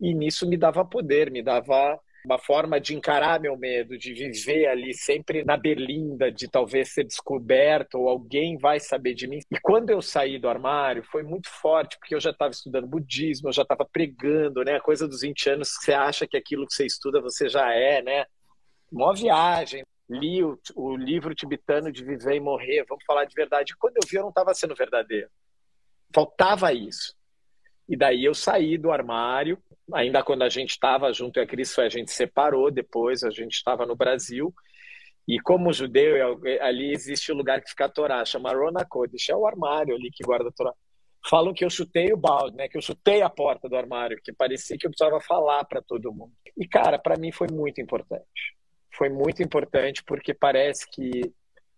e 0.00 0.14
nisso 0.14 0.48
me 0.48 0.56
dava 0.56 0.84
poder, 0.84 1.30
me 1.30 1.42
dava 1.42 1.98
uma 2.24 2.38
forma 2.38 2.78
de 2.78 2.94
encarar 2.94 3.40
meu 3.40 3.56
medo, 3.56 3.96
de 3.96 4.12
viver 4.12 4.66
ali 4.66 4.92
sempre 4.92 5.42
na 5.42 5.56
berlinda, 5.56 6.30
de 6.30 6.48
talvez 6.48 6.92
ser 6.92 7.04
descoberto 7.04 7.94
ou 7.94 8.08
alguém 8.08 8.58
vai 8.58 8.78
saber 8.78 9.14
de 9.14 9.26
mim. 9.26 9.40
E 9.50 9.58
quando 9.58 9.90
eu 9.90 10.02
saí 10.02 10.38
do 10.38 10.48
armário, 10.48 11.02
foi 11.02 11.22
muito 11.22 11.48
forte, 11.48 11.98
porque 11.98 12.14
eu 12.14 12.20
já 12.20 12.30
estava 12.30 12.50
estudando 12.50 12.86
budismo, 12.86 13.48
eu 13.48 13.52
já 13.52 13.62
estava 13.62 13.86
pregando, 13.90 14.62
né? 14.62 14.76
A 14.76 14.80
coisa 14.80 15.08
dos 15.08 15.22
20 15.22 15.50
anos 15.50 15.76
que 15.76 15.84
você 15.84 15.92
acha 15.92 16.26
que 16.26 16.36
aquilo 16.36 16.66
que 16.66 16.74
você 16.74 16.84
estuda 16.84 17.20
você 17.20 17.48
já 17.48 17.72
é, 17.74 18.02
né? 18.02 18.26
Mó 18.90 19.12
viagem. 19.12 19.84
Li 20.08 20.42
o, 20.42 20.58
o, 20.74 20.96
livro 20.96 21.32
tibetano 21.34 21.92
de 21.92 22.04
Viver 22.04 22.34
e 22.34 22.40
Morrer, 22.40 22.84
vamos 22.88 23.04
falar 23.04 23.24
de 23.26 23.34
verdade. 23.34 23.76
Quando 23.76 23.96
eu 23.96 24.08
vi, 24.08 24.16
eu 24.16 24.22
não 24.22 24.30
estava 24.30 24.52
sendo 24.52 24.74
verdadeiro. 24.74 25.28
Faltava 26.12 26.72
isso. 26.72 27.14
E 27.88 27.96
daí 27.96 28.24
eu 28.24 28.34
saí 28.34 28.76
do 28.76 28.90
armário, 28.90 29.56
ainda 29.92 30.22
quando 30.22 30.42
a 30.42 30.48
gente 30.48 30.70
estava 30.70 31.12
junto 31.12 31.40
a 31.40 31.46
Cristo, 31.46 31.80
a 31.80 31.88
gente 31.88 32.10
separou 32.10 32.72
depois, 32.72 33.22
a 33.22 33.30
gente 33.30 33.52
estava 33.52 33.86
no 33.86 33.94
Brasil. 33.94 34.52
E 35.28 35.38
como 35.38 35.72
judeu, 35.72 36.40
ali 36.60 36.92
existe 36.92 37.30
o 37.30 37.34
um 37.34 37.38
lugar 37.38 37.60
que 37.60 37.70
fica 37.70 37.84
a 37.84 37.88
Torá, 37.88 38.24
chama 38.24 38.52
Rona 38.52 38.84
Kodesh, 38.84 39.28
é 39.28 39.36
o 39.36 39.46
armário 39.46 39.94
ali 39.94 40.10
que 40.10 40.24
guarda 40.24 40.48
a 40.48 40.52
Torá. 40.52 40.72
Falam 41.28 41.54
que 41.54 41.64
eu 41.64 41.70
chutei 41.70 42.12
o 42.12 42.16
balde, 42.16 42.56
né? 42.56 42.68
Que 42.68 42.78
eu 42.78 42.82
chutei 42.82 43.22
a 43.22 43.30
porta 43.30 43.68
do 43.68 43.76
armário, 43.76 44.18
que 44.24 44.32
parecia 44.32 44.76
que 44.76 44.86
eu 44.86 44.90
precisava 44.90 45.20
falar 45.20 45.64
para 45.64 45.82
todo 45.82 46.12
mundo. 46.12 46.32
E 46.56 46.66
cara, 46.66 46.98
para 46.98 47.16
mim 47.16 47.30
foi 47.30 47.46
muito 47.52 47.80
importante 47.80 48.59
foi 48.92 49.08
muito 49.08 49.42
importante 49.42 50.02
porque 50.04 50.34
parece 50.34 50.88
que 50.90 51.32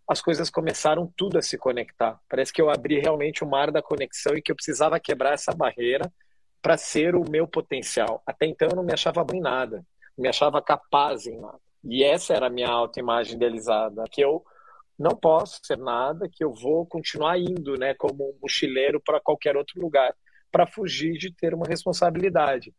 as 0.09 0.21
coisas 0.21 0.51
começaram 0.51 1.13
tudo 1.17 1.39
a 1.39 1.43
se 1.43 1.57
conectar. 1.57 2.21
Parece 2.29 2.53
que 2.53 2.61
eu 2.61 2.71
abri 2.71 2.99
realmente 2.99 3.45
o 3.45 3.49
mar 3.49 3.71
da 3.71 3.83
conexão 3.83 4.37
e 4.37 4.43
que 4.43 4.51
eu 4.51 4.57
precisava 4.57 5.01
quebrar 5.01 5.35
essa 5.35 5.53
barreira 5.53 6.13
para 6.61 6.77
ser 6.77 7.15
o 7.15 7.29
meu 7.29 7.47
potencial. 7.47 8.23
Até 8.27 8.47
então 8.47 8.69
eu 8.69 8.77
não 8.77 8.85
me 8.85 8.93
achava 8.93 9.25
bom 9.25 9.37
em 9.37 9.41
nada, 9.41 9.85
não 10.17 10.23
me 10.23 10.29
achava 10.29 10.61
capaz 10.61 11.27
em 11.27 11.39
nada. 11.39 11.59
E 11.85 12.05
essa 12.05 12.35
era 12.35 12.47
a 12.47 12.51
minha 12.51 12.69
autoimagem 12.69 13.35
idealizada, 13.35 14.05
que 14.11 14.21
eu 14.21 14.45
não 14.99 15.17
posso 15.17 15.61
ser 15.65 15.79
nada, 15.79 16.29
que 16.31 16.45
eu 16.45 16.53
vou 16.53 16.87
continuar 16.87 17.39
indo, 17.39 17.77
né, 17.77 17.95
como 17.95 18.31
um 18.31 18.39
mochileiro 18.41 19.01
para 19.01 19.21
qualquer 19.21 19.57
outro 19.57 19.81
lugar, 19.81 20.15
para 20.51 20.67
fugir 20.67 21.15
de 21.19 21.33
ter 21.33 21.55
uma 21.55 21.67
responsabilidade. 21.67 22.73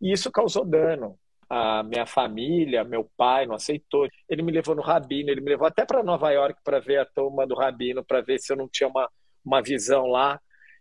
E 0.00 0.12
isso 0.12 0.30
causou 0.30 0.64
dano 0.64 1.18
a 1.48 1.82
minha 1.82 2.06
família, 2.06 2.84
meu 2.84 3.08
pai 3.16 3.46
não 3.46 3.54
aceitou. 3.54 4.08
Ele 4.28 4.42
me 4.42 4.52
levou 4.52 4.74
no 4.74 4.82
Rabino, 4.82 5.30
ele 5.30 5.40
me 5.40 5.50
levou 5.50 5.66
até 5.66 5.84
para 5.84 6.02
Nova 6.02 6.30
York 6.30 6.60
para 6.64 6.80
ver 6.80 6.98
a 6.98 7.06
turma 7.06 7.46
do 7.46 7.54
Rabino, 7.54 8.04
para 8.04 8.20
ver 8.20 8.38
se 8.38 8.52
eu 8.52 8.56
não 8.56 8.68
tinha 8.68 8.88
uma, 8.88 9.08
uma 9.44 9.62
visão 9.62 10.06
lá. 10.06 10.40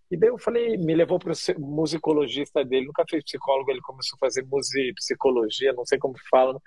E 0.09 0.17
daí 0.17 0.29
eu 0.29 0.37
falei, 0.37 0.77
me 0.77 0.95
levou 0.95 1.17
para 1.19 1.33
o 1.33 1.59
musicologista 1.61 2.63
dele, 2.63 2.85
nunca 2.85 3.03
fez 3.09 3.23
psicólogo, 3.23 3.71
ele 3.71 3.81
começou 3.81 4.17
a 4.17 4.19
fazer 4.19 4.45
musicologia, 4.45 5.73
não 5.73 5.85
sei 5.85 5.97
como 5.97 6.15
fala. 6.29 6.59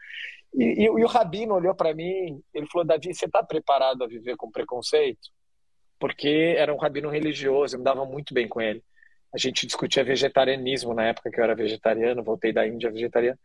E, 0.54 0.64
e, 0.64 0.84
e 0.84 0.88
o 0.88 1.06
Rabino 1.06 1.54
olhou 1.54 1.74
para 1.74 1.94
mim, 1.94 2.42
ele 2.54 2.66
falou, 2.66 2.86
Davi, 2.86 3.14
você 3.14 3.26
está 3.26 3.42
preparado 3.42 4.02
a 4.02 4.08
viver 4.08 4.36
com 4.36 4.50
preconceito? 4.50 5.30
Porque 5.98 6.54
era 6.56 6.72
um 6.72 6.78
rabino 6.78 7.10
religioso, 7.10 7.74
eu 7.74 7.78
me 7.80 7.84
dava 7.84 8.04
muito 8.04 8.32
bem 8.32 8.48
com 8.48 8.60
ele. 8.60 8.82
A 9.34 9.38
gente 9.38 9.66
discutia 9.66 10.04
vegetarianismo 10.04 10.94
na 10.94 11.06
época 11.06 11.30
que 11.30 11.38
eu 11.38 11.44
era 11.44 11.54
vegetariano, 11.54 12.22
voltei 12.22 12.52
da 12.52 12.66
Índia 12.66 12.90
vegetariano. 12.90 13.38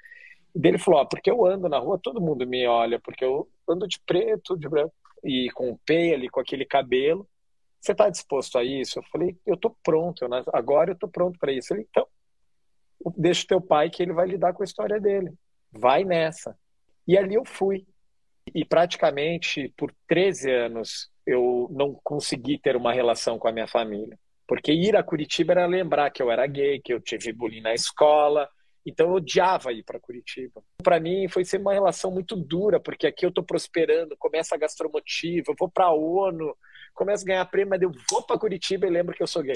Dele 0.55 0.77
falou: 0.77 1.05
porque 1.07 1.29
eu 1.29 1.45
ando 1.45 1.67
na 1.67 1.79
rua, 1.79 1.99
todo 2.01 2.21
mundo 2.21 2.45
me 2.45 2.67
olha, 2.67 2.99
porque 2.99 3.25
eu 3.25 3.47
ando 3.67 3.87
de 3.87 3.99
preto, 4.05 4.57
de 4.57 4.69
branco, 4.69 4.93
e 5.23 5.49
com 5.51 5.71
o 5.71 5.79
pele, 5.85 6.29
com 6.29 6.39
aquele 6.39 6.65
cabelo. 6.65 7.27
Você 7.79 7.91
está 7.91 8.09
disposto 8.09 8.57
a 8.57 8.63
isso? 8.63 8.99
Eu 8.99 9.03
falei: 9.11 9.37
eu 9.45 9.55
estou 9.55 9.75
pronto, 9.83 10.23
eu, 10.23 10.29
agora 10.53 10.91
eu 10.91 10.93
estou 10.93 11.09
pronto 11.09 11.39
para 11.39 11.51
isso. 11.51 11.73
Ele, 11.73 11.87
então, 11.89 12.07
deixa 13.17 13.43
o 13.43 13.47
teu 13.47 13.61
pai 13.61 13.89
que 13.89 14.03
ele 14.03 14.13
vai 14.13 14.27
lidar 14.27 14.53
com 14.53 14.63
a 14.63 14.65
história 14.65 14.99
dele. 14.99 15.33
Vai 15.71 16.03
nessa. 16.03 16.57
E 17.07 17.17
ali 17.17 17.35
eu 17.35 17.43
fui. 17.45 17.85
E 18.53 18.63
praticamente 18.65 19.73
por 19.77 19.93
13 20.07 20.51
anos 20.51 21.09
eu 21.25 21.67
não 21.71 21.97
consegui 22.03 22.57
ter 22.57 22.75
uma 22.75 22.93
relação 22.93 23.39
com 23.39 23.47
a 23.47 23.51
minha 23.51 23.67
família. 23.67 24.17
Porque 24.47 24.71
ir 24.71 24.95
a 24.95 25.03
Curitiba 25.03 25.53
era 25.53 25.65
lembrar 25.65 26.09
que 26.11 26.21
eu 26.21 26.29
era 26.29 26.45
gay, 26.45 26.79
que 26.79 26.93
eu 26.93 26.99
tive 26.99 27.31
bullying 27.31 27.61
na 27.61 27.73
escola, 27.73 28.47
então 28.85 29.07
eu 29.07 29.13
odiava 29.13 29.71
ir 29.71 29.83
para 29.83 29.99
Curitiba. 29.99 30.61
Para 30.83 30.99
mim 30.99 31.27
foi 31.29 31.45
ser 31.45 31.59
uma 31.59 31.73
relação 31.73 32.11
muito 32.11 32.35
dura, 32.35 32.79
porque 32.79 33.07
aqui 33.07 33.25
eu 33.25 33.29
estou 33.29 33.43
prosperando, 33.43 34.17
começa 34.17 34.55
a 34.55 34.57
gastromotiva, 34.57 35.53
vou 35.57 35.69
para 35.69 35.86
a 35.86 35.93
ONU, 35.93 36.55
começo 36.93 37.23
a 37.23 37.27
ganhar 37.27 37.45
prêmio, 37.45 37.69
mas 37.69 37.81
eu 37.81 37.91
vou 38.09 38.21
para 38.23 38.38
Curitiba 38.38 38.86
e 38.86 38.89
lembro 38.89 39.15
que 39.15 39.23
eu 39.23 39.27
sou 39.27 39.41
gay. 39.41 39.55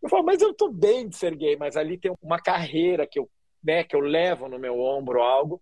Eu 0.00 0.08
falo, 0.08 0.24
mas 0.24 0.40
eu 0.40 0.50
estou 0.50 0.72
bem 0.72 1.08
de 1.08 1.16
ser 1.16 1.34
gay, 1.34 1.56
mas 1.56 1.76
ali 1.76 1.98
tem 1.98 2.12
uma 2.22 2.40
carreira 2.40 3.06
que 3.06 3.18
eu, 3.18 3.28
né, 3.62 3.82
que 3.82 3.96
eu 3.96 4.00
levo 4.00 4.48
no 4.48 4.58
meu 4.58 4.78
ombro 4.80 5.20
algo, 5.20 5.60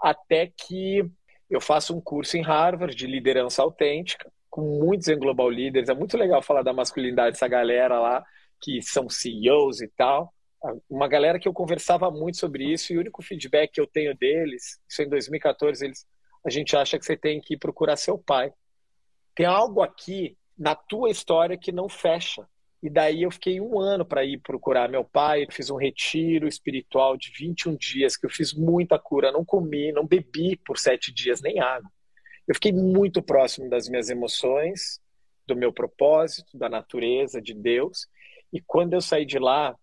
até 0.00 0.46
que 0.46 1.08
eu 1.48 1.60
faço 1.60 1.96
um 1.96 2.00
curso 2.00 2.36
em 2.36 2.42
Harvard 2.42 2.94
de 2.94 3.06
liderança 3.06 3.62
autêntica, 3.62 4.32
com 4.50 4.62
muitos 4.62 5.08
em 5.08 5.18
Global 5.18 5.48
Leaders. 5.48 5.88
É 5.88 5.94
muito 5.94 6.16
legal 6.16 6.42
falar 6.42 6.62
da 6.62 6.72
masculinidade 6.72 7.32
dessa 7.32 7.48
galera 7.48 8.00
lá, 8.00 8.24
que 8.60 8.82
são 8.82 9.08
CEOs 9.08 9.80
e 9.80 9.88
tal 9.88 10.32
uma 10.88 11.08
galera 11.08 11.38
que 11.38 11.48
eu 11.48 11.52
conversava 11.52 12.10
muito 12.10 12.38
sobre 12.38 12.72
isso 12.72 12.92
e 12.92 12.96
o 12.96 13.00
único 13.00 13.22
feedback 13.22 13.72
que 13.72 13.80
eu 13.80 13.86
tenho 13.86 14.16
deles, 14.16 14.80
isso 14.88 15.02
em 15.02 15.08
2014, 15.08 15.84
eles, 15.84 16.06
a 16.44 16.50
gente 16.50 16.76
acha 16.76 16.98
que 16.98 17.04
você 17.04 17.16
tem 17.16 17.40
que 17.40 17.56
procurar 17.56 17.96
seu 17.96 18.18
pai. 18.18 18.52
Tem 19.34 19.46
algo 19.46 19.82
aqui 19.82 20.36
na 20.56 20.74
tua 20.74 21.10
história 21.10 21.56
que 21.56 21.72
não 21.72 21.88
fecha. 21.88 22.46
E 22.82 22.90
daí 22.90 23.22
eu 23.22 23.30
fiquei 23.30 23.60
um 23.60 23.78
ano 23.78 24.04
para 24.04 24.24
ir 24.24 24.38
procurar 24.38 24.88
meu 24.88 25.04
pai. 25.04 25.46
Fiz 25.50 25.70
um 25.70 25.76
retiro 25.76 26.48
espiritual 26.48 27.16
de 27.16 27.32
21 27.36 27.76
dias, 27.76 28.16
que 28.16 28.26
eu 28.26 28.30
fiz 28.30 28.52
muita 28.52 28.98
cura. 28.98 29.30
Não 29.30 29.44
comi, 29.44 29.92
não 29.92 30.06
bebi 30.06 30.56
por 30.56 30.78
sete 30.78 31.12
dias 31.12 31.40
nem 31.40 31.60
água. 31.60 31.90
Eu 32.46 32.54
fiquei 32.54 32.72
muito 32.72 33.22
próximo 33.22 33.70
das 33.70 33.88
minhas 33.88 34.10
emoções, 34.10 35.00
do 35.46 35.54
meu 35.54 35.72
propósito, 35.72 36.58
da 36.58 36.68
natureza, 36.68 37.40
de 37.40 37.54
Deus. 37.54 38.08
E 38.52 38.60
quando 38.60 38.94
eu 38.94 39.00
saí 39.00 39.24
de 39.24 39.38
lá, 39.38 39.76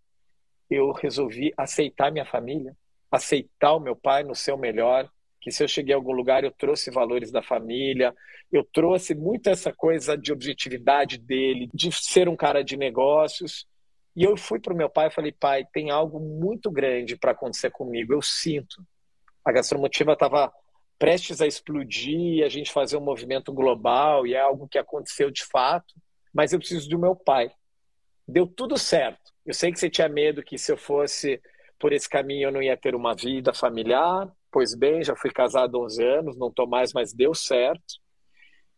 eu 0.70 0.92
resolvi 0.92 1.54
aceitar 1.58 2.12
minha 2.12 2.26
família, 2.26 2.76
aceitar 3.12 3.74
o 3.74 3.80
meu 3.80 3.96
pai 3.96 4.24
no 4.24 4.36
seu 4.36 4.58
melhor, 4.58 5.10
que 5.42 5.52
se 5.52 5.64
eu 5.64 5.68
cheguei 5.68 5.94
a 5.94 5.98
algum 5.98 6.12
lugar 6.12 6.44
eu 6.44 6.52
trouxe 6.52 6.92
valores 6.92 7.32
da 7.32 7.42
família, 7.42 8.14
eu 8.52 8.64
trouxe 8.64 9.16
muito 9.16 9.50
essa 9.50 9.72
coisa 9.72 10.18
de 10.18 10.32
objetividade 10.32 11.18
dele, 11.18 11.70
de 11.74 11.92
ser 11.92 12.28
um 12.28 12.36
cara 12.36 12.64
de 12.64 12.76
negócios. 12.76 13.66
E 14.16 14.24
eu 14.24 14.36
fui 14.36 14.60
para 14.60 14.74
o 14.74 14.78
meu 14.78 14.90
pai 14.90 15.08
e 15.08 15.12
falei, 15.12 15.32
pai, 15.32 15.66
tem 15.72 15.92
algo 15.92 16.20
muito 16.20 16.70
grande 16.70 17.16
para 17.16 17.32
acontecer 17.32 17.72
comigo, 17.72 18.14
eu 18.14 18.22
sinto. 18.22 18.84
A 19.46 19.52
gastromotiva 19.52 20.14
estava 20.14 20.52
prestes 20.98 21.40
a 21.42 21.48
explodir, 21.48 22.44
a 22.44 22.50
gente 22.50 22.72
fazer 22.72 22.98
um 22.98 23.04
movimento 23.04 23.54
global, 23.54 24.28
e 24.28 24.34
é 24.34 24.42
algo 24.42 24.68
que 24.68 24.78
aconteceu 24.78 25.32
de 25.32 25.46
fato, 25.46 25.96
mas 26.34 26.52
eu 26.52 26.60
preciso 26.60 26.90
do 26.90 27.00
meu 27.00 27.16
pai. 27.16 27.50
Deu 28.30 28.46
tudo 28.46 28.78
certo. 28.78 29.34
Eu 29.46 29.54
sei 29.54 29.72
que 29.72 29.80
você 29.80 29.90
tinha 29.90 30.08
medo 30.08 30.44
que 30.44 30.58
se 30.58 30.72
eu 30.72 30.78
fosse 30.78 31.42
por 31.80 31.94
esse 31.94 32.08
caminho 32.08 32.48
eu 32.48 32.52
não 32.52 32.62
ia 32.62 32.78
ter 32.78 32.94
uma 32.94 33.16
vida 33.16 33.54
familiar, 33.54 34.30
pois 34.52 34.76
bem, 34.76 35.04
já 35.04 35.16
fui 35.16 35.32
casado 35.32 35.78
há 35.78 35.82
11 35.82 36.04
anos, 36.04 36.38
não 36.38 36.50
estou 36.50 36.68
mais, 36.68 36.94
mas 36.94 37.14
deu 37.14 37.34
certo. 37.34 37.96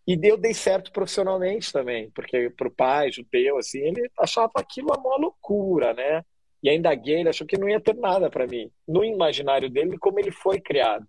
E 0.07 0.15
deu 0.15 0.37
dei 0.37 0.53
certo 0.53 0.91
profissionalmente 0.91 1.71
também, 1.71 2.09
porque 2.11 2.49
para 2.51 2.67
o 2.67 2.71
pai 2.71 3.11
judeu, 3.11 3.57
assim, 3.57 3.79
ele 3.79 4.09
achava 4.17 4.51
aquilo 4.55 4.89
uma 4.97 5.17
loucura, 5.17 5.93
né? 5.93 6.23
E 6.63 6.69
ainda 6.69 6.93
gay, 6.95 7.19
ele 7.19 7.29
achou 7.29 7.45
que 7.45 7.57
não 7.57 7.67
ia 7.67 7.79
ter 7.79 7.95
nada 7.95 8.29
para 8.29 8.47
mim, 8.47 8.71
no 8.87 9.03
imaginário 9.03 9.69
dele, 9.69 9.97
como 9.97 10.19
ele 10.19 10.31
foi 10.31 10.59
criado. 10.61 11.05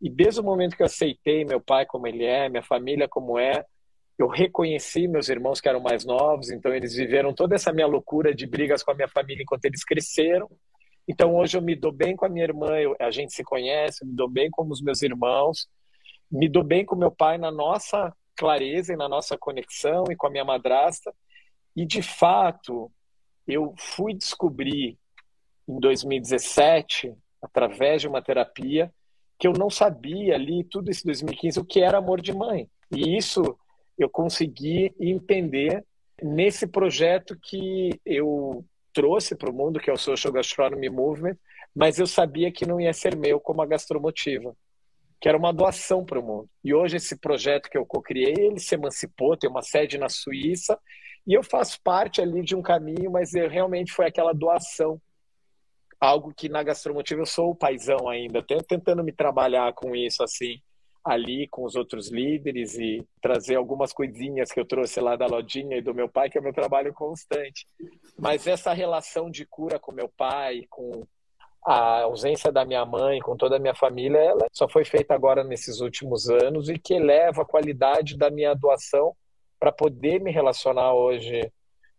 E 0.00 0.10
desde 0.10 0.40
o 0.40 0.44
momento 0.44 0.76
que 0.76 0.82
eu 0.82 0.86
aceitei 0.86 1.44
meu 1.44 1.60
pai 1.60 1.86
como 1.86 2.06
ele 2.06 2.24
é, 2.24 2.48
minha 2.48 2.62
família 2.62 3.08
como 3.08 3.38
é, 3.38 3.64
eu 4.20 4.28
reconheci 4.28 5.08
meus 5.08 5.30
irmãos 5.30 5.62
que 5.62 5.68
eram 5.68 5.80
mais 5.80 6.04
novos, 6.04 6.50
então 6.50 6.74
eles 6.74 6.94
viveram 6.94 7.32
toda 7.32 7.54
essa 7.54 7.72
minha 7.72 7.86
loucura 7.86 8.34
de 8.34 8.46
brigas 8.46 8.82
com 8.82 8.90
a 8.90 8.94
minha 8.94 9.08
família 9.08 9.42
enquanto 9.42 9.64
eles 9.64 9.82
cresceram. 9.82 10.46
Então 11.08 11.34
hoje 11.34 11.56
eu 11.56 11.62
me 11.62 11.74
dou 11.74 11.90
bem 11.90 12.14
com 12.14 12.26
a 12.26 12.28
minha 12.28 12.44
irmã, 12.44 12.78
eu, 12.78 12.94
a 13.00 13.10
gente 13.10 13.32
se 13.32 13.42
conhece, 13.42 14.04
me 14.04 14.14
dou 14.14 14.28
bem 14.28 14.50
com 14.50 14.68
os 14.68 14.82
meus 14.82 15.00
irmãos, 15.00 15.70
me 16.30 16.50
dou 16.50 16.62
bem 16.62 16.84
com 16.84 16.94
meu 16.94 17.10
pai 17.10 17.38
na 17.38 17.50
nossa 17.50 18.14
clareza 18.36 18.92
e 18.92 18.96
na 18.96 19.08
nossa 19.08 19.38
conexão 19.38 20.04
e 20.10 20.16
com 20.16 20.26
a 20.26 20.30
minha 20.30 20.44
madrasta. 20.44 21.14
E 21.74 21.86
de 21.86 22.02
fato, 22.02 22.92
eu 23.48 23.72
fui 23.78 24.12
descobrir 24.12 24.98
em 25.66 25.80
2017, 25.80 27.14
através 27.40 28.02
de 28.02 28.08
uma 28.08 28.20
terapia, 28.20 28.92
que 29.38 29.48
eu 29.48 29.54
não 29.54 29.70
sabia 29.70 30.34
ali, 30.34 30.62
tudo 30.62 30.90
isso 30.90 31.04
em 31.04 31.06
2015, 31.06 31.58
o 31.58 31.64
que 31.64 31.80
era 31.80 31.96
amor 31.96 32.20
de 32.20 32.34
mãe. 32.34 32.68
E 32.94 33.16
isso 33.16 33.56
eu 34.02 34.08
consegui 34.08 34.94
entender 34.98 35.84
nesse 36.22 36.66
projeto 36.66 37.38
que 37.40 38.00
eu 38.04 38.64
trouxe 38.92 39.36
para 39.36 39.50
o 39.50 39.52
mundo, 39.52 39.78
que 39.78 39.90
é 39.90 39.92
o 39.92 39.98
Social 39.98 40.32
Gastronomy 40.32 40.88
Movement, 40.88 41.36
mas 41.74 41.98
eu 41.98 42.06
sabia 42.06 42.50
que 42.50 42.66
não 42.66 42.80
ia 42.80 42.92
ser 42.92 43.16
meu 43.16 43.38
como 43.38 43.62
a 43.62 43.66
Gastromotiva, 43.66 44.56
que 45.20 45.28
era 45.28 45.38
uma 45.38 45.52
doação 45.52 46.04
para 46.04 46.18
o 46.18 46.22
mundo. 46.22 46.48
E 46.64 46.74
hoje 46.74 46.96
esse 46.96 47.16
projeto 47.16 47.68
que 47.68 47.78
eu 47.78 47.86
co-criei, 47.86 48.34
ele 48.36 48.58
se 48.58 48.74
emancipou, 48.74 49.36
tem 49.36 49.48
uma 49.48 49.62
sede 49.62 49.98
na 49.98 50.08
Suíça, 50.08 50.78
e 51.26 51.34
eu 51.34 51.42
faço 51.42 51.78
parte 51.84 52.20
ali 52.20 52.42
de 52.42 52.56
um 52.56 52.62
caminho, 52.62 53.10
mas 53.10 53.34
eu, 53.34 53.48
realmente 53.48 53.92
foi 53.92 54.06
aquela 54.06 54.32
doação. 54.32 55.00
Algo 56.00 56.32
que 56.34 56.48
na 56.48 56.62
Gastromotiva 56.62 57.20
eu 57.20 57.26
sou 57.26 57.50
o 57.50 57.54
paizão 57.54 58.08
ainda, 58.08 58.42
tentando 58.66 59.04
me 59.04 59.12
trabalhar 59.12 59.72
com 59.74 59.94
isso 59.94 60.22
assim 60.22 60.58
ali 61.04 61.48
com 61.48 61.64
os 61.64 61.76
outros 61.76 62.10
líderes 62.10 62.74
e 62.74 63.06
trazer 63.20 63.56
algumas 63.56 63.92
coisinhas 63.92 64.52
que 64.52 64.60
eu 64.60 64.64
trouxe 64.64 65.00
lá 65.00 65.16
da 65.16 65.26
lojinha 65.26 65.76
e 65.76 65.82
do 65.82 65.94
meu 65.94 66.08
pai, 66.08 66.28
que 66.28 66.36
é 66.36 66.40
o 66.40 66.44
meu 66.44 66.52
trabalho 66.52 66.92
constante. 66.92 67.66
Mas 68.18 68.46
essa 68.46 68.72
relação 68.72 69.30
de 69.30 69.46
cura 69.46 69.78
com 69.78 69.92
meu 69.92 70.08
pai, 70.08 70.66
com 70.68 71.06
a 71.64 72.02
ausência 72.02 72.52
da 72.52 72.64
minha 72.64 72.84
mãe, 72.84 73.20
com 73.20 73.36
toda 73.36 73.56
a 73.56 73.58
minha 73.58 73.74
família, 73.74 74.18
ela 74.18 74.46
só 74.52 74.68
foi 74.68 74.84
feita 74.84 75.14
agora 75.14 75.44
nesses 75.44 75.80
últimos 75.80 76.28
anos 76.28 76.68
e 76.68 76.78
que 76.78 76.94
eleva 76.94 77.42
a 77.42 77.46
qualidade 77.46 78.16
da 78.16 78.30
minha 78.30 78.54
doação 78.54 79.14
para 79.58 79.72
poder 79.72 80.20
me 80.20 80.30
relacionar 80.30 80.94
hoje 80.94 81.50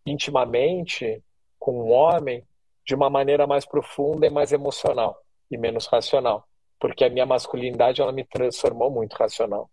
intimamente 0.06 1.24
com 1.60 1.84
um 1.84 1.91
homem 1.91 2.43
de 2.86 2.95
uma 2.95 3.10
maneira 3.10 3.45
mais 3.45 3.66
profunda 3.66 4.26
e 4.26 4.32
mais 4.32 4.52
emocional 4.52 5.16
e 5.49 5.58
menos 5.58 5.86
racional 5.86 6.47
porque 6.82 7.06
a 7.06 7.10
minha 7.10 7.26
masculinidade 7.26 8.02
ela 8.02 8.12
me 8.12 8.26
transformou 8.26 8.90
muito 8.90 9.14
racional. 9.14 9.70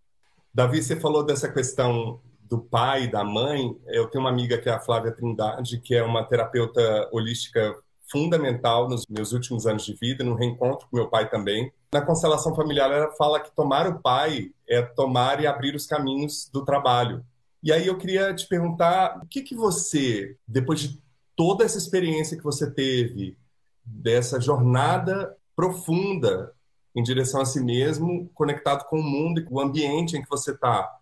Davi, 0.52 0.82
você 0.82 0.94
falou 1.00 1.24
dessa 1.24 1.50
questão 1.50 2.20
do 2.42 2.58
pai 2.58 3.08
da 3.08 3.24
mãe. 3.24 3.74
Eu 3.86 4.08
tenho 4.08 4.22
uma 4.22 4.30
amiga 4.30 4.58
que 4.58 4.68
é 4.68 4.72
a 4.72 4.80
Flávia 4.80 5.12
Trindade, 5.12 5.80
que 5.80 5.94
é 5.94 6.02
uma 6.02 6.22
terapeuta 6.22 7.08
holística 7.10 7.74
fundamental 8.10 8.88
nos 8.88 9.06
meus 9.06 9.32
últimos 9.32 9.66
anos 9.66 9.84
de 9.84 9.94
vida, 9.94 10.22
no 10.22 10.34
reencontro 10.34 10.86
com 10.90 10.96
meu 10.96 11.08
pai 11.08 11.28
também. 11.28 11.72
Na 11.92 12.02
constelação 12.02 12.54
familiar, 12.54 12.90
ela 12.90 13.10
fala 13.12 13.40
que 13.40 13.54
tomar 13.54 13.86
o 13.86 14.00
pai 14.00 14.50
é 14.68 14.82
tomar 14.82 15.40
e 15.40 15.46
abrir 15.46 15.74
os 15.74 15.86
caminhos 15.86 16.48
do 16.52 16.64
trabalho. 16.64 17.24
E 17.62 17.72
aí 17.72 17.86
eu 17.86 17.98
queria 17.98 18.34
te 18.34 18.46
perguntar, 18.46 19.20
o 19.22 19.26
que 19.26 19.42
que 19.42 19.54
você, 19.54 20.36
depois 20.46 20.80
de 20.80 21.02
toda 21.34 21.64
essa 21.64 21.78
experiência 21.78 22.36
que 22.36 22.44
você 22.44 22.70
teve, 22.70 23.36
dessa 23.84 24.40
jornada 24.40 25.34
profunda 25.54 26.52
em 26.98 27.02
direção 27.02 27.40
a 27.40 27.44
si 27.44 27.60
mesmo, 27.60 28.28
conectado 28.34 28.84
com 28.86 28.98
o 28.98 29.02
mundo 29.02 29.38
e 29.38 29.44
com 29.44 29.54
o 29.54 29.60
ambiente 29.60 30.16
em 30.16 30.22
que 30.22 30.28
você 30.28 30.50
está. 30.50 30.98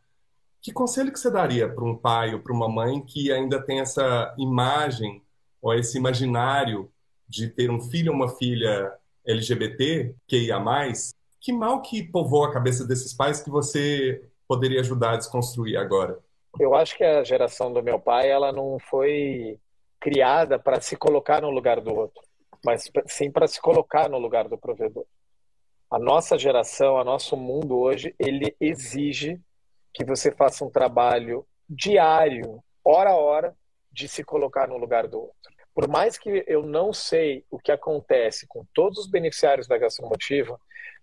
Que 0.61 0.71
conselho 0.71 1.11
que 1.11 1.19
você 1.19 1.31
daria 1.31 1.67
para 1.67 1.85
um 1.85 1.97
pai 1.97 2.35
ou 2.35 2.41
para 2.41 2.53
uma 2.53 2.69
mãe 2.69 3.01
que 3.01 3.33
ainda 3.33 3.63
tem 3.63 3.81
essa 3.81 4.35
imagem 4.37 5.23
ou 5.63 5.73
esse 5.73 5.97
imaginário 5.97 6.93
de 7.27 7.49
ter 7.49 7.71
um 7.71 7.81
filho 7.81 8.13
ou 8.13 8.17
uma 8.17 8.29
filha 8.29 8.93
LGBT, 9.27 10.15
que 10.29 10.37
ia 10.37 10.61
mais? 10.61 11.15
Que 11.41 11.51
mal 11.51 11.81
que 11.81 12.03
povoa 12.03 12.49
a 12.49 12.53
cabeça 12.53 12.87
desses 12.87 13.15
pais 13.15 13.41
que 13.41 13.49
você 13.49 14.23
poderia 14.47 14.81
ajudar 14.81 15.15
a 15.15 15.17
desconstruir 15.17 15.79
agora? 15.79 16.19
Eu 16.61 16.75
acho 16.75 16.95
que 16.95 17.05
a 17.05 17.25
geração 17.25 17.73
do 17.73 17.83
meu 17.83 17.99
pai, 17.99 18.29
ela 18.29 18.53
não 18.53 18.79
foi 18.79 19.59
criada 19.99 20.59
para 20.59 20.79
se 20.79 20.95
colocar 20.95 21.41
no 21.41 21.49
lugar 21.49 21.81
do 21.81 21.95
outro, 21.95 22.21
mas 22.63 22.91
sim 23.07 23.31
para 23.31 23.49
se 23.49 23.61
colocar 23.63 24.11
no 24.11 24.19
lugar 24.19 24.47
do 24.47 24.59
provedor 24.59 25.07
a 25.91 25.99
nossa 25.99 26.39
geração, 26.39 26.99
a 26.99 27.05
nosso 27.05 27.37
mundo 27.37 27.79
hoje, 27.79 28.15
ele 28.19 28.55
exige 28.61 29.41
que 29.93 30.05
você 30.05 30.33
faça 30.33 30.65
um 30.65 30.71
trabalho 30.71 31.47
diário, 31.69 32.63
hora 32.85 33.11
a 33.11 33.17
hora, 33.17 33.57
de 33.91 34.09
se 34.09 34.23
colocar 34.23 34.69
no 34.69 34.77
lugar 34.77 35.07
do 35.07 35.19
outro. 35.19 35.53
Por 35.75 35.89
mais 35.89 36.19
que 36.19 36.45
eu 36.47 36.63
não 36.63 36.93
sei 36.93 37.45
o 37.51 37.59
que 37.59 37.71
acontece 37.71 38.47
com 38.47 38.65
todos 38.75 38.99
os 38.99 39.11
beneficiários 39.11 39.67
da 39.67 39.79
gastromotiva, 39.79 40.59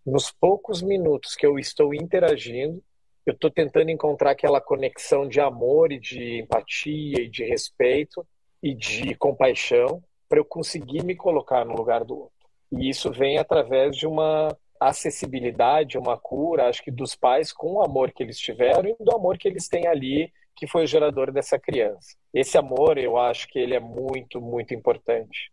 nos 0.05 0.31
poucos 0.31 0.81
minutos 0.81 1.36
que 1.36 1.45
eu 1.45 1.57
estou 1.57 1.93
interagindo, 1.93 2.84
eu 3.25 3.34
estou 3.34 3.49
tentando 3.49 3.89
encontrar 3.89 4.31
aquela 4.31 4.59
conexão 4.59 5.27
de 5.27 5.39
amor 5.39 5.91
e 5.91 5.99
de 5.99 6.41
empatia 6.41 7.21
e 7.21 7.29
de 7.29 7.45
respeito 7.45 8.25
e 8.61 8.75
de 8.75 9.15
compaixão 9.15 10.03
para 10.27 10.39
eu 10.39 10.45
conseguir 10.45 11.03
me 11.03 11.15
colocar 11.15 11.63
no 11.63 11.75
lugar 11.75 12.03
do 12.03 12.17
outro. 12.17 12.34
E 12.71 12.89
isso 12.89 13.11
vem 13.11 13.38
através 13.38 13.95
de 13.95 14.05
uma 14.05 14.49
acessibilidade, 14.88 15.97
uma 15.97 16.17
cura, 16.17 16.67
acho 16.67 16.84
que 16.84 16.91
dos 16.91 17.15
pais 17.15 17.51
com 17.51 17.73
o 17.73 17.84
amor 17.84 18.11
que 18.11 18.23
eles 18.23 18.38
tiveram 18.38 18.89
e 18.89 18.95
do 18.99 19.15
amor 19.15 19.38
que 19.38 19.47
eles 19.47 19.67
têm 19.67 19.88
ali, 19.88 20.31
que 20.55 20.67
foi 20.67 20.84
o 20.84 20.88
gerador 20.88 21.31
dessa 21.31 21.59
criança. 21.59 22.15
Esse 22.34 22.57
amor, 22.57 22.97
eu 22.97 23.17
acho 23.17 23.47
que 23.47 23.59
ele 23.59 23.75
é 23.75 23.79
muito, 23.79 24.41
muito 24.41 24.73
importante. 24.73 25.51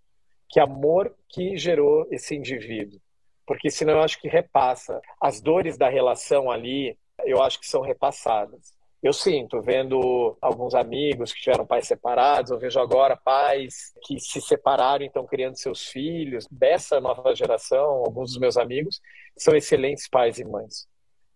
Que 0.49 0.61
amor 0.61 1.15
que 1.29 1.57
gerou 1.57 2.07
esse 2.11 2.35
indivíduo. 2.35 3.01
Porque 3.47 3.71
senão 3.71 3.95
eu 3.95 4.03
acho 4.03 4.21
que 4.21 4.29
repassa. 4.29 5.01
As 5.21 5.41
dores 5.41 5.79
da 5.79 5.89
relação 5.89 6.51
ali, 6.51 6.97
eu 7.25 7.43
acho 7.43 7.59
que 7.59 7.67
são 7.67 7.81
repassadas 7.81 8.80
eu 9.03 9.15
sinto, 9.15 9.63
vendo 9.63 10.37
alguns 10.43 10.75
amigos 10.75 11.33
que 11.33 11.41
tiveram 11.41 11.67
pais 11.67 11.87
separados, 11.87 12.51
eu 12.51 12.59
vejo 12.59 12.79
agora 12.79 13.17
pais 13.17 13.95
que 14.05 14.21
se 14.21 14.43
separaram 14.43 15.03
e 15.03 15.07
estão 15.07 15.27
criando 15.27 15.57
seus 15.57 15.87
filhos. 15.87 16.47
Dessa 16.51 17.01
nova 17.01 17.35
geração, 17.35 17.87
alguns 18.05 18.33
dos 18.33 18.39
meus 18.39 18.59
amigos 18.59 19.01
são 19.39 19.57
excelentes 19.57 20.07
pais 20.07 20.39
e 20.39 20.45
mães, 20.45 20.87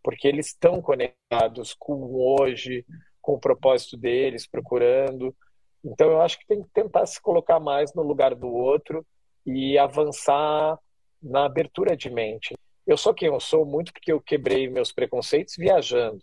porque 0.03 0.29
eles 0.29 0.49
estão 0.49 0.83
conectados 0.83 1.75
com 1.79 2.15
hoje, 2.15 2.85
com 3.23 3.33
o 3.33 3.41
propósito 3.41 3.97
deles, 3.97 4.47
procurando. 4.47 5.35
Então, 5.83 6.11
eu 6.11 6.21
acho 6.21 6.39
que 6.39 6.47
tem 6.47 6.62
que 6.62 6.69
tentar 6.69 7.07
se 7.07 7.21
colocar 7.21 7.59
mais 7.59 7.95
no 7.95 8.03
lugar 8.03 8.35
do 8.35 8.49
outro 8.49 9.07
e 9.47 9.79
avançar 9.79 10.79
na 11.23 11.47
abertura 11.47 11.97
de 11.97 12.11
mente. 12.11 12.55
Eu 12.87 12.99
sou 12.99 13.15
quem 13.15 13.29
eu 13.29 13.41
sou 13.41 13.65
muito 13.65 13.91
porque 13.91 14.12
eu 14.12 14.21
quebrei 14.21 14.69
meus 14.69 14.93
preconceitos 14.93 15.55
viajando 15.57 16.23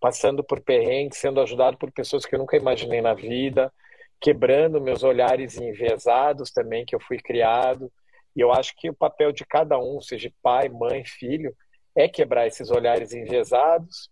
passando 0.00 0.44
por 0.44 0.60
perrengues, 0.60 1.18
sendo 1.18 1.40
ajudado 1.40 1.76
por 1.76 1.90
pessoas 1.92 2.24
que 2.24 2.34
eu 2.34 2.38
nunca 2.38 2.56
imaginei 2.56 3.00
na 3.00 3.14
vida. 3.14 3.72
quebrando 4.20 4.80
meus 4.80 5.04
olhares 5.04 5.56
enviesados 5.58 6.50
também 6.50 6.84
que 6.84 6.94
eu 6.94 7.00
fui 7.00 7.18
criado. 7.18 7.90
E 8.34 8.40
eu 8.40 8.52
acho 8.52 8.74
que 8.76 8.90
o 8.90 8.94
papel 8.94 9.30
de 9.30 9.44
cada 9.44 9.78
um, 9.78 10.00
seja 10.00 10.32
pai, 10.42 10.68
mãe, 10.68 11.04
filho, 11.04 11.54
é 11.94 12.08
quebrar 12.08 12.46
esses 12.46 12.70
olhares 12.70 13.12
enviesados 13.12 14.10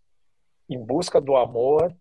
em 0.68 0.78
busca 0.78 1.20
do 1.20 1.37
amor 1.37 1.95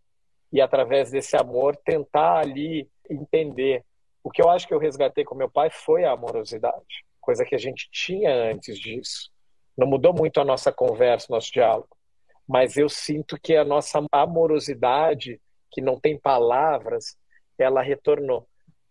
e 0.52 0.62
através 0.62 1.12
desse 1.12 1.36
amor 1.36 1.76
tentar 1.76 2.40
ali 2.40 2.90
entender. 3.10 3.84
O 4.24 4.32
que 4.32 4.42
eu 4.42 4.50
acho 4.50 4.68
que 4.68 4.74
eu 4.74 4.80
resgatei 4.80 5.24
com 5.24 5.36
meu 5.36 5.50
pai 5.50 5.70
foi 5.70 6.04
a 6.04 6.12
amorosidade, 6.12 7.06
coisa 7.22 7.46
que 7.46 7.54
a 7.54 7.60
gente 7.60 7.90
tinha 7.92 8.34
antes 8.34 8.80
disso. 8.80 9.30
Não 9.78 9.86
mudou 9.86 10.14
muito 10.14 10.40
a 10.40 10.46
nossa 10.46 10.72
conversa, 10.72 11.28
nosso 11.30 11.52
diálogo, 11.52 11.96
mas 12.48 12.78
eu 12.78 12.88
sinto 12.88 13.40
que 13.42 13.56
a 13.56 13.66
nossa 13.66 14.06
amorosidade, 14.12 15.42
que 15.72 15.82
não 15.82 16.00
tem 16.00 16.20
palavras, 16.20 17.18
ela 17.58 17.82
retornou. 17.82 18.48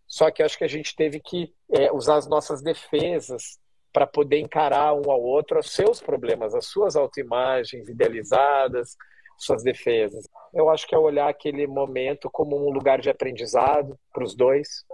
Só 0.07 0.31
que 0.31 0.43
acho 0.43 0.59
que 0.59 0.65
a 0.65 0.69
gente 0.69 0.95
teve 0.95 1.21
que 1.21 1.53
é, 1.73 1.93
usar 1.93 2.17
as 2.17 2.29
nossas 2.29 2.63
defesas 2.63 3.59
para 3.93 4.07
poder 4.07 4.39
encarar 4.39 4.93
um 4.93 5.11
ao 5.11 5.23
outro 5.23 5.59
os 5.59 5.71
seus 5.71 6.01
problemas, 6.01 6.55
as 6.55 6.67
suas 6.67 6.97
autoimagens 6.97 7.89
idealizadas, 7.89 8.97
suas 9.39 9.63
defesas. 9.63 10.29
Eu 10.53 10.69
acho 10.69 10.87
que 10.87 10.95
é 10.95 10.99
olhar 10.99 11.29
aquele 11.29 11.67
momento 11.67 12.29
como 12.31 12.57
um 12.57 12.71
lugar 12.71 13.01
de 13.01 13.11
aprendizado 13.11 13.99
para 14.13 14.25
os 14.25 14.35
dois. 14.35 14.85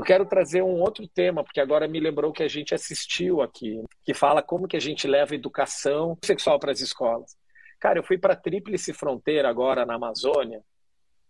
Eu 0.00 0.04
quero 0.04 0.24
trazer 0.24 0.62
um 0.62 0.80
outro 0.80 1.06
tema, 1.06 1.44
porque 1.44 1.60
agora 1.60 1.86
me 1.86 2.00
lembrou 2.00 2.32
que 2.32 2.42
a 2.42 2.48
gente 2.48 2.74
assistiu 2.74 3.42
aqui, 3.42 3.84
que 4.02 4.14
fala 4.14 4.42
como 4.42 4.66
que 4.66 4.78
a 4.78 4.80
gente 4.80 5.06
leva 5.06 5.34
educação 5.34 6.16
sexual 6.24 6.58
para 6.58 6.72
as 6.72 6.80
escolas. 6.80 7.36
Cara, 7.78 7.98
eu 7.98 8.02
fui 8.02 8.16
para 8.16 8.32
a 8.32 8.36
Tríplice 8.36 8.94
Fronteira 8.94 9.50
agora 9.50 9.84
na 9.84 9.96
Amazônia, 9.96 10.62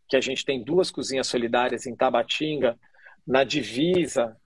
que 0.09 0.17
a 0.17 0.21
gente 0.21 0.45
tem 0.45 0.63
duas 0.63 0.89
cozinhas 0.89 1.27
solidárias 1.27 1.85
em 1.85 1.97
Tabatinga, 1.97 2.79
na 3.27 3.43
divisa 3.43 4.37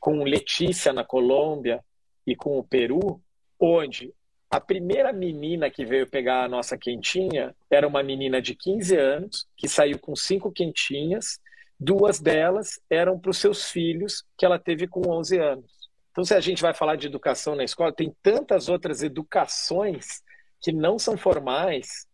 com 0.00 0.24
Letícia 0.24 0.92
na 0.92 1.04
Colômbia 1.04 1.80
e 2.26 2.34
com 2.34 2.58
o 2.58 2.64
Peru, 2.64 3.22
onde 3.60 4.12
a 4.50 4.60
primeira 4.60 5.12
menina 5.12 5.70
que 5.70 5.84
veio 5.84 6.10
pegar 6.10 6.42
a 6.42 6.48
nossa 6.48 6.76
quentinha 6.76 7.54
era 7.70 7.86
uma 7.86 8.02
menina 8.02 8.42
de 8.42 8.56
15 8.56 8.96
anos, 8.96 9.46
que 9.56 9.68
saiu 9.68 10.00
com 10.00 10.16
cinco 10.16 10.50
quentinhas, 10.50 11.38
duas 11.78 12.18
delas 12.20 12.80
eram 12.90 13.18
para 13.18 13.30
os 13.30 13.38
seus 13.38 13.70
filhos, 13.70 14.24
que 14.36 14.44
ela 14.44 14.58
teve 14.58 14.86
com 14.88 15.08
11 15.08 15.38
anos. 15.38 15.70
Então, 16.10 16.24
se 16.24 16.34
a 16.34 16.40
gente 16.40 16.60
vai 16.60 16.74
falar 16.74 16.96
de 16.96 17.06
educação 17.06 17.54
na 17.54 17.64
escola, 17.64 17.92
tem 17.92 18.14
tantas 18.22 18.68
outras 18.68 19.02
educações 19.02 20.22
que 20.60 20.72
não 20.72 20.98
são 20.98 21.16
formais, 21.16 22.06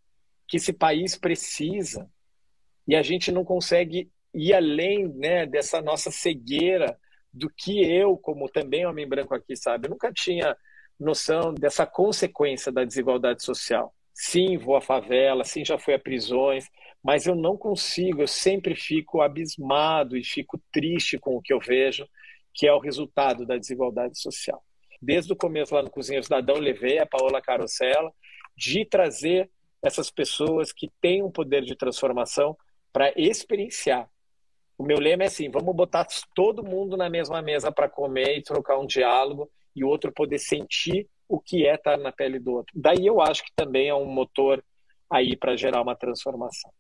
que 0.47 0.59
esse 0.59 0.73
país 0.73 1.17
precisa, 1.17 2.07
e 2.87 2.95
a 2.95 3.03
gente 3.03 3.33
não 3.33 3.45
consegue 3.45 4.11
ir 4.35 4.53
além 4.53 5.09
né, 5.09 5.47
dessa 5.47 5.81
nossa 5.81 6.11
cegueira 6.11 6.99
do 7.33 7.49
que 7.49 7.83
eu, 7.83 8.17
como 8.17 8.49
também 8.49 8.87
homem 8.87 9.09
branco 9.09 9.35
aqui, 9.35 9.57
sabe, 9.57 9.87
eu 9.87 9.91
nunca 9.91 10.13
tinha 10.13 10.57
noção 11.01 11.55
dessa 11.55 11.87
consequência 11.87 12.71
da 12.71 12.85
desigualdade 12.85 13.43
social. 13.43 13.95
Sim, 14.15 14.57
vou 14.57 14.77
à 14.77 14.81
favela, 14.81 15.43
sim, 15.43 15.65
já 15.65 15.77
fui 15.77 15.93
a 15.93 15.99
prisões, 15.99 16.71
mas 17.03 17.27
eu 17.27 17.35
não 17.35 17.57
consigo, 17.57 18.23
eu 18.23 18.29
sempre 18.29 18.77
fico 18.77 19.21
abismado 19.21 20.17
e 20.17 20.25
fico 20.25 20.59
triste 20.73 21.19
com 21.19 21.37
o 21.37 21.43
que 21.43 21.53
eu 21.53 21.59
vejo, 21.59 22.09
que 22.55 22.67
é 22.67 22.73
o 22.73 22.79
resultado 22.79 23.45
da 23.45 23.59
desigualdade 23.59 24.19
social. 24.19 24.63
Desde 25.03 25.33
o 25.33 25.37
começo 25.37 25.75
lá 25.75 25.83
no 25.83 25.91
Cozinha 25.91 26.23
Cidadão, 26.23 26.57
levei 26.57 26.99
a 26.99 27.07
Paola 27.07 27.43
Carosella 27.43 28.13
de 28.57 28.85
trazer 28.85 29.51
essas 29.83 30.11
pessoas 30.11 30.73
que 30.73 30.91
têm 31.01 31.23
um 31.23 31.31
poder 31.31 31.63
de 31.63 31.75
transformação 31.75 32.57
para 32.93 33.13
experienciar. 33.17 34.09
O 34.79 34.85
meu 34.85 34.99
lema 34.99 35.25
é 35.25 35.27
assim: 35.27 35.51
vamos 35.51 35.75
botar 35.75 36.07
todo 36.35 36.65
mundo 36.65 36.97
na 36.97 37.11
mesma 37.11 37.43
mesa 37.43 37.71
para 37.71 37.89
comer 37.89 38.39
e 38.39 38.43
trocar 38.43 38.79
um 38.79 38.87
diálogo 38.87 39.51
e 39.75 39.85
o 39.85 39.89
outro 39.89 40.13
poder 40.13 40.39
sentir 40.39 41.09
o 41.29 41.41
que 41.41 41.67
é 41.67 41.75
estar 41.75 41.97
na 41.97 42.13
pele 42.13 42.39
do 42.39 42.53
outro. 42.53 42.73
Daí 42.75 43.07
eu 43.07 43.21
acho 43.21 43.45
que 43.45 43.53
também 43.57 43.89
é 43.89 43.95
um 43.95 44.07
motor 44.07 44.63
aí 45.11 45.37
para 45.37 45.57
gerar 45.57 45.83
uma 45.83 45.97
transformação. 45.97 46.71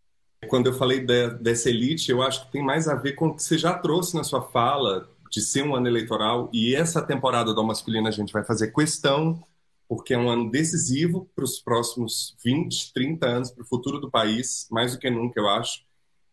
Quando 0.48 0.66
eu 0.66 0.74
falei 0.74 1.00
de, 1.00 1.30
dessa 1.38 1.70
elite, 1.70 2.10
eu 2.10 2.22
acho 2.22 2.44
que 2.44 2.52
tem 2.52 2.62
mais 2.62 2.88
a 2.88 2.94
ver 2.94 3.12
com 3.12 3.28
o 3.28 3.34
que 3.34 3.42
você 3.42 3.56
já 3.56 3.78
trouxe 3.78 4.14
na 4.14 4.24
sua 4.24 4.42
fala 4.42 5.08
de 5.30 5.40
ser 5.40 5.64
um 5.64 5.74
ano 5.74 5.88
eleitoral 5.88 6.48
e 6.52 6.74
essa 6.74 7.02
temporada 7.02 7.52
do 7.52 7.64
Masculina 7.64 8.08
a 8.08 8.12
gente 8.12 8.32
vai 8.32 8.44
fazer 8.44 8.72
questão 8.72 9.42
porque 9.88 10.14
é 10.14 10.18
um 10.18 10.28
ano 10.28 10.50
decisivo 10.50 11.28
para 11.34 11.44
os 11.44 11.60
próximos 11.60 12.36
20, 12.42 12.92
30 12.92 13.26
anos, 13.26 13.50
para 13.50 13.62
o 13.62 13.66
futuro 13.66 14.00
do 14.00 14.10
país, 14.10 14.66
mais 14.70 14.92
do 14.92 14.98
que 14.98 15.10
nunca, 15.10 15.40
eu 15.40 15.48
acho. 15.48 15.82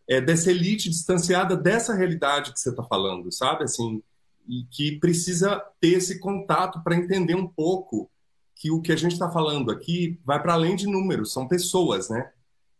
É 0.07 0.21
dessa 0.21 0.49
elite 0.51 0.89
distanciada 0.89 1.55
dessa 1.55 1.93
realidade 1.93 2.53
que 2.53 2.59
você 2.59 2.69
está 2.69 2.83
falando, 2.83 3.31
sabe? 3.31 3.63
Assim, 3.63 4.01
e 4.47 4.63
que 4.65 4.99
precisa 4.99 5.61
ter 5.79 5.93
esse 5.93 6.19
contato 6.19 6.83
para 6.83 6.95
entender 6.95 7.35
um 7.35 7.47
pouco 7.47 8.09
que 8.55 8.71
o 8.71 8.81
que 8.81 8.91
a 8.91 8.95
gente 8.95 9.13
está 9.13 9.29
falando 9.29 9.71
aqui 9.71 10.19
vai 10.23 10.41
para 10.41 10.53
além 10.53 10.75
de 10.75 10.87
números, 10.87 11.33
são 11.33 11.47
pessoas, 11.47 12.09
né? 12.09 12.31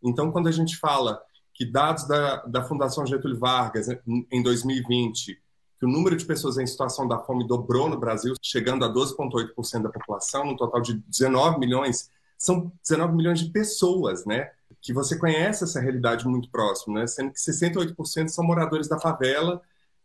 Então, 0.02 0.30
quando 0.30 0.48
a 0.48 0.52
gente 0.52 0.76
fala 0.76 1.20
que 1.54 1.64
dados 1.64 2.06
da, 2.06 2.36
da 2.44 2.62
Fundação 2.62 3.06
Getúlio 3.06 3.38
Vargas 3.38 3.88
em 4.30 4.42
2020 4.42 5.40
que 5.82 5.86
o 5.86 5.90
número 5.90 6.16
de 6.16 6.24
pessoas 6.24 6.58
em 6.58 6.66
situação 6.66 7.08
da 7.08 7.18
fome 7.18 7.44
dobrou 7.44 7.90
no 7.90 7.98
Brasil, 7.98 8.34
chegando 8.40 8.84
a 8.84 8.94
12,8% 8.94 9.82
da 9.82 9.88
população, 9.88 10.46
no 10.46 10.56
total 10.56 10.80
de 10.80 10.94
19 11.08 11.58
milhões. 11.58 12.08
São 12.38 12.70
19 12.86 13.16
milhões 13.16 13.40
de 13.40 13.50
pessoas, 13.50 14.24
né? 14.24 14.48
Que 14.80 14.92
você 14.92 15.18
conhece 15.18 15.64
essa 15.64 15.80
realidade 15.80 16.24
muito 16.24 16.48
próximo, 16.52 16.94
né? 16.94 17.08
Sendo 17.08 17.32
que 17.32 17.40
68% 17.40 18.28
são 18.28 18.44
moradores 18.44 18.86
da 18.86 18.96
favela 18.96 19.60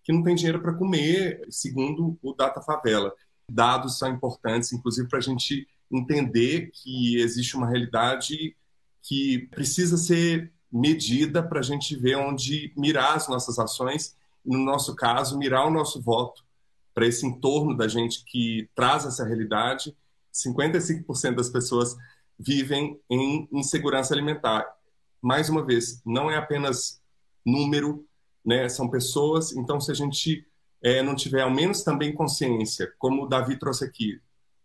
que 0.08 0.14
não 0.14 0.24
têm 0.24 0.36
dinheiro 0.36 0.62
para 0.62 0.74
comer, 0.74 1.46
segundo 1.50 2.18
o 2.24 2.32
Data 2.32 2.62
Favela. 2.62 3.14
Dados 3.52 3.98
são 3.98 4.10
importantes, 4.10 4.72
inclusive, 4.72 5.06
para 5.10 5.20
a 5.20 5.22
gente 5.22 5.68
entender 5.92 6.72
que 6.72 7.18
existe 7.18 7.58
uma 7.58 7.68
realidade 7.68 8.56
que 9.04 9.50
precisa 9.52 9.98
ser 9.98 10.50
medida 10.72 11.44
para 11.44 11.60
a 11.60 11.62
gente 11.64 11.94
ver 11.98 12.16
onde 12.16 12.72
mirar 12.78 13.18
as 13.18 13.28
nossas 13.28 13.60
ações 13.60 14.16
no 14.46 14.60
nosso 14.60 14.96
caso, 14.96 15.38
mirar 15.38 15.68
o 15.68 15.72
nosso 15.72 16.02
voto 16.02 16.42
para 16.94 17.06
esse 17.06 17.26
entorno 17.26 17.76
da 17.76 17.90
gente 17.90 18.24
que 18.24 18.70
traz 18.74 19.06
essa 19.06 19.26
realidade. 19.26 19.94
55% 20.34 21.36
das 21.36 21.50
pessoas 21.50 21.98
vivem 22.40 22.98
em 23.10 23.46
insegurança 23.52 24.14
alimentar. 24.14 24.66
Mais 25.22 25.50
uma 25.50 25.66
vez, 25.66 26.02
não 26.06 26.32
é 26.32 26.38
apenas 26.38 27.02
número, 27.46 28.07
né? 28.48 28.70
são 28.70 28.90
pessoas. 28.90 29.52
Então, 29.52 29.80
se 29.80 29.92
a 29.92 29.94
gente 29.94 30.48
é, 30.82 31.04
não 31.04 31.14
tiver 31.14 31.42
ao 31.42 31.52
menos 31.52 31.84
também 31.84 32.14
consciência, 32.14 32.92
como 32.98 33.24
o 33.24 33.28
Davi 33.28 33.60
trouxe 33.60 33.84
aqui, 33.84 34.22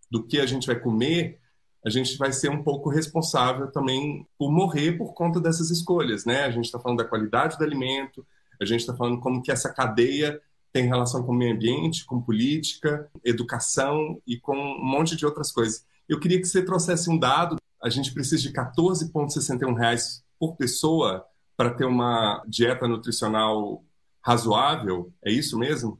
do 0.08 0.22
que 0.22 0.38
a 0.38 0.46
gente 0.46 0.66
vai 0.66 0.78
comer, 0.78 1.40
a 1.84 1.90
gente 1.90 2.16
vai 2.16 2.32
ser 2.32 2.48
um 2.48 2.62
pouco 2.62 2.88
responsável 2.88 3.72
também 3.72 4.24
por 4.38 4.52
morrer 4.52 4.92
por 4.92 5.14
conta 5.14 5.40
dessas 5.40 5.70
escolhas. 5.70 6.24
Né? 6.24 6.44
A 6.44 6.50
gente 6.50 6.66
está 6.66 6.78
falando 6.78 6.98
da 6.98 7.04
qualidade 7.04 7.58
do 7.58 7.64
alimento, 7.64 8.24
a 8.60 8.64
gente 8.64 8.80
está 8.80 8.94
falando 8.94 9.18
como 9.18 9.42
que 9.42 9.50
essa 9.50 9.72
cadeia 9.72 10.40
tem 10.72 10.86
relação 10.86 11.24
com 11.24 11.32
o 11.32 11.34
meio 11.34 11.54
ambiente, 11.54 12.04
com 12.04 12.22
política, 12.22 13.10
educação 13.24 14.22
e 14.26 14.38
com 14.38 14.56
um 14.56 14.84
monte 14.84 15.16
de 15.16 15.26
outras 15.26 15.50
coisas. 15.50 15.84
Eu 16.08 16.20
queria 16.20 16.40
que 16.40 16.46
você 16.46 16.64
trouxesse 16.64 17.10
um 17.10 17.18
dado. 17.18 17.56
A 17.82 17.88
gente 17.88 18.14
precisa 18.14 18.40
de 18.40 18.52
14,61 18.52 19.76
reais 19.76 20.22
por 20.38 20.56
pessoa 20.56 21.26
para 21.56 21.74
ter 21.74 21.84
uma 21.84 22.42
dieta 22.46 22.88
nutricional 22.88 23.84
razoável. 24.24 25.12
É 25.24 25.30
isso 25.30 25.58
mesmo? 25.58 25.98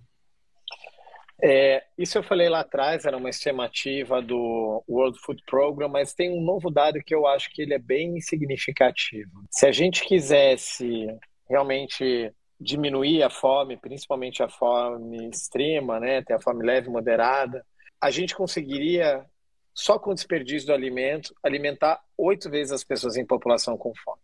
É, 1.45 1.83
isso 1.99 2.17
eu 2.17 2.23
falei 2.23 2.49
lá 2.49 2.61
atrás, 2.61 3.05
era 3.05 3.17
uma 3.17 3.29
estimativa 3.29 4.23
do 4.23 4.85
World 4.89 5.19
Food 5.19 5.43
Program, 5.45 5.89
mas 5.89 6.15
tem 6.15 6.31
um 6.31 6.41
novo 6.41 6.71
dado 6.71 7.03
que 7.05 7.13
eu 7.13 7.27
acho 7.27 7.51
que 7.53 7.63
ele 7.63 7.75
é 7.75 7.81
bem 7.81 8.21
significativo. 8.21 9.45
Se 9.51 9.67
a 9.67 9.73
gente 9.73 10.05
quisesse 10.05 11.09
realmente 11.51 12.33
diminuir 12.61 13.25
a 13.25 13.29
fome, 13.29 13.77
principalmente 13.77 14.41
a 14.41 14.49
fome 14.49 15.29
extrema, 15.29 15.99
né, 15.99 16.23
ter 16.23 16.35
a 16.35 16.41
fome 16.41 16.65
leve 16.65 16.87
e 16.87 16.93
moderada, 16.93 17.67
a 18.01 18.09
gente 18.09 18.37
conseguiria, 18.37 19.27
só 19.75 19.99
com 19.99 20.13
o 20.13 20.15
desperdício 20.15 20.69
do 20.69 20.73
alimento, 20.73 21.35
alimentar 21.43 22.01
oito 22.17 22.49
vezes 22.49 22.73
as 22.73 22.85
pessoas 22.85 23.17
em 23.17 23.27
população 23.27 23.77
com 23.77 23.93
fome. 23.97 24.22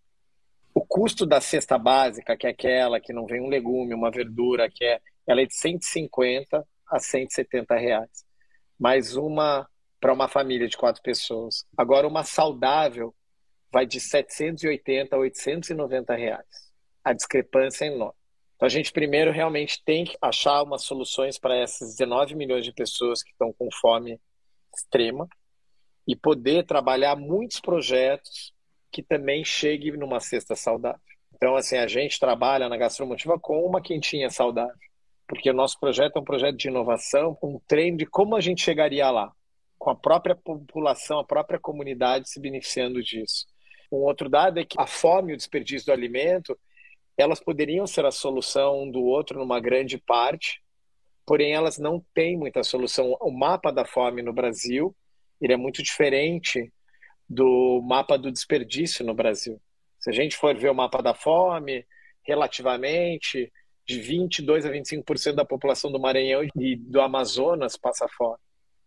O 0.78 0.86
custo 0.86 1.26
da 1.26 1.40
cesta 1.40 1.76
básica, 1.76 2.36
que 2.36 2.46
é 2.46 2.50
aquela 2.50 3.00
que 3.00 3.12
não 3.12 3.26
vem 3.26 3.40
um 3.40 3.48
legume, 3.48 3.92
uma 3.92 4.12
verdura, 4.12 4.70
que 4.70 4.84
é, 4.84 5.00
ela 5.26 5.40
é 5.40 5.44
de 5.44 5.52
150 5.52 6.64
a 6.86 7.00
170 7.00 7.74
reais. 7.74 8.24
Mais 8.78 9.16
uma 9.16 9.68
para 10.00 10.12
uma 10.12 10.28
família 10.28 10.68
de 10.68 10.76
quatro 10.76 11.02
pessoas. 11.02 11.66
Agora, 11.76 12.06
uma 12.06 12.22
saudável 12.22 13.12
vai 13.72 13.86
de 13.86 13.98
780 13.98 15.16
a 15.16 15.18
890 15.18 16.14
reais. 16.14 16.70
A 17.02 17.12
discrepância 17.12 17.84
é 17.84 17.88
enorme. 17.88 18.14
Então 18.54 18.66
a 18.66 18.70
gente 18.70 18.92
primeiro 18.92 19.32
realmente 19.32 19.82
tem 19.84 20.04
que 20.04 20.16
achar 20.22 20.62
umas 20.62 20.84
soluções 20.84 21.40
para 21.40 21.56
essas 21.56 21.96
19 21.96 22.36
milhões 22.36 22.64
de 22.64 22.72
pessoas 22.72 23.20
que 23.20 23.32
estão 23.32 23.52
com 23.52 23.68
fome 23.80 24.20
extrema 24.72 25.28
e 26.06 26.14
poder 26.14 26.64
trabalhar 26.64 27.16
muitos 27.16 27.58
projetos 27.58 28.56
que 28.90 29.02
também 29.02 29.44
cheguem 29.44 29.92
numa 29.92 30.20
cesta 30.20 30.54
saudável. 30.56 31.00
Então, 31.34 31.54
assim, 31.54 31.76
a 31.76 31.86
gente 31.86 32.18
trabalha 32.18 32.68
na 32.68 32.76
Gastromotiva 32.76 33.38
com 33.38 33.64
uma 33.64 33.80
quentinha 33.80 34.28
saudável, 34.30 34.74
porque 35.26 35.50
o 35.50 35.54
nosso 35.54 35.78
projeto 35.78 36.16
é 36.16 36.20
um 36.20 36.24
projeto 36.24 36.56
de 36.56 36.68
inovação, 36.68 37.38
um 37.42 37.60
treino 37.66 37.98
de 37.98 38.06
como 38.06 38.34
a 38.34 38.40
gente 38.40 38.62
chegaria 38.62 39.10
lá, 39.10 39.30
com 39.78 39.90
a 39.90 39.94
própria 39.94 40.34
população, 40.34 41.20
a 41.20 41.24
própria 41.24 41.58
comunidade 41.58 42.28
se 42.28 42.40
beneficiando 42.40 43.02
disso. 43.02 43.46
Um 43.90 43.98
outro 43.98 44.28
dado 44.28 44.58
é 44.58 44.64
que 44.64 44.78
a 44.80 44.86
fome 44.86 45.32
e 45.32 45.34
o 45.34 45.36
desperdício 45.36 45.86
do 45.86 45.92
alimento, 45.92 46.58
elas 47.16 47.40
poderiam 47.40 47.86
ser 47.86 48.04
a 48.04 48.10
solução 48.10 48.82
um 48.82 48.90
do 48.90 49.02
outro 49.02 49.38
numa 49.38 49.60
grande 49.60 49.98
parte, 49.98 50.60
porém 51.24 51.52
elas 51.52 51.78
não 51.78 52.04
têm 52.14 52.36
muita 52.36 52.62
solução. 52.62 53.16
O 53.20 53.30
mapa 53.30 53.70
da 53.70 53.84
fome 53.84 54.22
no 54.22 54.32
Brasil, 54.32 54.94
ele 55.40 55.52
é 55.52 55.56
muito 55.56 55.82
diferente 55.82 56.72
do 57.28 57.82
mapa 57.82 58.16
do 58.16 58.32
desperdício 58.32 59.04
no 59.04 59.12
Brasil. 59.12 59.60
Se 60.00 60.08
a 60.10 60.12
gente 60.12 60.36
for 60.36 60.56
ver 60.56 60.70
o 60.70 60.74
mapa 60.74 61.02
da 61.02 61.12
fome, 61.12 61.84
relativamente, 62.22 63.52
de 63.86 64.00
22 64.00 64.64
a 64.64 64.70
25% 64.70 65.34
da 65.34 65.44
população 65.44 65.92
do 65.92 66.00
Maranhão 66.00 66.42
e 66.56 66.76
do 66.76 67.00
Amazonas 67.00 67.76
passa 67.76 68.08
fome, 68.08 68.38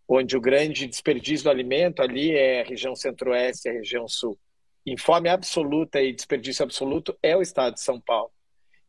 onde 0.08 0.36
o 0.36 0.42
grande 0.42 0.88
desperdício 0.88 1.46
do 1.46 1.50
alimento 1.50 2.02
ali 2.02 2.32
é 2.32 2.62
a 2.62 2.66
região 2.66 2.96
centro-oeste 2.96 3.68
e 3.68 3.72
a 3.72 3.74
região 3.74 4.08
sul. 4.08 4.38
Em 4.86 4.98
fome 4.98 5.30
absoluta 5.30 6.02
e 6.02 6.14
desperdício 6.14 6.64
absoluto 6.64 7.16
é 7.22 7.38
o 7.38 7.42
estado 7.42 7.76
de 7.76 7.82
São 7.82 8.00
Paulo. 8.00 8.32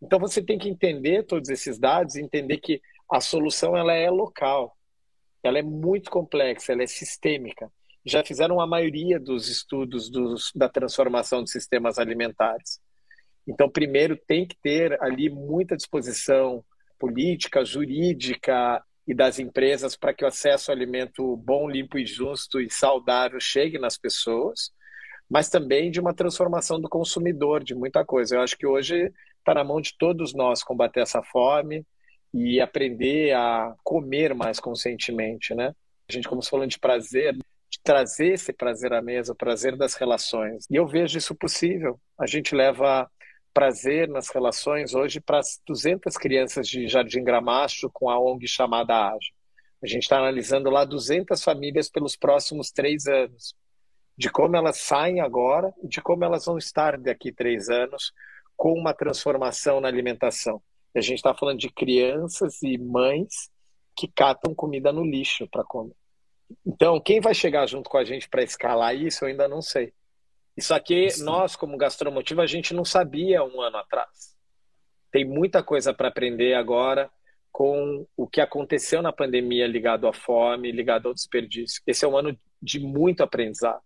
Então 0.01 0.19
você 0.19 0.43
tem 0.43 0.59
que 0.59 0.69
entender 0.69 1.25
todos 1.25 1.49
esses 1.49 1.79
dados, 1.79 2.17
entender 2.17 2.59
que 2.59 2.81
a 3.11 3.21
solução 3.21 3.77
ela 3.77 3.93
é 3.93 4.11
local, 4.11 4.77
ela 5.43 5.59
é 5.59 5.63
muito 5.63 6.11
complexa, 6.11 6.73
ela 6.73 6.83
é 6.83 6.87
sistêmica 6.87 7.71
já 8.05 8.25
fizeram 8.25 8.61
a 8.61 8.67
maioria 8.67 9.19
dos 9.19 9.49
estudos 9.49 10.11
dos, 10.11 10.51
da 10.55 10.69
transformação 10.69 11.43
de 11.43 11.51
sistemas 11.51 11.99
alimentares. 11.99 12.81
Então, 13.47 13.69
primeiro, 13.69 14.17
tem 14.17 14.47
que 14.47 14.57
ter 14.61 15.01
ali 15.03 15.29
muita 15.29 15.77
disposição 15.77 16.65
política, 16.99 17.65
jurídica 17.65 18.83
e 19.07 19.15
das 19.15 19.39
empresas 19.39 19.97
para 19.97 20.15
que 20.15 20.25
o 20.25 20.29
acesso 20.29 20.71
ao 20.71 20.77
alimento 20.77 21.37
bom, 21.37 21.69
limpo 21.69 21.99
e 21.99 22.07
justo 22.07 22.61
e 22.61 22.71
saudável 22.71 23.41
chegue 23.41 23.79
nas 23.79 23.99
pessoas, 23.99 24.71
mas 25.29 25.49
também 25.49 25.91
de 25.91 25.99
uma 25.99 26.15
transformação 26.15 26.81
do 26.81 26.89
consumidor, 26.89 27.65
de 27.65 27.75
muita 27.75 28.05
coisa. 28.05 28.37
Eu 28.37 28.43
acho 28.43 28.57
que 28.57 28.67
hoje 28.67 29.13
está 29.39 29.55
na 29.55 29.65
mão 29.65 29.81
de 29.81 29.97
todos 29.99 30.33
nós 30.35 30.63
combater 30.63 31.01
essa 31.01 31.23
fome 31.23 31.85
e 32.33 32.61
aprender 32.61 33.35
a 33.35 33.75
comer 33.83 34.35
mais 34.35 34.61
conscientemente, 34.61 35.55
né? 35.55 35.75
A 36.09 36.13
gente, 36.13 36.29
como 36.29 36.43
falando 36.43 36.71
de 36.71 36.79
prazer, 36.79 37.37
trazer 37.83 38.35
esse 38.35 38.53
prazer 38.53 38.93
à 38.93 39.03
mesa, 39.03 39.33
o 39.33 39.37
prazer 39.37 39.77
das 39.77 39.95
relações. 39.95 40.67
E 40.71 40.77
eu 40.77 40.87
vejo 40.87 41.19
isso 41.19 41.35
possível. 41.35 42.01
A 42.19 42.27
gente 42.27 42.55
leva 42.55 43.11
prazer 43.53 44.09
nas 44.09 44.29
relações 44.31 44.95
hoje 44.95 45.21
para 45.21 45.41
200 45.67 46.17
crianças 46.17 46.67
de 46.67 46.89
Jardim 46.89 47.23
Gramacho 47.23 47.91
com 47.93 48.09
a 48.09 48.19
ONG 48.19 48.47
chamada 48.49 48.95
AJA. 48.95 49.33
A 49.83 49.87
gente 49.87 50.05
está 50.05 50.19
analisando 50.19 50.71
lá 50.71 50.85
200 50.85 51.43
famílias 51.43 51.91
pelos 51.91 52.17
próximos 52.17 52.71
três 52.71 53.07
anos, 53.07 53.55
de 54.17 54.31
como 54.31 54.57
elas 54.57 54.79
saem 54.79 55.21
agora 55.21 55.73
e 55.83 55.89
de 55.89 56.01
como 56.01 56.25
elas 56.25 56.45
vão 56.45 56.57
estar 56.57 56.97
daqui 56.97 57.33
três 57.33 57.69
anos 57.69 58.13
com 58.57 58.73
uma 58.73 58.95
transformação 58.95 59.81
na 59.81 59.89
alimentação. 59.89 60.63
E 60.95 60.99
a 60.99 61.03
gente 61.03 61.17
está 61.17 61.35
falando 61.35 61.59
de 61.59 61.69
crianças 61.69 62.63
e 62.63 62.79
mães 62.79 63.51
que 63.97 64.07
catam 64.07 64.55
comida 64.55 64.93
no 64.93 65.05
lixo 65.05 65.49
para 65.49 65.65
comer. 65.65 65.97
Então, 66.67 67.01
quem 67.01 67.21
vai 67.21 67.35
chegar 67.35 67.67
junto 67.67 67.89
com 67.89 67.99
a 67.99 68.05
gente 68.05 68.29
para 68.29 68.43
escalar 68.43 68.95
isso, 68.95 69.25
eu 69.25 69.29
ainda 69.29 69.49
não 69.49 69.61
sei. 69.61 69.93
Isso 70.57 70.75
aqui, 70.75 71.11
Sim. 71.11 71.25
nós, 71.25 71.57
como 71.57 71.77
Gastromotiva, 71.77 72.43
a 72.43 72.47
gente 72.47 72.75
não 72.75 72.85
sabia 72.85 73.43
um 73.43 73.61
ano 73.61 73.79
atrás. 73.79 74.37
Tem 75.11 75.25
muita 75.25 75.63
coisa 75.63 75.93
para 75.95 76.09
aprender 76.09 76.55
agora 76.55 77.11
com 77.51 78.07
o 78.17 78.27
que 78.27 78.41
aconteceu 78.41 79.03
na 79.03 79.13
pandemia 79.13 79.67
ligado 79.67 80.09
à 80.09 80.13
fome, 80.13 80.73
ligado 80.73 81.09
ao 81.09 81.15
desperdício. 81.15 81.83
Esse 81.87 82.05
é 82.05 82.09
um 82.09 82.17
ano 82.17 82.39
de 82.61 82.81
muito 82.81 83.23
aprendizado, 83.23 83.83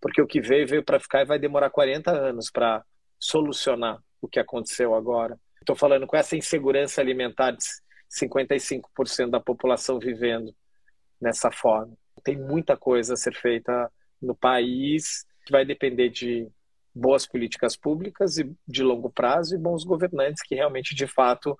porque 0.00 0.20
o 0.20 0.26
que 0.26 0.40
veio, 0.40 0.66
veio 0.66 0.84
para 0.84 1.00
ficar 1.00 1.22
e 1.22 1.26
vai 1.26 1.38
demorar 1.38 1.70
40 1.70 2.10
anos 2.10 2.50
para 2.50 2.84
solucionar 3.18 4.02
o 4.20 4.28
que 4.28 4.38
aconteceu 4.38 4.94
agora. 4.94 5.38
Estou 5.60 5.74
falando 5.74 6.06
com 6.06 6.16
essa 6.16 6.36
insegurança 6.36 7.00
alimentar 7.00 7.52
de 7.52 7.64
55% 8.10 9.30
da 9.30 9.40
população 9.40 9.98
vivendo 9.98 10.54
nessa 11.20 11.50
fome 11.50 11.96
tem 12.26 12.36
muita 12.36 12.76
coisa 12.76 13.14
a 13.14 13.16
ser 13.16 13.32
feita 13.36 13.88
no 14.20 14.34
país, 14.34 15.24
que 15.44 15.52
vai 15.52 15.64
depender 15.64 16.08
de 16.08 16.48
boas 16.92 17.24
políticas 17.24 17.76
públicas 17.76 18.36
e 18.36 18.52
de 18.66 18.82
longo 18.82 19.08
prazo 19.08 19.54
e 19.54 19.58
bons 19.58 19.84
governantes 19.84 20.42
que 20.42 20.56
realmente, 20.56 20.92
de 20.92 21.06
fato, 21.06 21.56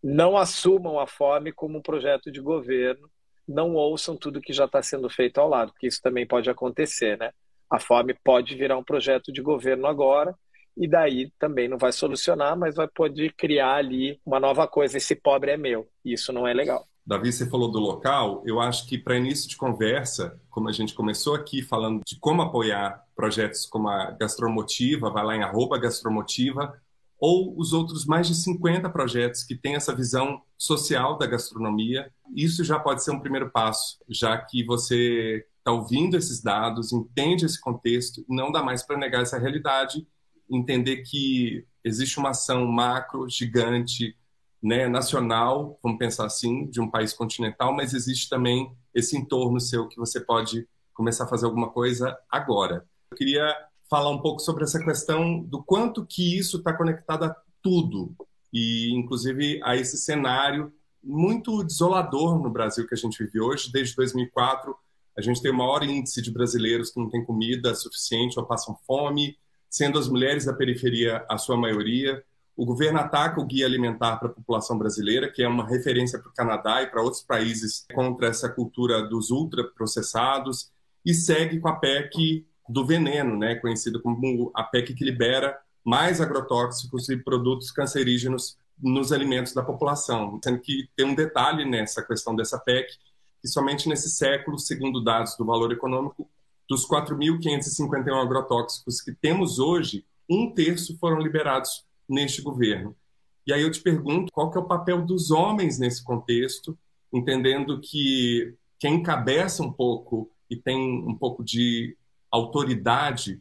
não 0.00 0.36
assumam 0.36 1.00
a 1.00 1.06
fome 1.06 1.50
como 1.50 1.78
um 1.78 1.82
projeto 1.82 2.30
de 2.30 2.40
governo, 2.40 3.10
não 3.46 3.74
ouçam 3.74 4.16
tudo 4.16 4.40
que 4.40 4.52
já 4.52 4.66
está 4.66 4.80
sendo 4.80 5.10
feito 5.10 5.38
ao 5.38 5.48
lado, 5.48 5.72
porque 5.72 5.88
isso 5.88 6.00
também 6.00 6.24
pode 6.24 6.48
acontecer, 6.48 7.18
né? 7.18 7.32
A 7.68 7.80
fome 7.80 8.14
pode 8.22 8.54
virar 8.54 8.78
um 8.78 8.84
projeto 8.84 9.32
de 9.32 9.42
governo 9.42 9.88
agora 9.88 10.32
e 10.76 10.86
daí 10.86 11.32
também 11.40 11.66
não 11.66 11.76
vai 11.76 11.90
solucionar, 11.90 12.56
mas 12.56 12.76
vai 12.76 12.86
poder 12.86 13.32
criar 13.32 13.74
ali 13.74 14.20
uma 14.24 14.38
nova 14.38 14.68
coisa. 14.68 14.96
Esse 14.96 15.16
pobre 15.16 15.50
é 15.50 15.56
meu. 15.56 15.88
Isso 16.04 16.32
não 16.32 16.46
é 16.46 16.54
legal. 16.54 16.86
Davi, 17.08 17.32
você 17.32 17.48
falou 17.48 17.70
do 17.70 17.78
local. 17.78 18.42
Eu 18.44 18.60
acho 18.60 18.86
que 18.86 18.98
para 18.98 19.16
início 19.16 19.48
de 19.48 19.56
conversa, 19.56 20.38
como 20.50 20.68
a 20.68 20.72
gente 20.72 20.92
começou 20.92 21.34
aqui 21.34 21.62
falando 21.62 22.02
de 22.06 22.18
como 22.18 22.42
apoiar 22.42 23.02
projetos 23.16 23.64
como 23.64 23.88
a 23.88 24.10
Gastromotiva, 24.10 25.08
vai 25.08 25.24
lá 25.24 25.34
em 25.34 25.80
Gastromotiva, 25.80 26.78
ou 27.18 27.58
os 27.58 27.72
outros 27.72 28.04
mais 28.04 28.26
de 28.26 28.34
50 28.34 28.90
projetos 28.90 29.42
que 29.42 29.54
têm 29.54 29.74
essa 29.74 29.96
visão 29.96 30.42
social 30.58 31.16
da 31.16 31.26
gastronomia. 31.26 32.12
Isso 32.36 32.62
já 32.62 32.78
pode 32.78 33.02
ser 33.02 33.10
um 33.10 33.20
primeiro 33.20 33.50
passo, 33.50 33.96
já 34.06 34.36
que 34.36 34.62
você 34.62 35.46
está 35.56 35.72
ouvindo 35.72 36.14
esses 36.14 36.42
dados, 36.42 36.92
entende 36.92 37.46
esse 37.46 37.58
contexto, 37.58 38.22
não 38.28 38.52
dá 38.52 38.62
mais 38.62 38.82
para 38.82 38.98
negar 38.98 39.22
essa 39.22 39.38
realidade, 39.38 40.06
entender 40.48 40.98
que 40.98 41.64
existe 41.82 42.18
uma 42.18 42.30
ação 42.30 42.66
macro, 42.66 43.26
gigante, 43.30 44.14
né, 44.62 44.88
nacional, 44.88 45.78
vamos 45.82 45.98
pensar 45.98 46.26
assim, 46.26 46.66
de 46.66 46.80
um 46.80 46.90
país 46.90 47.12
continental, 47.12 47.74
mas 47.74 47.94
existe 47.94 48.28
também 48.28 48.72
esse 48.94 49.16
entorno 49.16 49.60
seu 49.60 49.88
que 49.88 49.96
você 49.96 50.20
pode 50.20 50.66
começar 50.92 51.24
a 51.24 51.28
fazer 51.28 51.46
alguma 51.46 51.70
coisa 51.70 52.16
agora. 52.28 52.84
Eu 53.10 53.16
queria 53.16 53.54
falar 53.88 54.10
um 54.10 54.20
pouco 54.20 54.40
sobre 54.40 54.64
essa 54.64 54.82
questão 54.84 55.40
do 55.40 55.62
quanto 55.62 56.04
que 56.04 56.36
isso 56.36 56.58
está 56.58 56.72
conectado 56.72 57.24
a 57.24 57.36
tudo 57.62 58.14
e, 58.52 58.92
inclusive, 58.94 59.60
a 59.62 59.76
esse 59.76 59.96
cenário 59.96 60.72
muito 61.02 61.62
desolador 61.64 62.42
no 62.42 62.50
Brasil 62.50 62.86
que 62.86 62.94
a 62.94 62.98
gente 62.98 63.22
vive 63.22 63.40
hoje. 63.40 63.70
Desde 63.72 63.94
2004, 63.94 64.74
a 65.16 65.22
gente 65.22 65.40
tem 65.40 65.50
o 65.50 65.56
maior 65.56 65.82
índice 65.82 66.20
de 66.20 66.30
brasileiros 66.30 66.90
que 66.90 67.00
não 67.00 67.08
têm 67.08 67.24
comida 67.24 67.74
suficiente 67.74 68.38
ou 68.38 68.44
passam 68.44 68.76
fome, 68.86 69.36
sendo 69.70 69.98
as 69.98 70.08
mulheres 70.08 70.44
da 70.44 70.52
periferia 70.52 71.24
a 71.28 71.38
sua 71.38 71.56
maioria. 71.56 72.22
O 72.58 72.66
governo 72.66 72.98
ataca 72.98 73.40
o 73.40 73.44
Guia 73.44 73.66
Alimentar 73.66 74.16
para 74.16 74.26
a 74.26 74.32
população 74.32 74.76
brasileira, 74.76 75.30
que 75.30 75.40
é 75.40 75.46
uma 75.46 75.64
referência 75.64 76.18
para 76.18 76.28
o 76.28 76.34
Canadá 76.34 76.82
e 76.82 76.88
para 76.88 77.00
outros 77.00 77.22
países 77.22 77.86
contra 77.94 78.26
essa 78.26 78.48
cultura 78.48 79.00
dos 79.00 79.30
ultraprocessados, 79.30 80.68
e 81.06 81.14
segue 81.14 81.60
com 81.60 81.68
a 81.68 81.76
PEC 81.76 82.44
do 82.68 82.84
veneno, 82.84 83.38
né, 83.38 83.54
conhecida 83.54 84.00
como 84.00 84.50
a 84.56 84.64
PEC 84.64 84.92
que 84.92 85.04
libera 85.04 85.56
mais 85.84 86.20
agrotóxicos 86.20 87.08
e 87.08 87.16
produtos 87.16 87.70
cancerígenos 87.70 88.58
nos 88.76 89.12
alimentos 89.12 89.54
da 89.54 89.62
população. 89.62 90.40
Sendo 90.42 90.58
que 90.58 90.88
tem 90.96 91.06
um 91.06 91.14
detalhe 91.14 91.64
nessa 91.64 92.02
questão 92.02 92.34
dessa 92.34 92.58
PEC, 92.58 92.92
que 93.40 93.46
somente 93.46 93.88
nesse 93.88 94.10
século, 94.10 94.58
segundo 94.58 95.00
dados 95.04 95.36
do 95.36 95.44
Valor 95.44 95.70
Econômico, 95.70 96.28
dos 96.68 96.84
4.551 96.88 98.20
agrotóxicos 98.20 99.00
que 99.00 99.12
temos 99.12 99.60
hoje, 99.60 100.04
um 100.28 100.52
terço 100.52 100.98
foram 100.98 101.20
liberados 101.20 101.86
neste 102.08 102.42
governo. 102.42 102.96
E 103.46 103.52
aí 103.52 103.62
eu 103.62 103.70
te 103.70 103.80
pergunto 103.80 104.32
qual 104.32 104.50
que 104.50 104.58
é 104.58 104.60
o 104.60 104.66
papel 104.66 105.04
dos 105.04 105.30
homens 105.30 105.78
nesse 105.78 106.04
contexto, 106.04 106.78
entendendo 107.12 107.80
que 107.80 108.54
quem 108.78 108.96
encabeça 108.96 109.62
um 109.62 109.72
pouco 109.72 110.30
e 110.50 110.56
tem 110.56 111.02
um 111.06 111.14
pouco 111.14 111.44
de 111.44 111.96
autoridade 112.30 113.40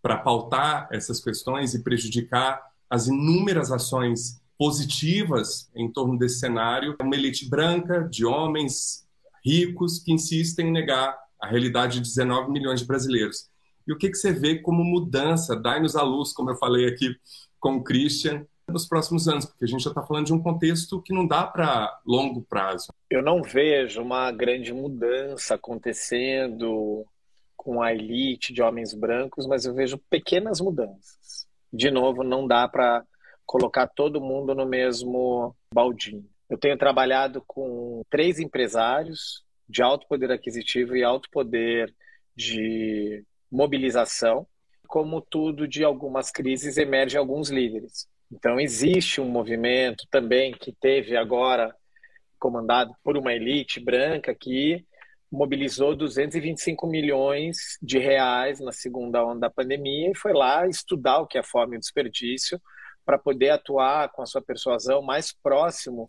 para 0.00 0.16
pautar 0.16 0.88
essas 0.92 1.20
questões 1.20 1.74
e 1.74 1.82
prejudicar 1.82 2.62
as 2.88 3.08
inúmeras 3.08 3.70
ações 3.70 4.40
positivas 4.56 5.70
em 5.74 5.90
torno 5.90 6.18
desse 6.18 6.40
cenário 6.40 6.96
é 6.98 7.02
uma 7.02 7.14
elite 7.14 7.48
branca 7.48 8.08
de 8.08 8.24
homens 8.24 9.06
ricos 9.44 9.98
que 9.98 10.12
insistem 10.12 10.68
em 10.68 10.72
negar 10.72 11.16
a 11.40 11.46
realidade 11.46 12.00
de 12.00 12.08
19 12.08 12.50
milhões 12.50 12.80
de 12.80 12.86
brasileiros. 12.86 13.48
E 13.86 13.92
o 13.92 13.96
que, 13.96 14.10
que 14.10 14.16
você 14.16 14.32
vê 14.32 14.58
como 14.58 14.84
mudança? 14.84 15.56
Dai-nos 15.56 15.96
a 15.96 16.02
luz, 16.02 16.32
como 16.32 16.50
eu 16.50 16.56
falei 16.56 16.86
aqui 16.86 17.16
com 17.60 17.76
o 17.76 17.84
Christian 17.84 18.46
nos 18.68 18.86
próximos 18.86 19.26
anos, 19.26 19.46
porque 19.46 19.64
a 19.64 19.68
gente 19.68 19.82
já 19.82 19.90
está 19.90 20.02
falando 20.02 20.26
de 20.26 20.32
um 20.32 20.42
contexto 20.42 21.00
que 21.00 21.12
não 21.12 21.26
dá 21.26 21.46
para 21.46 22.00
longo 22.06 22.42
prazo. 22.42 22.88
Eu 23.08 23.22
não 23.22 23.42
vejo 23.42 24.02
uma 24.02 24.30
grande 24.30 24.72
mudança 24.72 25.54
acontecendo 25.54 27.06
com 27.56 27.82
a 27.82 27.92
elite 27.92 28.52
de 28.52 28.62
homens 28.62 28.94
brancos, 28.94 29.46
mas 29.46 29.64
eu 29.64 29.74
vejo 29.74 29.98
pequenas 30.10 30.60
mudanças. 30.60 31.46
De 31.72 31.90
novo, 31.90 32.22
não 32.22 32.46
dá 32.46 32.68
para 32.68 33.04
colocar 33.44 33.86
todo 33.86 34.20
mundo 34.20 34.54
no 34.54 34.66
mesmo 34.66 35.56
baldinho. 35.72 36.24
Eu 36.48 36.58
tenho 36.58 36.78
trabalhado 36.78 37.42
com 37.46 38.02
três 38.10 38.38
empresários 38.38 39.42
de 39.68 39.82
alto 39.82 40.06
poder 40.06 40.30
aquisitivo 40.30 40.96
e 40.96 41.04
alto 41.04 41.28
poder 41.30 41.94
de 42.34 43.24
mobilização. 43.50 44.46
Como 44.88 45.20
tudo 45.20 45.68
de 45.68 45.84
algumas 45.84 46.32
crises, 46.32 46.76
emergem 46.76 47.20
alguns 47.20 47.48
líderes. 47.48 48.08
Então, 48.32 48.58
existe 48.58 49.20
um 49.20 49.28
movimento 49.28 50.04
também 50.10 50.50
que 50.52 50.72
teve 50.72 51.16
agora, 51.16 51.72
comandado 52.40 52.92
por 53.04 53.16
uma 53.16 53.32
elite 53.32 53.78
branca, 53.78 54.34
que 54.34 54.84
mobilizou 55.30 55.94
225 55.94 56.86
milhões 56.86 57.78
de 57.82 57.98
reais 57.98 58.60
na 58.60 58.72
segunda 58.72 59.24
onda 59.24 59.40
da 59.40 59.50
pandemia 59.50 60.10
e 60.10 60.16
foi 60.16 60.32
lá 60.32 60.66
estudar 60.66 61.20
o 61.20 61.26
que 61.26 61.38
é 61.38 61.42
fome 61.42 61.76
e 61.76 61.78
desperdício 61.78 62.60
para 63.04 63.18
poder 63.18 63.50
atuar 63.50 64.10
com 64.10 64.22
a 64.22 64.26
sua 64.26 64.40
persuasão 64.40 65.02
mais 65.02 65.32
próximo 65.32 66.08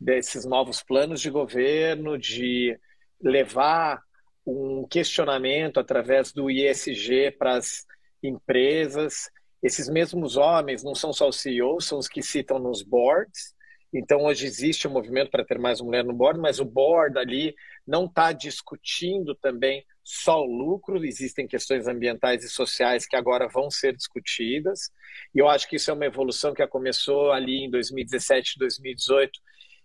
desses 0.00 0.44
novos 0.44 0.82
planos 0.82 1.20
de 1.20 1.30
governo, 1.30 2.18
de 2.18 2.78
levar 3.20 4.02
um 4.46 4.86
questionamento 4.88 5.78
através 5.78 6.32
do 6.32 6.50
ISG 6.50 7.32
para 7.32 7.56
as 7.56 7.86
empresas. 8.22 9.30
Esses 9.62 9.88
mesmos 9.88 10.36
homens 10.36 10.82
não 10.82 10.94
são 10.94 11.12
só 11.12 11.28
os 11.28 11.40
CEOs, 11.40 11.86
são 11.86 11.98
os 11.98 12.08
que 12.08 12.22
citam 12.22 12.58
nos 12.58 12.82
boards. 12.82 13.54
Então, 13.92 14.24
hoje 14.24 14.46
existe 14.46 14.86
um 14.86 14.90
movimento 14.90 15.30
para 15.30 15.44
ter 15.44 15.58
mais 15.58 15.80
mulher 15.80 16.04
no 16.04 16.12
board, 16.12 16.38
mas 16.38 16.60
o 16.60 16.64
board 16.64 17.18
ali 17.18 17.54
não 17.86 18.04
está 18.04 18.32
discutindo 18.32 19.34
também 19.34 19.84
só 20.04 20.42
o 20.42 20.46
lucro, 20.46 21.04
existem 21.04 21.46
questões 21.46 21.86
ambientais 21.86 22.42
e 22.42 22.48
sociais 22.48 23.06
que 23.06 23.14
agora 23.14 23.46
vão 23.46 23.70
ser 23.70 23.94
discutidas. 23.94 24.90
E 25.34 25.38
eu 25.38 25.46
acho 25.46 25.68
que 25.68 25.76
isso 25.76 25.90
é 25.90 25.94
uma 25.94 26.06
evolução 26.06 26.54
que 26.54 26.66
começou 26.66 27.30
ali 27.30 27.64
em 27.64 27.70
2017, 27.70 28.58
2018, 28.58 29.38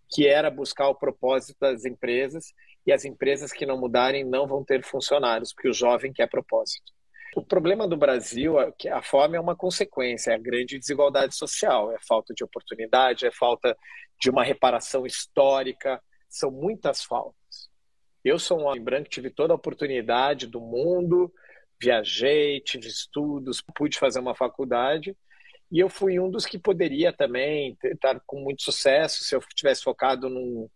que 0.09 0.25
era 0.25 0.49
buscar 0.49 0.87
o 0.87 0.95
propósito 0.95 1.57
das 1.59 1.83
empresas, 1.83 2.53
e 2.85 2.93
as 2.93 3.03
empresas 3.03 3.51
que 3.51 3.65
não 3.65 3.77
mudarem 3.77 4.23
não 4.23 4.47
vão 4.47 4.63
ter 4.63 4.81
funcionários, 4.83 5.53
porque 5.53 5.67
o 5.67 5.73
jovem 5.73 6.13
quer 6.13 6.29
propósito. 6.29 6.92
O 7.35 7.43
problema 7.43 7.87
do 7.87 7.97
Brasil 7.97 8.59
é 8.59 8.71
que 8.71 8.87
a 8.87 9.01
fome 9.01 9.35
é 9.35 9.39
uma 9.39 9.55
consequência, 9.55 10.31
é 10.31 10.35
a 10.35 10.39
grande 10.39 10.77
desigualdade 10.77 11.35
social, 11.35 11.91
é 11.91 11.97
falta 12.07 12.33
de 12.33 12.43
oportunidade, 12.43 13.25
é 13.25 13.31
falta 13.31 13.75
de 14.19 14.29
uma 14.29 14.43
reparação 14.43 15.05
histórica, 15.05 16.01
são 16.29 16.51
muitas 16.51 17.03
faltas. 17.03 17.69
Eu 18.23 18.37
sou 18.37 18.59
um 18.59 18.65
homem 18.65 18.83
branco, 18.83 19.09
tive 19.09 19.29
toda 19.29 19.51
a 19.51 19.55
oportunidade 19.55 20.47
do 20.47 20.61
mundo, 20.61 21.33
viajei, 21.81 22.61
tive 22.61 22.87
estudos, 22.87 23.63
pude 23.75 23.97
fazer 23.97 24.19
uma 24.19 24.35
faculdade 24.35 25.17
e 25.71 25.79
eu 25.79 25.89
fui 25.89 26.19
um 26.19 26.29
dos 26.29 26.45
que 26.45 26.59
poderia 26.59 27.11
também 27.11 27.75
estar 27.83 28.21
com 28.27 28.39
muito 28.39 28.61
sucesso 28.61 29.23
se 29.23 29.35
eu 29.35 29.41
tivesse 29.55 29.81
focado 29.81 30.27
em 30.27 30.69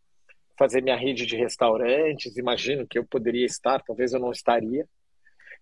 fazer 0.58 0.82
minha 0.82 0.96
rede 0.96 1.28
de 1.28 1.36
restaurantes. 1.36 2.36
Imagino 2.36 2.88
que 2.88 2.98
eu 2.98 3.06
poderia 3.06 3.46
estar, 3.46 3.80
talvez 3.84 4.12
eu 4.12 4.20
não 4.20 4.32
estaria, 4.32 4.88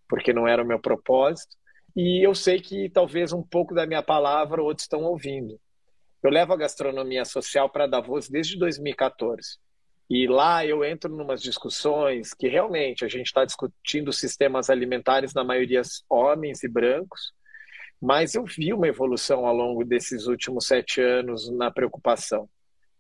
porque 0.07 0.33
não 0.33 0.47
era 0.47 0.63
o 0.63 0.67
meu 0.67 0.79
propósito. 0.79 1.55
E 1.95 2.25
eu 2.25 2.35
sei 2.35 2.59
que 2.59 2.89
talvez 2.89 3.31
um 3.31 3.41
pouco 3.41 3.73
da 3.73 3.85
minha 3.85 4.03
palavra 4.03 4.61
outros 4.61 4.83
estão 4.83 5.03
ouvindo. 5.03 5.59
Eu 6.21 6.29
levo 6.29 6.53
a 6.53 6.57
gastronomia 6.57 7.23
social 7.23 7.69
para 7.69 7.87
Davos 7.87 8.27
desde 8.27 8.57
2014. 8.57 9.57
E 10.09 10.27
lá 10.27 10.65
eu 10.65 10.83
entro 10.83 11.11
em 11.11 11.21
umas 11.21 11.41
discussões 11.41 12.33
que 12.33 12.47
realmente 12.47 13.03
a 13.03 13.07
gente 13.07 13.27
está 13.27 13.43
discutindo 13.43 14.13
sistemas 14.13 14.69
alimentares, 14.69 15.33
na 15.33 15.43
maioria 15.43 15.81
homens 16.09 16.63
e 16.63 16.67
brancos, 16.67 17.31
mas 18.01 18.35
eu 18.35 18.43
vi 18.43 18.71
uma 18.71 18.87
evolução 18.87 19.47
ao 19.47 19.55
longo 19.55 19.83
desses 19.83 20.27
últimos 20.27 20.67
sete 20.67 21.01
anos 21.01 21.49
na 21.51 21.71
preocupação. 21.71 22.47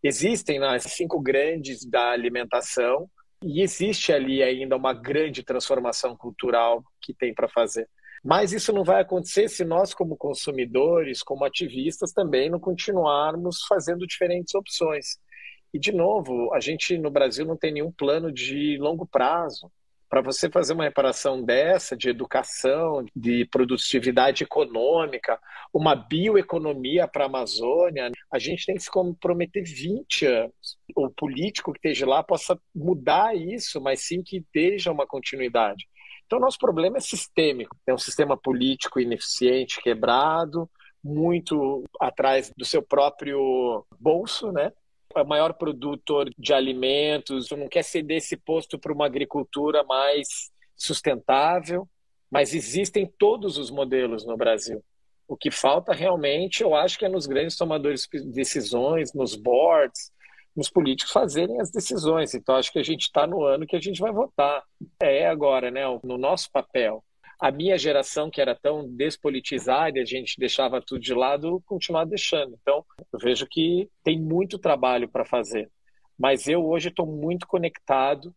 Existem 0.01 0.63
as 0.63 0.83
cinco 0.83 1.19
grandes 1.19 1.85
da 1.85 2.11
alimentação 2.11 3.09
e 3.43 3.61
existe 3.61 4.11
ali 4.11 4.41
ainda 4.41 4.75
uma 4.75 4.93
grande 4.93 5.43
transformação 5.43 6.15
cultural 6.15 6.83
que 7.01 7.13
tem 7.13 7.33
para 7.33 7.49
fazer. 7.49 7.87
Mas 8.23 8.51
isso 8.51 8.73
não 8.73 8.83
vai 8.83 9.01
acontecer 9.01 9.47
se 9.49 9.63
nós, 9.63 9.93
como 9.93 10.17
consumidores, 10.17 11.21
como 11.21 11.45
ativistas, 11.45 12.11
também 12.11 12.49
não 12.49 12.59
continuarmos 12.59 13.63
fazendo 13.67 14.07
diferentes 14.07 14.55
opções. 14.55 15.19
E, 15.71 15.77
de 15.77 15.91
novo, 15.91 16.51
a 16.53 16.59
gente 16.59 16.97
no 16.97 17.11
Brasil 17.11 17.45
não 17.45 17.55
tem 17.55 17.71
nenhum 17.71 17.91
plano 17.91 18.31
de 18.31 18.77
longo 18.79 19.05
prazo. 19.05 19.71
Para 20.15 20.21
você 20.21 20.49
fazer 20.49 20.71
uma 20.71 20.85
reparação 20.85 21.43
dessa, 21.43 21.93
de 21.93 22.07
educação, 22.07 23.05
de 23.13 23.43
produtividade 23.51 24.45
econômica, 24.45 25.37
uma 25.73 25.93
bioeconomia 25.93 27.05
para 27.05 27.25
a 27.25 27.27
Amazônia, 27.27 28.09
a 28.31 28.39
gente 28.39 28.65
tem 28.65 28.75
que 28.75 28.83
se 28.83 28.89
comprometer 28.89 29.65
20 29.65 30.25
anos. 30.25 30.77
O 30.95 31.09
político 31.09 31.73
que 31.73 31.79
esteja 31.79 32.07
lá 32.07 32.23
possa 32.23 32.57
mudar 32.73 33.35
isso, 33.35 33.81
mas 33.81 34.07
sim 34.07 34.23
que 34.23 34.37
esteja 34.37 34.89
uma 34.89 35.05
continuidade. 35.05 35.85
Então, 36.25 36.39
nosso 36.39 36.59
problema 36.59 36.95
é 36.95 37.01
sistêmico. 37.01 37.75
É 37.85 37.93
um 37.93 37.97
sistema 37.97 38.37
político 38.37 39.01
ineficiente, 39.01 39.81
quebrado, 39.81 40.69
muito 41.03 41.83
atrás 41.99 42.53
do 42.55 42.63
seu 42.63 42.81
próprio 42.81 43.85
bolso, 43.99 44.49
né? 44.53 44.71
É 45.15 45.23
o 45.23 45.27
maior 45.27 45.53
produtor 45.53 46.29
de 46.37 46.53
alimentos, 46.53 47.49
não 47.51 47.67
quer 47.67 47.83
ceder 47.83 48.17
esse 48.17 48.37
posto 48.37 48.77
para 48.77 48.93
uma 48.93 49.05
agricultura 49.05 49.83
mais 49.83 50.51
sustentável, 50.75 51.87
mas 52.29 52.53
existem 52.53 53.05
todos 53.17 53.57
os 53.57 53.71
modelos 53.71 54.25
no 54.25 54.35
Brasil. 54.35 54.83
O 55.27 55.35
que 55.35 55.49
falta 55.49 55.93
realmente, 55.93 56.61
eu 56.61 56.75
acho 56.75 56.99
que 56.99 57.05
é 57.05 57.09
nos 57.09 57.25
grandes 57.25 57.55
tomadores 57.55 58.07
de 58.11 58.31
decisões, 58.31 59.13
nos 59.13 59.35
boards, 59.35 60.11
nos 60.55 60.69
políticos 60.69 61.11
fazerem 61.11 61.59
as 61.59 61.71
decisões. 61.71 62.33
Então, 62.33 62.55
acho 62.55 62.71
que 62.71 62.79
a 62.79 62.83
gente 62.83 63.03
está 63.03 63.25
no 63.25 63.43
ano 63.43 63.65
que 63.65 63.75
a 63.75 63.81
gente 63.81 63.99
vai 63.99 64.11
votar. 64.11 64.63
É 65.01 65.27
agora, 65.27 65.71
né? 65.71 65.81
No 66.03 66.17
nosso 66.17 66.51
papel 66.51 67.03
a 67.39 67.51
minha 67.51 67.77
geração, 67.77 68.29
que 68.29 68.41
era 68.41 68.55
tão 68.55 68.87
despolitizada, 68.87 69.99
a 69.99 70.05
gente 70.05 70.39
deixava 70.39 70.81
tudo 70.81 71.01
de 71.01 71.13
lado, 71.13 71.61
continuar 71.65 72.05
deixando. 72.05 72.57
Então, 72.61 72.85
eu 73.11 73.19
vejo 73.19 73.45
que 73.47 73.89
tem 74.03 74.19
muito 74.19 74.57
trabalho 74.57 75.09
para 75.09 75.25
fazer. 75.25 75.69
Mas 76.17 76.47
eu 76.47 76.65
hoje 76.65 76.89
estou 76.89 77.05
muito 77.05 77.45
conectado 77.45 78.33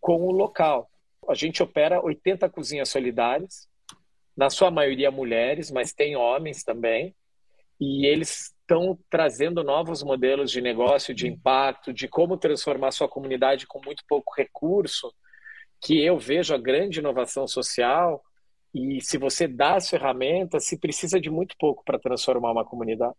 com 0.00 0.22
o 0.26 0.32
local. 0.32 0.90
A 1.28 1.34
gente 1.34 1.62
opera 1.62 2.02
80 2.02 2.48
cozinhas 2.48 2.88
solidárias, 2.88 3.68
na 4.36 4.48
sua 4.48 4.70
maioria 4.70 5.10
mulheres, 5.10 5.70
mas 5.70 5.92
tem 5.92 6.16
homens 6.16 6.64
também, 6.64 7.14
e 7.78 8.06
eles 8.06 8.54
estão 8.60 8.98
trazendo 9.08 9.64
novos 9.64 10.02
modelos 10.02 10.50
de 10.50 10.60
negócio, 10.60 11.14
de 11.14 11.26
impacto, 11.26 11.92
de 11.92 12.06
como 12.08 12.36
transformar 12.36 12.90
sua 12.90 13.08
comunidade 13.08 13.66
com 13.66 13.80
muito 13.84 14.04
pouco 14.08 14.32
recurso, 14.36 15.12
que 15.80 16.02
eu 16.02 16.18
vejo 16.18 16.54
a 16.54 16.58
grande 16.58 17.00
inovação 17.00 17.46
social 17.46 18.22
e 18.74 19.00
se 19.00 19.18
você 19.18 19.48
dá 19.48 19.76
as 19.76 19.88
ferramentas, 19.88 20.64
se 20.66 20.78
precisa 20.78 21.20
de 21.20 21.30
muito 21.30 21.56
pouco 21.58 21.84
para 21.84 21.98
transformar 21.98 22.52
uma 22.52 22.64
comunidade. 22.64 23.16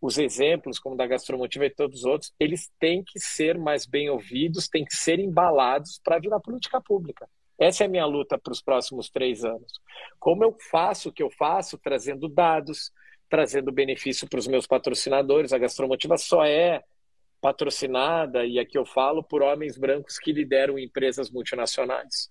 Os 0.00 0.18
exemplos, 0.18 0.78
como 0.78 0.96
da 0.96 1.06
Gastromotiva 1.06 1.66
e 1.66 1.70
todos 1.70 2.00
os 2.00 2.04
outros, 2.04 2.32
eles 2.38 2.70
têm 2.78 3.02
que 3.02 3.18
ser 3.18 3.58
mais 3.58 3.86
bem 3.86 4.10
ouvidos, 4.10 4.68
têm 4.68 4.84
que 4.84 4.94
ser 4.94 5.18
embalados 5.18 6.00
para 6.04 6.18
virar 6.18 6.38
política 6.40 6.80
pública. 6.80 7.28
Essa 7.58 7.84
é 7.84 7.86
a 7.86 7.90
minha 7.90 8.04
luta 8.04 8.38
para 8.38 8.52
os 8.52 8.60
próximos 8.60 9.08
três 9.08 9.44
anos. 9.44 9.72
Como 10.18 10.44
eu 10.44 10.54
faço 10.70 11.08
o 11.08 11.12
que 11.12 11.22
eu 11.22 11.30
faço, 11.30 11.78
trazendo 11.78 12.28
dados, 12.28 12.92
trazendo 13.28 13.72
benefício 13.72 14.28
para 14.28 14.38
os 14.38 14.46
meus 14.46 14.66
patrocinadores. 14.66 15.52
A 15.52 15.58
Gastromotiva 15.58 16.16
só 16.16 16.44
é 16.44 16.82
patrocinada, 17.40 18.44
e 18.44 18.58
aqui 18.58 18.78
eu 18.78 18.84
falo, 18.84 19.22
por 19.22 19.42
homens 19.42 19.76
brancos 19.76 20.18
que 20.18 20.32
lideram 20.32 20.78
empresas 20.78 21.30
multinacionais. 21.30 22.30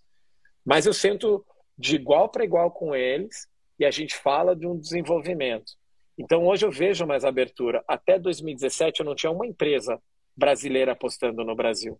Mas 0.63 0.85
eu 0.85 0.93
sinto 0.93 1.45
de 1.77 1.95
igual 1.95 2.29
para 2.29 2.45
igual 2.45 2.71
com 2.71 2.95
eles 2.95 3.47
e 3.77 3.85
a 3.85 3.91
gente 3.91 4.15
fala 4.15 4.55
de 4.55 4.65
um 4.65 4.77
desenvolvimento. 4.77 5.73
Então 6.17 6.45
hoje 6.45 6.65
eu 6.65 6.71
vejo 6.71 7.05
mais 7.05 7.25
abertura. 7.25 7.83
Até 7.87 8.17
2017 8.17 9.01
eu 9.01 9.05
não 9.05 9.15
tinha 9.15 9.31
uma 9.31 9.45
empresa 9.45 10.01
brasileira 10.35 10.93
apostando 10.93 11.43
no 11.43 11.55
Brasil. 11.55 11.99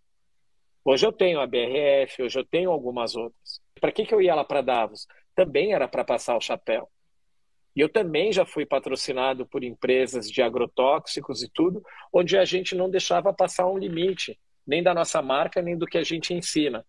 Hoje 0.84 1.06
eu 1.06 1.12
tenho 1.12 1.40
a 1.40 1.48
BRF, 1.48 2.24
hoje 2.24 2.40
eu 2.40 2.46
tenho 2.46 2.72
algumas 2.72 3.16
outras. 3.16 3.60
Para 3.80 3.92
que, 3.92 4.06
que 4.06 4.14
eu 4.14 4.22
ia 4.22 4.36
lá 4.36 4.44
para 4.44 4.62
Davos? 4.62 5.08
Também 5.36 5.74
era 5.74 5.88
para 5.88 6.06
passar 6.06 6.38
o 6.38 6.42
chapéu. 6.42 6.88
E 7.76 7.82
eu 7.82 7.90
também 7.90 8.32
já 8.32 8.46
fui 8.46 8.66
patrocinado 8.66 9.46
por 9.46 9.64
empresas 9.64 10.32
de 10.32 10.42
agrotóxicos 10.42 11.44
e 11.44 11.50
tudo, 11.54 11.84
onde 12.14 12.38
a 12.38 12.46
gente 12.46 12.74
não 12.74 12.90
deixava 12.90 13.34
passar 13.34 13.68
um 13.68 13.78
limite, 13.78 14.40
nem 14.66 14.82
da 14.82 14.94
nossa 14.94 15.22
marca, 15.22 15.62
nem 15.62 15.78
do 15.78 15.86
que 15.86 15.98
a 15.98 16.04
gente 16.04 16.34
ensina 16.34 16.86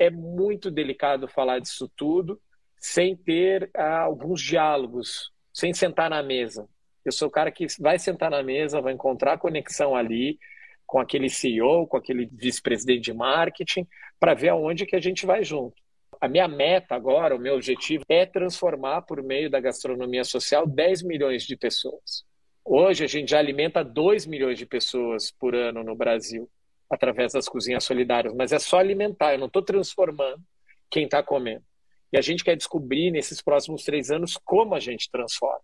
é 0.00 0.08
muito 0.08 0.70
delicado 0.70 1.28
falar 1.28 1.58
disso 1.58 1.88
tudo 1.94 2.40
sem 2.78 3.14
ter 3.14 3.70
ah, 3.76 4.00
alguns 4.00 4.40
diálogos, 4.40 5.30
sem 5.52 5.74
sentar 5.74 6.08
na 6.08 6.22
mesa. 6.22 6.66
Eu 7.04 7.12
sou 7.12 7.28
o 7.28 7.30
cara 7.30 7.52
que 7.52 7.66
vai 7.78 7.98
sentar 7.98 8.30
na 8.30 8.42
mesa, 8.42 8.80
vai 8.80 8.94
encontrar 8.94 9.38
conexão 9.38 9.94
ali 9.94 10.38
com 10.86 10.98
aquele 10.98 11.28
CEO, 11.28 11.86
com 11.86 11.98
aquele 11.98 12.26
vice-presidente 12.32 13.02
de 13.02 13.12
marketing, 13.12 13.86
para 14.18 14.32
ver 14.32 14.48
aonde 14.48 14.86
que 14.86 14.96
a 14.96 15.00
gente 15.00 15.26
vai 15.26 15.44
junto. 15.44 15.76
A 16.18 16.26
minha 16.26 16.48
meta 16.48 16.94
agora, 16.94 17.36
o 17.36 17.38
meu 17.38 17.54
objetivo 17.54 18.02
é 18.08 18.24
transformar 18.24 19.02
por 19.02 19.22
meio 19.22 19.50
da 19.50 19.60
gastronomia 19.60 20.24
social 20.24 20.66
10 20.66 21.02
milhões 21.02 21.42
de 21.44 21.56
pessoas. 21.56 22.24
Hoje 22.64 23.04
a 23.04 23.06
gente 23.06 23.30
já 23.30 23.38
alimenta 23.38 23.84
2 23.84 24.26
milhões 24.26 24.58
de 24.58 24.64
pessoas 24.64 25.30
por 25.30 25.54
ano 25.54 25.84
no 25.84 25.94
Brasil 25.94 26.48
através 26.90 27.32
das 27.32 27.48
cozinhas 27.48 27.84
solidárias, 27.84 28.34
mas 28.34 28.52
é 28.52 28.58
só 28.58 28.78
alimentar, 28.78 29.32
eu 29.32 29.38
não 29.38 29.46
estou 29.46 29.62
transformando 29.62 30.42
quem 30.90 31.04
está 31.04 31.22
comendo. 31.22 31.64
E 32.12 32.18
a 32.18 32.20
gente 32.20 32.42
quer 32.42 32.56
descobrir 32.56 33.12
nesses 33.12 33.40
próximos 33.40 33.84
três 33.84 34.10
anos 34.10 34.36
como 34.44 34.74
a 34.74 34.80
gente 34.80 35.08
transforma, 35.10 35.62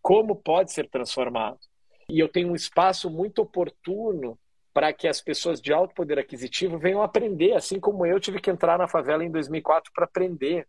como 0.00 0.36
pode 0.36 0.72
ser 0.72 0.88
transformado. 0.88 1.58
E 2.08 2.20
eu 2.20 2.28
tenho 2.28 2.50
um 2.50 2.54
espaço 2.54 3.10
muito 3.10 3.42
oportuno 3.42 4.38
para 4.72 4.92
que 4.92 5.08
as 5.08 5.20
pessoas 5.20 5.60
de 5.60 5.72
alto 5.72 5.94
poder 5.94 6.18
aquisitivo 6.18 6.78
venham 6.78 7.02
aprender, 7.02 7.52
assim 7.54 7.80
como 7.80 8.06
eu 8.06 8.20
tive 8.20 8.40
que 8.40 8.50
entrar 8.50 8.78
na 8.78 8.88
favela 8.88 9.24
em 9.24 9.30
2004 9.30 9.92
para 9.92 10.04
aprender. 10.04 10.66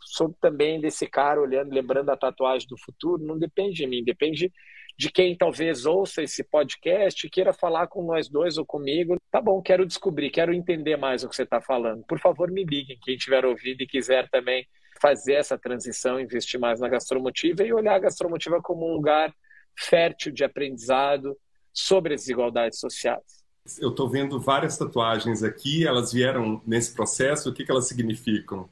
Sou 0.00 0.34
também 0.40 0.80
desse 0.80 1.06
cara 1.06 1.40
olhando, 1.40 1.72
lembrando 1.72 2.10
a 2.10 2.16
tatuagem 2.16 2.66
do 2.68 2.78
futuro, 2.78 3.22
não 3.22 3.38
depende 3.38 3.76
de 3.76 3.86
mim, 3.86 4.02
depende 4.02 4.52
de 4.96 5.10
quem 5.10 5.36
talvez 5.36 5.86
ouça 5.86 6.22
esse 6.22 6.44
podcast 6.44 7.26
e 7.26 7.30
queira 7.30 7.52
falar 7.52 7.88
com 7.88 8.02
nós 8.02 8.28
dois 8.28 8.56
ou 8.58 8.64
comigo. 8.64 9.16
Tá 9.30 9.40
bom, 9.40 9.60
quero 9.60 9.86
descobrir, 9.86 10.30
quero 10.30 10.54
entender 10.54 10.96
mais 10.96 11.24
o 11.24 11.28
que 11.28 11.34
você 11.34 11.42
está 11.42 11.60
falando. 11.60 12.04
Por 12.04 12.18
favor, 12.18 12.50
me 12.50 12.64
liguem, 12.64 12.98
quem 13.02 13.16
tiver 13.16 13.44
ouvido 13.44 13.82
e 13.82 13.86
quiser 13.86 14.28
também 14.30 14.66
fazer 15.00 15.34
essa 15.34 15.58
transição, 15.58 16.20
investir 16.20 16.58
mais 16.58 16.80
na 16.80 16.88
gastromotiva 16.88 17.64
e 17.64 17.72
olhar 17.72 17.96
a 17.96 17.98
gastromotiva 17.98 18.60
como 18.62 18.88
um 18.88 18.94
lugar 18.94 19.34
fértil 19.76 20.32
de 20.32 20.44
aprendizado 20.44 21.36
sobre 21.72 22.14
as 22.14 22.20
desigualdades 22.22 22.78
sociais. 22.78 23.44
Eu 23.80 23.90
estou 23.90 24.08
vendo 24.08 24.38
várias 24.38 24.76
tatuagens 24.76 25.42
aqui, 25.42 25.86
elas 25.86 26.12
vieram 26.12 26.62
nesse 26.66 26.94
processo, 26.94 27.50
o 27.50 27.54
que, 27.54 27.64
que 27.64 27.70
elas 27.70 27.88
significam? 27.88 28.68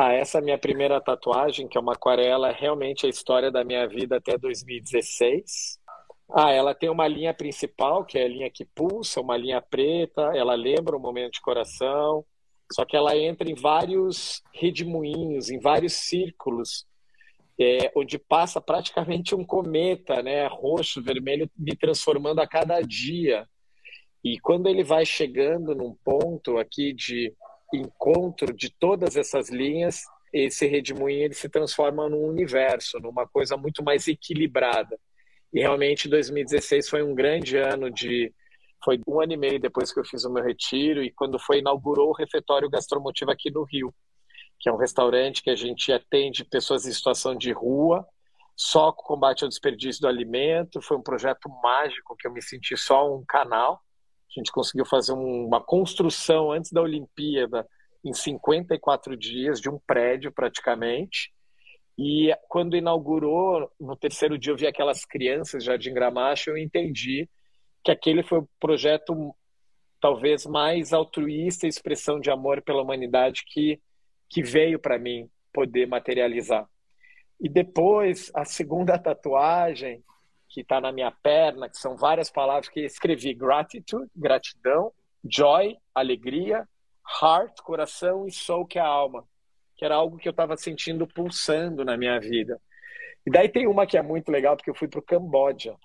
Ah, 0.00 0.12
essa 0.12 0.38
é 0.38 0.40
minha 0.40 0.56
primeira 0.56 1.00
tatuagem, 1.00 1.66
que 1.66 1.76
é 1.76 1.80
uma 1.80 1.94
aquarela, 1.94 2.50
é 2.50 2.52
realmente 2.52 3.04
a 3.04 3.08
história 3.08 3.50
da 3.50 3.64
minha 3.64 3.84
vida 3.88 4.18
até 4.18 4.38
2016. 4.38 5.80
Ah, 6.32 6.52
ela 6.52 6.72
tem 6.72 6.88
uma 6.88 7.08
linha 7.08 7.34
principal, 7.34 8.04
que 8.04 8.16
é 8.16 8.24
a 8.24 8.28
linha 8.28 8.48
que 8.48 8.64
pulsa, 8.64 9.20
uma 9.20 9.36
linha 9.36 9.60
preta, 9.60 10.22
ela 10.36 10.54
lembra 10.54 10.96
o 10.96 11.00
momento 11.00 11.32
de 11.32 11.40
coração, 11.40 12.24
só 12.72 12.84
que 12.84 12.96
ela 12.96 13.16
entra 13.16 13.50
em 13.50 13.56
vários 13.56 14.40
redemoinhos, 14.54 15.50
em 15.50 15.58
vários 15.58 15.94
círculos, 15.94 16.86
é, 17.58 17.90
onde 17.96 18.20
passa 18.20 18.60
praticamente 18.60 19.34
um 19.34 19.44
cometa, 19.44 20.22
né, 20.22 20.46
roxo, 20.46 21.02
vermelho, 21.02 21.50
me 21.58 21.74
transformando 21.74 22.40
a 22.40 22.46
cada 22.46 22.80
dia. 22.82 23.48
E 24.22 24.38
quando 24.38 24.68
ele 24.68 24.84
vai 24.84 25.04
chegando 25.04 25.74
num 25.74 25.92
ponto 26.04 26.56
aqui 26.56 26.92
de 26.92 27.34
encontro 27.76 28.52
de 28.52 28.70
todas 28.70 29.16
essas 29.16 29.50
linhas, 29.50 30.02
esse 30.32 30.66
redemoinho 30.66 31.24
ele 31.24 31.34
se 31.34 31.48
transforma 31.48 32.08
num 32.08 32.24
universo, 32.24 32.98
numa 33.00 33.26
coisa 33.26 33.56
muito 33.56 33.82
mais 33.82 34.08
equilibrada. 34.08 34.98
E 35.52 35.60
realmente 35.60 36.08
2016 36.08 36.88
foi 36.88 37.02
um 37.02 37.14
grande 37.14 37.56
ano 37.56 37.90
de 37.90 38.32
foi 38.84 39.00
um 39.08 39.20
ano 39.20 39.32
e 39.32 39.36
meio 39.36 39.58
depois 39.58 39.92
que 39.92 39.98
eu 39.98 40.04
fiz 40.04 40.24
o 40.24 40.32
meu 40.32 40.42
retiro 40.42 41.02
e 41.02 41.10
quando 41.10 41.38
foi 41.38 41.58
inaugurou 41.58 42.10
o 42.10 42.14
refeitório 42.14 42.70
gastromotivo 42.70 43.30
aqui 43.30 43.50
no 43.50 43.64
Rio, 43.64 43.92
que 44.60 44.68
é 44.68 44.72
um 44.72 44.76
restaurante 44.76 45.42
que 45.42 45.50
a 45.50 45.56
gente 45.56 45.92
atende 45.92 46.44
pessoas 46.44 46.86
em 46.86 46.92
situação 46.92 47.34
de 47.34 47.50
rua, 47.50 48.06
só 48.56 48.92
com 48.92 49.02
combate 49.02 49.42
ao 49.42 49.48
desperdício 49.48 50.02
do 50.02 50.08
alimento. 50.08 50.80
Foi 50.80 50.96
um 50.96 51.02
projeto 51.02 51.48
mágico 51.62 52.16
que 52.16 52.26
eu 52.26 52.32
me 52.32 52.42
senti 52.42 52.76
só 52.76 53.12
um 53.12 53.24
canal 53.26 53.80
a 54.38 54.42
gente 54.42 54.52
conseguiu 54.52 54.86
fazer 54.86 55.12
uma 55.12 55.60
construção 55.60 56.52
antes 56.52 56.72
da 56.72 56.80
Olimpíada 56.80 57.66
em 58.04 58.12
54 58.12 59.16
dias 59.16 59.60
de 59.60 59.68
um 59.68 59.78
prédio 59.86 60.32
praticamente. 60.32 61.32
E 61.98 62.32
quando 62.48 62.76
inaugurou, 62.76 63.70
no 63.80 63.96
terceiro 63.96 64.38
dia 64.38 64.52
eu 64.52 64.56
vi 64.56 64.66
aquelas 64.66 65.04
crianças 65.04 65.64
já 65.64 65.76
de 65.76 65.90
Gramacho, 65.90 66.50
eu 66.50 66.56
entendi 66.56 67.28
que 67.84 67.90
aquele 67.90 68.22
foi 68.22 68.38
o 68.38 68.48
projeto 68.60 69.34
talvez 70.00 70.46
mais 70.46 70.92
altruísta 70.92 71.66
expressão 71.66 72.20
de 72.20 72.30
amor 72.30 72.62
pela 72.62 72.82
humanidade 72.82 73.42
que, 73.46 73.80
que 74.28 74.42
veio 74.42 74.78
para 74.78 74.98
mim 74.98 75.28
poder 75.52 75.86
materializar. 75.86 76.68
E 77.40 77.48
depois, 77.48 78.30
a 78.34 78.44
segunda 78.44 78.98
tatuagem, 78.98 80.02
que 80.48 80.62
está 80.62 80.80
na 80.80 80.90
minha 80.90 81.10
perna, 81.10 81.68
que 81.68 81.76
são 81.76 81.96
várias 81.96 82.30
palavras 82.30 82.68
que 82.68 82.80
escrevi: 82.80 83.34
gratitude, 83.34 84.10
gratidão, 84.16 84.92
joy, 85.24 85.76
alegria, 85.94 86.66
heart, 87.22 87.60
coração 87.62 88.26
e 88.26 88.32
soul, 88.32 88.66
que 88.66 88.78
é 88.78 88.82
a 88.82 88.86
alma, 88.86 89.24
que 89.76 89.84
era 89.84 89.94
algo 89.94 90.16
que 90.16 90.28
eu 90.28 90.32
estava 90.32 90.56
sentindo 90.56 91.06
pulsando 91.06 91.84
na 91.84 91.96
minha 91.96 92.18
vida. 92.18 92.60
E 93.26 93.30
daí 93.30 93.48
tem 93.48 93.66
uma 93.66 93.86
que 93.86 93.98
é 93.98 94.02
muito 94.02 94.30
legal, 94.30 94.56
porque 94.56 94.70
eu 94.70 94.74
fui 94.74 94.88
para 94.88 95.00
o 95.00 95.02
Camboja. 95.02 95.76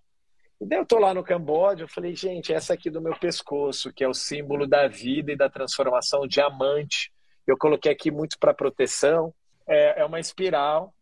E 0.62 0.66
daí 0.66 0.80
eu 0.80 0.86
tô 0.86 0.98
lá 0.98 1.14
no 1.14 1.24
Camboja, 1.24 1.84
eu 1.84 1.90
falei, 1.90 2.16
gente, 2.16 2.54
essa 2.54 2.74
aqui 2.74 2.90
do 2.90 3.02
meu 3.02 3.18
pescoço, 3.20 3.92
que 3.92 4.04
é 4.04 4.08
o 4.08 4.14
símbolo 4.14 4.66
da 4.66 4.88
vida 4.88 5.32
e 5.32 5.36
da 5.36 5.50
transformação, 5.50 6.26
diamante. 6.26 7.12
Eu 7.46 7.58
coloquei 7.58 7.92
aqui 7.92 8.10
muito 8.10 8.40
para 8.40 8.54
proteção. 8.54 9.34
É, 9.68 10.02
é 10.02 10.06
uma 10.06 10.20
espiral 10.20 10.94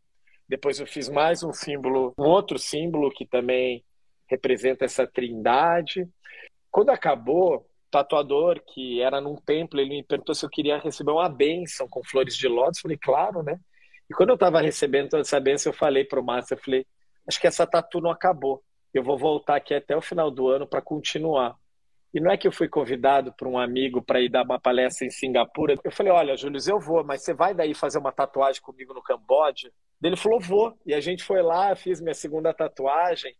depois 0.52 0.82
eu 0.82 0.86
fiz 0.86 1.08
mais 1.08 1.43
um 1.43 1.54
símbolo, 1.54 2.14
um 2.20 2.26
outro 2.26 2.60
símbolo 2.60 3.10
que 3.10 3.26
também 3.26 3.86
representa 4.28 4.84
essa 4.84 5.08
trindade. 5.08 6.06
Quando 6.70 6.89
acabou, 6.89 7.56
o 7.56 7.66
tatuador, 7.89 8.62
que 8.68 9.02
era 9.02 9.22
num 9.22 9.38
templo, 9.38 9.80
ele 9.80 9.91
me 9.91 10.04
perguntou 10.04 10.36
se 10.36 10.45
eu 10.45 10.49
queria 10.49 10.78
receber 10.78 11.12
uma 11.12 11.30
bênção 11.30 11.88
com 11.88 12.04
flores 12.04 12.36
de 12.36 12.49
lótus. 12.49 12.82
Falei, 12.82 12.97
claro, 12.97 13.41
né? 13.41 13.58
E 14.10 14.14
quando 14.14 14.32
eu 14.32 14.36
estava 14.36 14.60
recebendo 14.60 15.12
toda 15.12 15.22
essa 15.22 15.39
bênção, 15.39 15.72
eu 15.72 15.78
falei 15.78 16.04
para 16.04 16.20
o 16.20 16.24
Márcio, 16.24 16.56
eu 16.56 16.58
falei, 16.58 16.86
acho 17.26 17.39
que 17.39 17.47
essa 17.47 17.66
tatu 17.66 18.02
não 18.02 18.12
acabou. 18.12 18.62
Eu 18.93 19.06
vou 19.06 19.18
voltar 19.18 19.56
aqui 19.56 19.74
até 19.74 19.95
o 19.95 20.02
final 20.02 20.30
do 20.30 20.49
ano 20.49 20.68
para 20.68 20.82
continuar. 20.82 21.56
E 22.14 22.20
não 22.20 22.30
é 22.30 22.36
que 22.36 22.45
eu 22.45 22.52
fui 22.52 22.68
convidado 22.68 23.34
por 23.38 23.47
um 23.47 23.58
amigo 23.58 24.02
para 24.02 24.20
ir 24.20 24.28
dar 24.28 24.43
uma 24.43 24.60
palestra 24.60 25.08
em 25.08 25.10
Singapura. 25.10 25.76
Eu 25.82 25.93
falei, 25.93 26.12
olha, 26.12 26.36
Júlio, 26.36 26.60
eu 26.68 26.78
vou, 26.78 27.06
mas 27.06 27.24
você 27.24 27.34
vai 27.34 27.54
daí 27.54 27.74
fazer 27.74 27.99
uma 27.99 28.12
tatuagem 28.12 28.62
comigo 28.62 28.93
no 28.93 29.02
Camboja? 29.02 29.72
Ele 30.02 30.16
falou, 30.16 30.39
vou. 30.39 30.78
E 30.86 30.93
a 30.93 30.99
gente 30.99 31.24
foi 31.24 31.41
lá, 31.41 31.76
fiz 31.76 32.02
minha 32.02 32.14
segunda 32.14 32.54
tatuagem, 32.54 33.36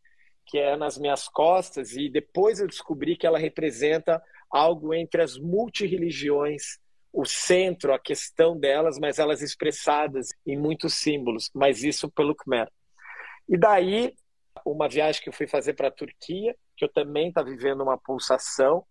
que 0.46 0.58
é 0.58 0.76
nas 0.76 0.98
minhas 0.98 1.28
costas, 1.28 1.96
e 1.96 2.10
depois 2.10 2.60
eu 2.60 2.68
descobri 2.68 3.16
que 3.16 3.26
ela 3.26 3.40
representa 3.40 4.22
algo 4.50 4.94
entre 4.94 5.22
as 5.22 5.38
multireligiões, 5.38 6.78
o 7.14 7.26
centro, 7.26 7.94
a 7.94 8.00
questão 8.00 8.58
delas, 8.58 8.98
mas 9.00 9.20
elas 9.20 9.42
expressadas 9.42 10.30
em 10.46 10.58
muitos 10.58 10.96
símbolos, 10.96 11.50
mas 11.54 11.84
isso 11.84 12.10
pelo 12.12 12.36
Khmer. 12.36 12.70
E 13.48 13.58
daí, 13.58 14.14
uma 14.66 14.88
viagem 14.88 15.22
que 15.22 15.30
eu 15.30 15.34
fui 15.34 15.48
fazer 15.48 15.74
para 15.74 15.88
a 15.88 15.92
Turquia, 15.92 16.56
que 16.78 16.86
eu 16.86 16.90
também 16.90 17.30
estava 17.30 17.50
vivendo 17.50 17.82
uma 17.82 17.98
pulsação, 17.98 18.86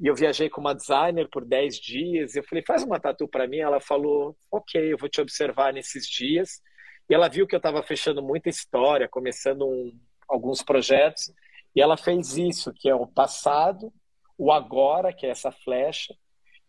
e 0.00 0.06
eu 0.06 0.14
viajei 0.14 0.48
com 0.48 0.60
uma 0.60 0.74
designer 0.74 1.28
por 1.30 1.44
10 1.44 1.76
dias, 1.76 2.34
eu 2.34 2.42
falei, 2.42 2.64
faz 2.66 2.82
uma 2.82 2.98
tatu 2.98 3.28
para 3.28 3.46
mim, 3.46 3.58
ela 3.58 3.80
falou, 3.80 4.36
ok, 4.50 4.92
eu 4.92 4.98
vou 4.98 5.08
te 5.08 5.20
observar 5.20 5.72
nesses 5.72 6.08
dias, 6.08 6.60
e 7.08 7.14
ela 7.14 7.28
viu 7.28 7.46
que 7.46 7.54
eu 7.54 7.58
estava 7.58 7.82
fechando 7.82 8.22
muita 8.22 8.48
história, 8.48 9.08
começando 9.08 9.66
um, 9.66 9.98
alguns 10.28 10.62
projetos, 10.62 11.32
e 11.74 11.80
ela 11.80 11.96
fez 11.96 12.36
isso, 12.36 12.72
que 12.72 12.88
é 12.88 12.94
o 12.94 13.06
passado, 13.06 13.92
o 14.36 14.52
agora, 14.52 15.12
que 15.12 15.26
é 15.26 15.30
essa 15.30 15.50
flecha, 15.50 16.14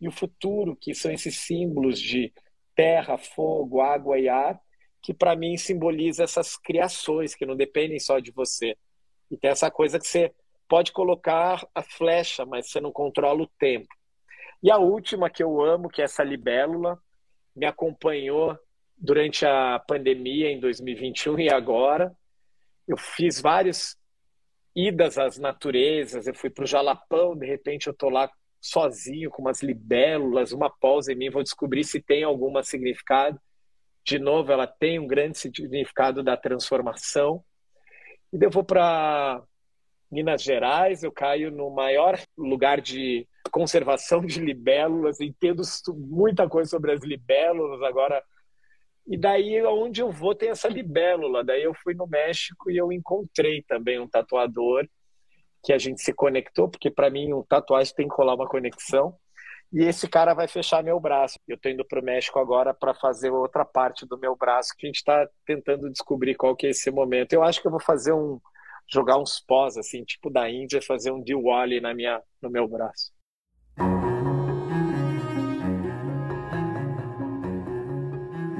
e 0.00 0.08
o 0.08 0.12
futuro, 0.12 0.76
que 0.76 0.94
são 0.94 1.10
esses 1.10 1.40
símbolos 1.40 1.98
de 1.98 2.32
terra, 2.74 3.16
fogo, 3.16 3.80
água 3.80 4.18
e 4.18 4.28
ar, 4.28 4.60
que 5.02 5.14
para 5.14 5.36
mim 5.36 5.56
simboliza 5.56 6.24
essas 6.24 6.56
criações 6.56 7.34
que 7.34 7.46
não 7.46 7.56
dependem 7.56 7.98
só 7.98 8.18
de 8.18 8.30
você. 8.30 8.76
E 9.30 9.36
tem 9.36 9.50
essa 9.50 9.70
coisa 9.70 9.98
que 9.98 10.06
você 10.06 10.32
pode 10.68 10.92
colocar 10.92 11.66
a 11.74 11.82
flecha, 11.82 12.44
mas 12.44 12.70
você 12.70 12.80
não 12.80 12.90
controla 12.90 13.42
o 13.42 13.50
tempo. 13.58 13.88
E 14.62 14.70
a 14.70 14.78
última 14.78 15.28
que 15.28 15.42
eu 15.42 15.60
amo, 15.60 15.90
que 15.90 16.00
é 16.00 16.04
essa 16.04 16.24
libélula, 16.24 16.98
me 17.54 17.66
acompanhou 17.66 18.58
durante 18.96 19.44
a 19.44 19.78
pandemia 19.78 20.50
em 20.50 20.60
2021 20.60 21.40
e 21.40 21.50
agora. 21.50 22.14
Eu 22.86 22.96
fiz 22.96 23.40
várias 23.40 23.96
idas 24.74 25.18
às 25.18 25.38
naturezas, 25.38 26.26
eu 26.26 26.34
fui 26.34 26.50
para 26.50 26.64
o 26.64 26.66
Jalapão, 26.66 27.36
de 27.36 27.46
repente 27.46 27.86
eu 27.86 27.92
estou 27.92 28.10
lá 28.10 28.30
sozinho 28.60 29.30
com 29.30 29.42
umas 29.42 29.62
libélulas, 29.62 30.52
uma 30.52 30.70
pausa 30.70 31.12
em 31.12 31.16
mim, 31.16 31.30
vou 31.30 31.42
descobrir 31.42 31.84
se 31.84 32.00
tem 32.00 32.24
algum 32.24 32.62
significado. 32.62 33.38
De 34.04 34.18
novo, 34.18 34.50
ela 34.52 34.66
tem 34.66 34.98
um 34.98 35.06
grande 35.06 35.38
significado 35.38 36.22
da 36.22 36.36
transformação. 36.36 37.44
E 38.32 38.42
eu 38.42 38.50
vou 38.50 38.64
para 38.64 39.42
Minas 40.10 40.42
Gerais, 40.42 41.02
eu 41.02 41.12
caio 41.12 41.50
no 41.50 41.70
maior 41.70 42.18
lugar 42.36 42.80
de 42.80 43.26
conservação 43.50 44.24
de 44.24 44.40
libélulas, 44.40 45.20
entendo 45.20 45.62
muita 45.94 46.48
coisa 46.48 46.70
sobre 46.70 46.92
as 46.92 47.02
libélulas, 47.02 47.82
agora 47.82 48.22
e 49.06 49.18
daí, 49.18 49.62
onde 49.66 50.00
eu 50.00 50.10
vou, 50.10 50.34
tem 50.34 50.50
essa 50.50 50.68
libélula. 50.68 51.44
Daí 51.44 51.62
eu 51.62 51.74
fui 51.74 51.94
no 51.94 52.06
México 52.06 52.70
e 52.70 52.76
eu 52.76 52.90
encontrei 52.92 53.62
também 53.62 54.00
um 54.00 54.08
tatuador 54.08 54.86
que 55.62 55.72
a 55.72 55.78
gente 55.78 56.02
se 56.02 56.12
conectou, 56.12 56.68
porque 56.68 56.90
para 56.90 57.10
mim 57.10 57.32
um 57.32 57.42
tatuagem 57.42 57.94
tem 57.94 58.08
que 58.08 58.14
colar 58.14 58.34
uma 58.34 58.48
conexão. 58.48 59.16
e 59.72 59.82
esse 59.84 60.08
cara 60.08 60.34
vai 60.34 60.48
fechar 60.48 60.82
meu 60.84 61.00
braço. 61.00 61.38
Eu 61.48 61.56
estou 61.56 61.72
indo 61.72 61.84
para 61.86 62.00
o 62.00 62.04
México 62.04 62.38
agora 62.38 62.72
para 62.74 62.94
fazer 62.94 63.30
outra 63.30 63.64
parte 63.64 64.06
do 64.06 64.18
meu 64.18 64.36
braço 64.36 64.74
que 64.78 64.86
a 64.86 64.88
gente 64.88 64.98
está 64.98 65.28
tentando 65.46 65.90
descobrir 65.90 66.34
qual 66.36 66.56
que 66.56 66.66
é 66.66 66.70
esse 66.70 66.90
momento. 66.90 67.32
Eu 67.32 67.42
acho 67.42 67.60
que 67.60 67.66
eu 67.66 67.72
vou 67.72 67.80
fazer 67.80 68.12
um 68.12 68.40
jogar 68.88 69.18
uns 69.18 69.40
pós 69.40 69.76
assim, 69.78 70.04
tipo 70.04 70.30
da 70.30 70.48
Índia, 70.50 70.80
fazer 70.82 71.10
um 71.10 71.22
Diwali 71.22 71.80
na 71.80 71.94
minha 71.94 72.22
no 72.42 72.50
meu 72.50 72.68
braço. 72.68 73.13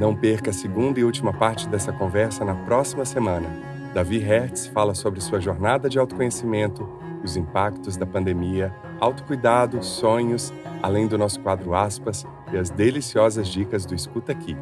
Não 0.04 0.14
perca 0.14 0.50
a 0.50 0.52
segunda 0.52 1.00
e 1.00 1.04
última 1.04 1.32
parte 1.32 1.66
dessa 1.66 1.90
conversa 1.90 2.44
na 2.44 2.54
próxima 2.54 3.06
semana. 3.06 3.48
Davi 3.94 4.18
Hertz 4.18 4.66
fala 4.66 4.94
sobre 4.94 5.18
sua 5.18 5.40
jornada 5.40 5.88
de 5.88 5.98
autoconhecimento, 5.98 6.86
os 7.24 7.38
impactos 7.38 7.96
da 7.96 8.04
pandemia, 8.04 8.70
autocuidado, 9.00 9.82
sonhos 9.82 10.52
além 10.82 11.06
do 11.06 11.16
nosso 11.16 11.40
quadro 11.40 11.74
aspas 11.74 12.26
e 12.52 12.58
as 12.58 12.68
deliciosas 12.68 13.48
dicas 13.48 13.86
do 13.86 13.94
Escuta 13.94 14.32
Aqui. 14.32 14.54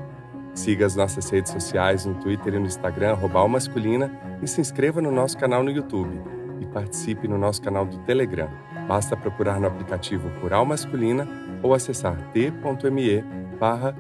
Siga 0.55 0.87
as 0.87 0.95
nossas 0.95 1.29
redes 1.29 1.51
sociais 1.51 2.07
no 2.07 2.15
Twitter 2.15 2.55
e 2.55 2.61
no 2.61 2.67
Instagram, 2.67 3.17
Masculina, 3.49 4.13
e 4.41 4.47
se 4.47 4.61
inscreva 4.61 5.03
no 5.03 5.11
nosso 5.11 5.37
canal 5.37 5.65
no 5.65 5.73
YouTube. 5.73 6.21
E 6.61 6.67
participe 6.67 7.27
no 7.27 7.37
nosso 7.37 7.61
canal 7.61 7.85
do 7.85 7.99
Telegram. 8.05 8.49
Basta 8.87 9.17
procurar 9.17 9.59
no 9.59 9.67
aplicativo 9.67 10.31
por 10.41 10.53
Almasculina 10.53 11.27
ou 11.65 11.75
acessar 11.75 12.31
t.me 12.33 13.25
barra. 13.59 13.93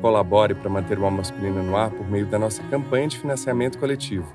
Colabore 0.00 0.54
para 0.54 0.70
manter 0.70 0.98
o 0.98 1.04
Almasculina 1.04 1.62
no 1.62 1.76
ar 1.76 1.90
por 1.90 2.08
meio 2.08 2.26
da 2.26 2.38
nossa 2.38 2.62
campanha 2.64 3.08
de 3.08 3.18
financiamento 3.18 3.78
coletivo. 3.78 4.26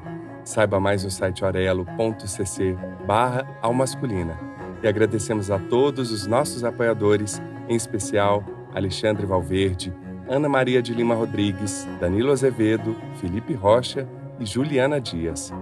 Saiba 0.44 0.80
mais 0.80 1.04
no 1.04 1.12
site 1.12 1.46
orelo.cc 1.46 2.78
barra 3.06 3.48
Almasculina 3.62 4.38
e 4.82 4.88
agradecemos 4.88 5.52
a 5.52 5.60
todos 5.60 6.12
os 6.12 6.26
nossos 6.26 6.64
apoiadores, 6.64 7.42
em 7.70 7.76
especial 7.76 8.44
Alexandre 8.74 9.26
Valverde, 9.26 9.94
Ana 10.28 10.50
Maria 10.50 10.82
de 10.82 10.94
Lima 10.94 11.14
Rodrigues, 11.14 11.88
Danilo 12.00 12.32
Azevedo, 12.32 12.96
Felipe 13.16 13.54
Rocha 13.54 14.08
e 14.40 14.46
Juliana 14.46 15.00
Dias. 15.00 15.54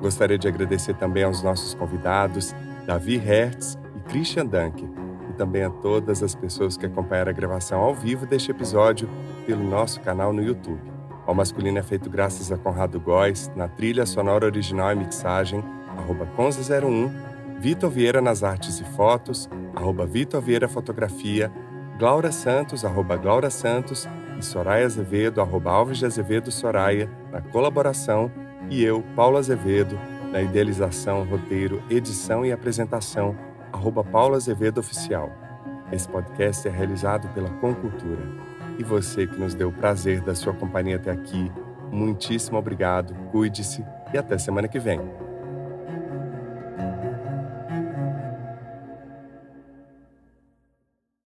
Gostaria 0.00 0.38
de 0.38 0.46
agradecer 0.46 0.94
também 0.94 1.24
aos 1.24 1.42
nossos 1.42 1.74
convidados, 1.74 2.54
Davi 2.86 3.16
Hertz 3.16 3.78
e 3.96 4.00
Christian 4.10 4.46
Dunker, 4.46 4.88
também 5.38 5.62
a 5.62 5.70
todas 5.70 6.20
as 6.22 6.34
pessoas 6.34 6.76
que 6.76 6.84
acompanharam 6.84 7.30
a 7.30 7.32
gravação 7.32 7.80
ao 7.80 7.94
vivo 7.94 8.26
deste 8.26 8.50
episódio 8.50 9.08
pelo 9.46 9.62
nosso 9.62 10.00
canal 10.00 10.32
no 10.32 10.42
YouTube. 10.42 10.80
O 11.26 11.32
Masculino 11.32 11.78
é 11.78 11.82
feito 11.82 12.10
graças 12.10 12.50
a 12.50 12.58
Conrado 12.58 12.98
Góes, 12.98 13.50
na 13.54 13.68
trilha 13.68 14.04
sonora 14.04 14.46
original 14.46 14.92
e 14.92 14.96
mixagem, 14.96 15.62
arroba 15.96 16.26
Conza01 16.36 17.10
Vitor 17.60 17.90
Vieira 17.90 18.20
nas 18.20 18.42
artes 18.42 18.80
e 18.80 18.84
fotos, 18.84 19.48
arroba 19.74 20.06
Vitor 20.06 20.40
Vieira 20.40 20.68
Fotografia, 20.68 21.52
Glaura 21.98 22.32
Santos, 22.32 22.84
arroba 22.84 23.16
Glaura 23.16 23.50
Santos 23.50 24.08
e 24.38 24.44
Soraya 24.44 24.86
Azevedo, 24.86 25.40
arroba 25.40 25.70
Alves 25.70 25.98
de 25.98 26.06
Azevedo 26.06 26.50
Soraya, 26.50 27.10
na 27.32 27.40
colaboração, 27.40 28.30
e 28.70 28.82
eu, 28.82 29.02
Paulo 29.16 29.36
Azevedo, 29.36 29.98
na 30.32 30.40
idealização, 30.40 31.24
roteiro, 31.24 31.82
edição 31.90 32.44
e 32.44 32.52
apresentação, 32.52 33.36
arroba 33.72 34.02
Paulo 34.04 34.34
Azevedo 34.34 34.78
Oficial. 34.78 35.30
Esse 35.92 36.08
podcast 36.08 36.66
é 36.68 36.70
realizado 36.70 37.28
pela 37.34 37.50
Concultura. 37.50 38.22
E 38.78 38.84
você 38.84 39.26
que 39.26 39.38
nos 39.38 39.54
deu 39.54 39.68
o 39.68 39.72
prazer 39.72 40.20
da 40.20 40.34
sua 40.34 40.54
companhia 40.54 40.96
até 40.96 41.10
aqui, 41.10 41.50
muitíssimo 41.90 42.58
obrigado, 42.58 43.14
cuide-se 43.30 43.84
e 44.12 44.18
até 44.18 44.38
semana 44.38 44.68
que 44.68 44.78
vem. 44.78 45.27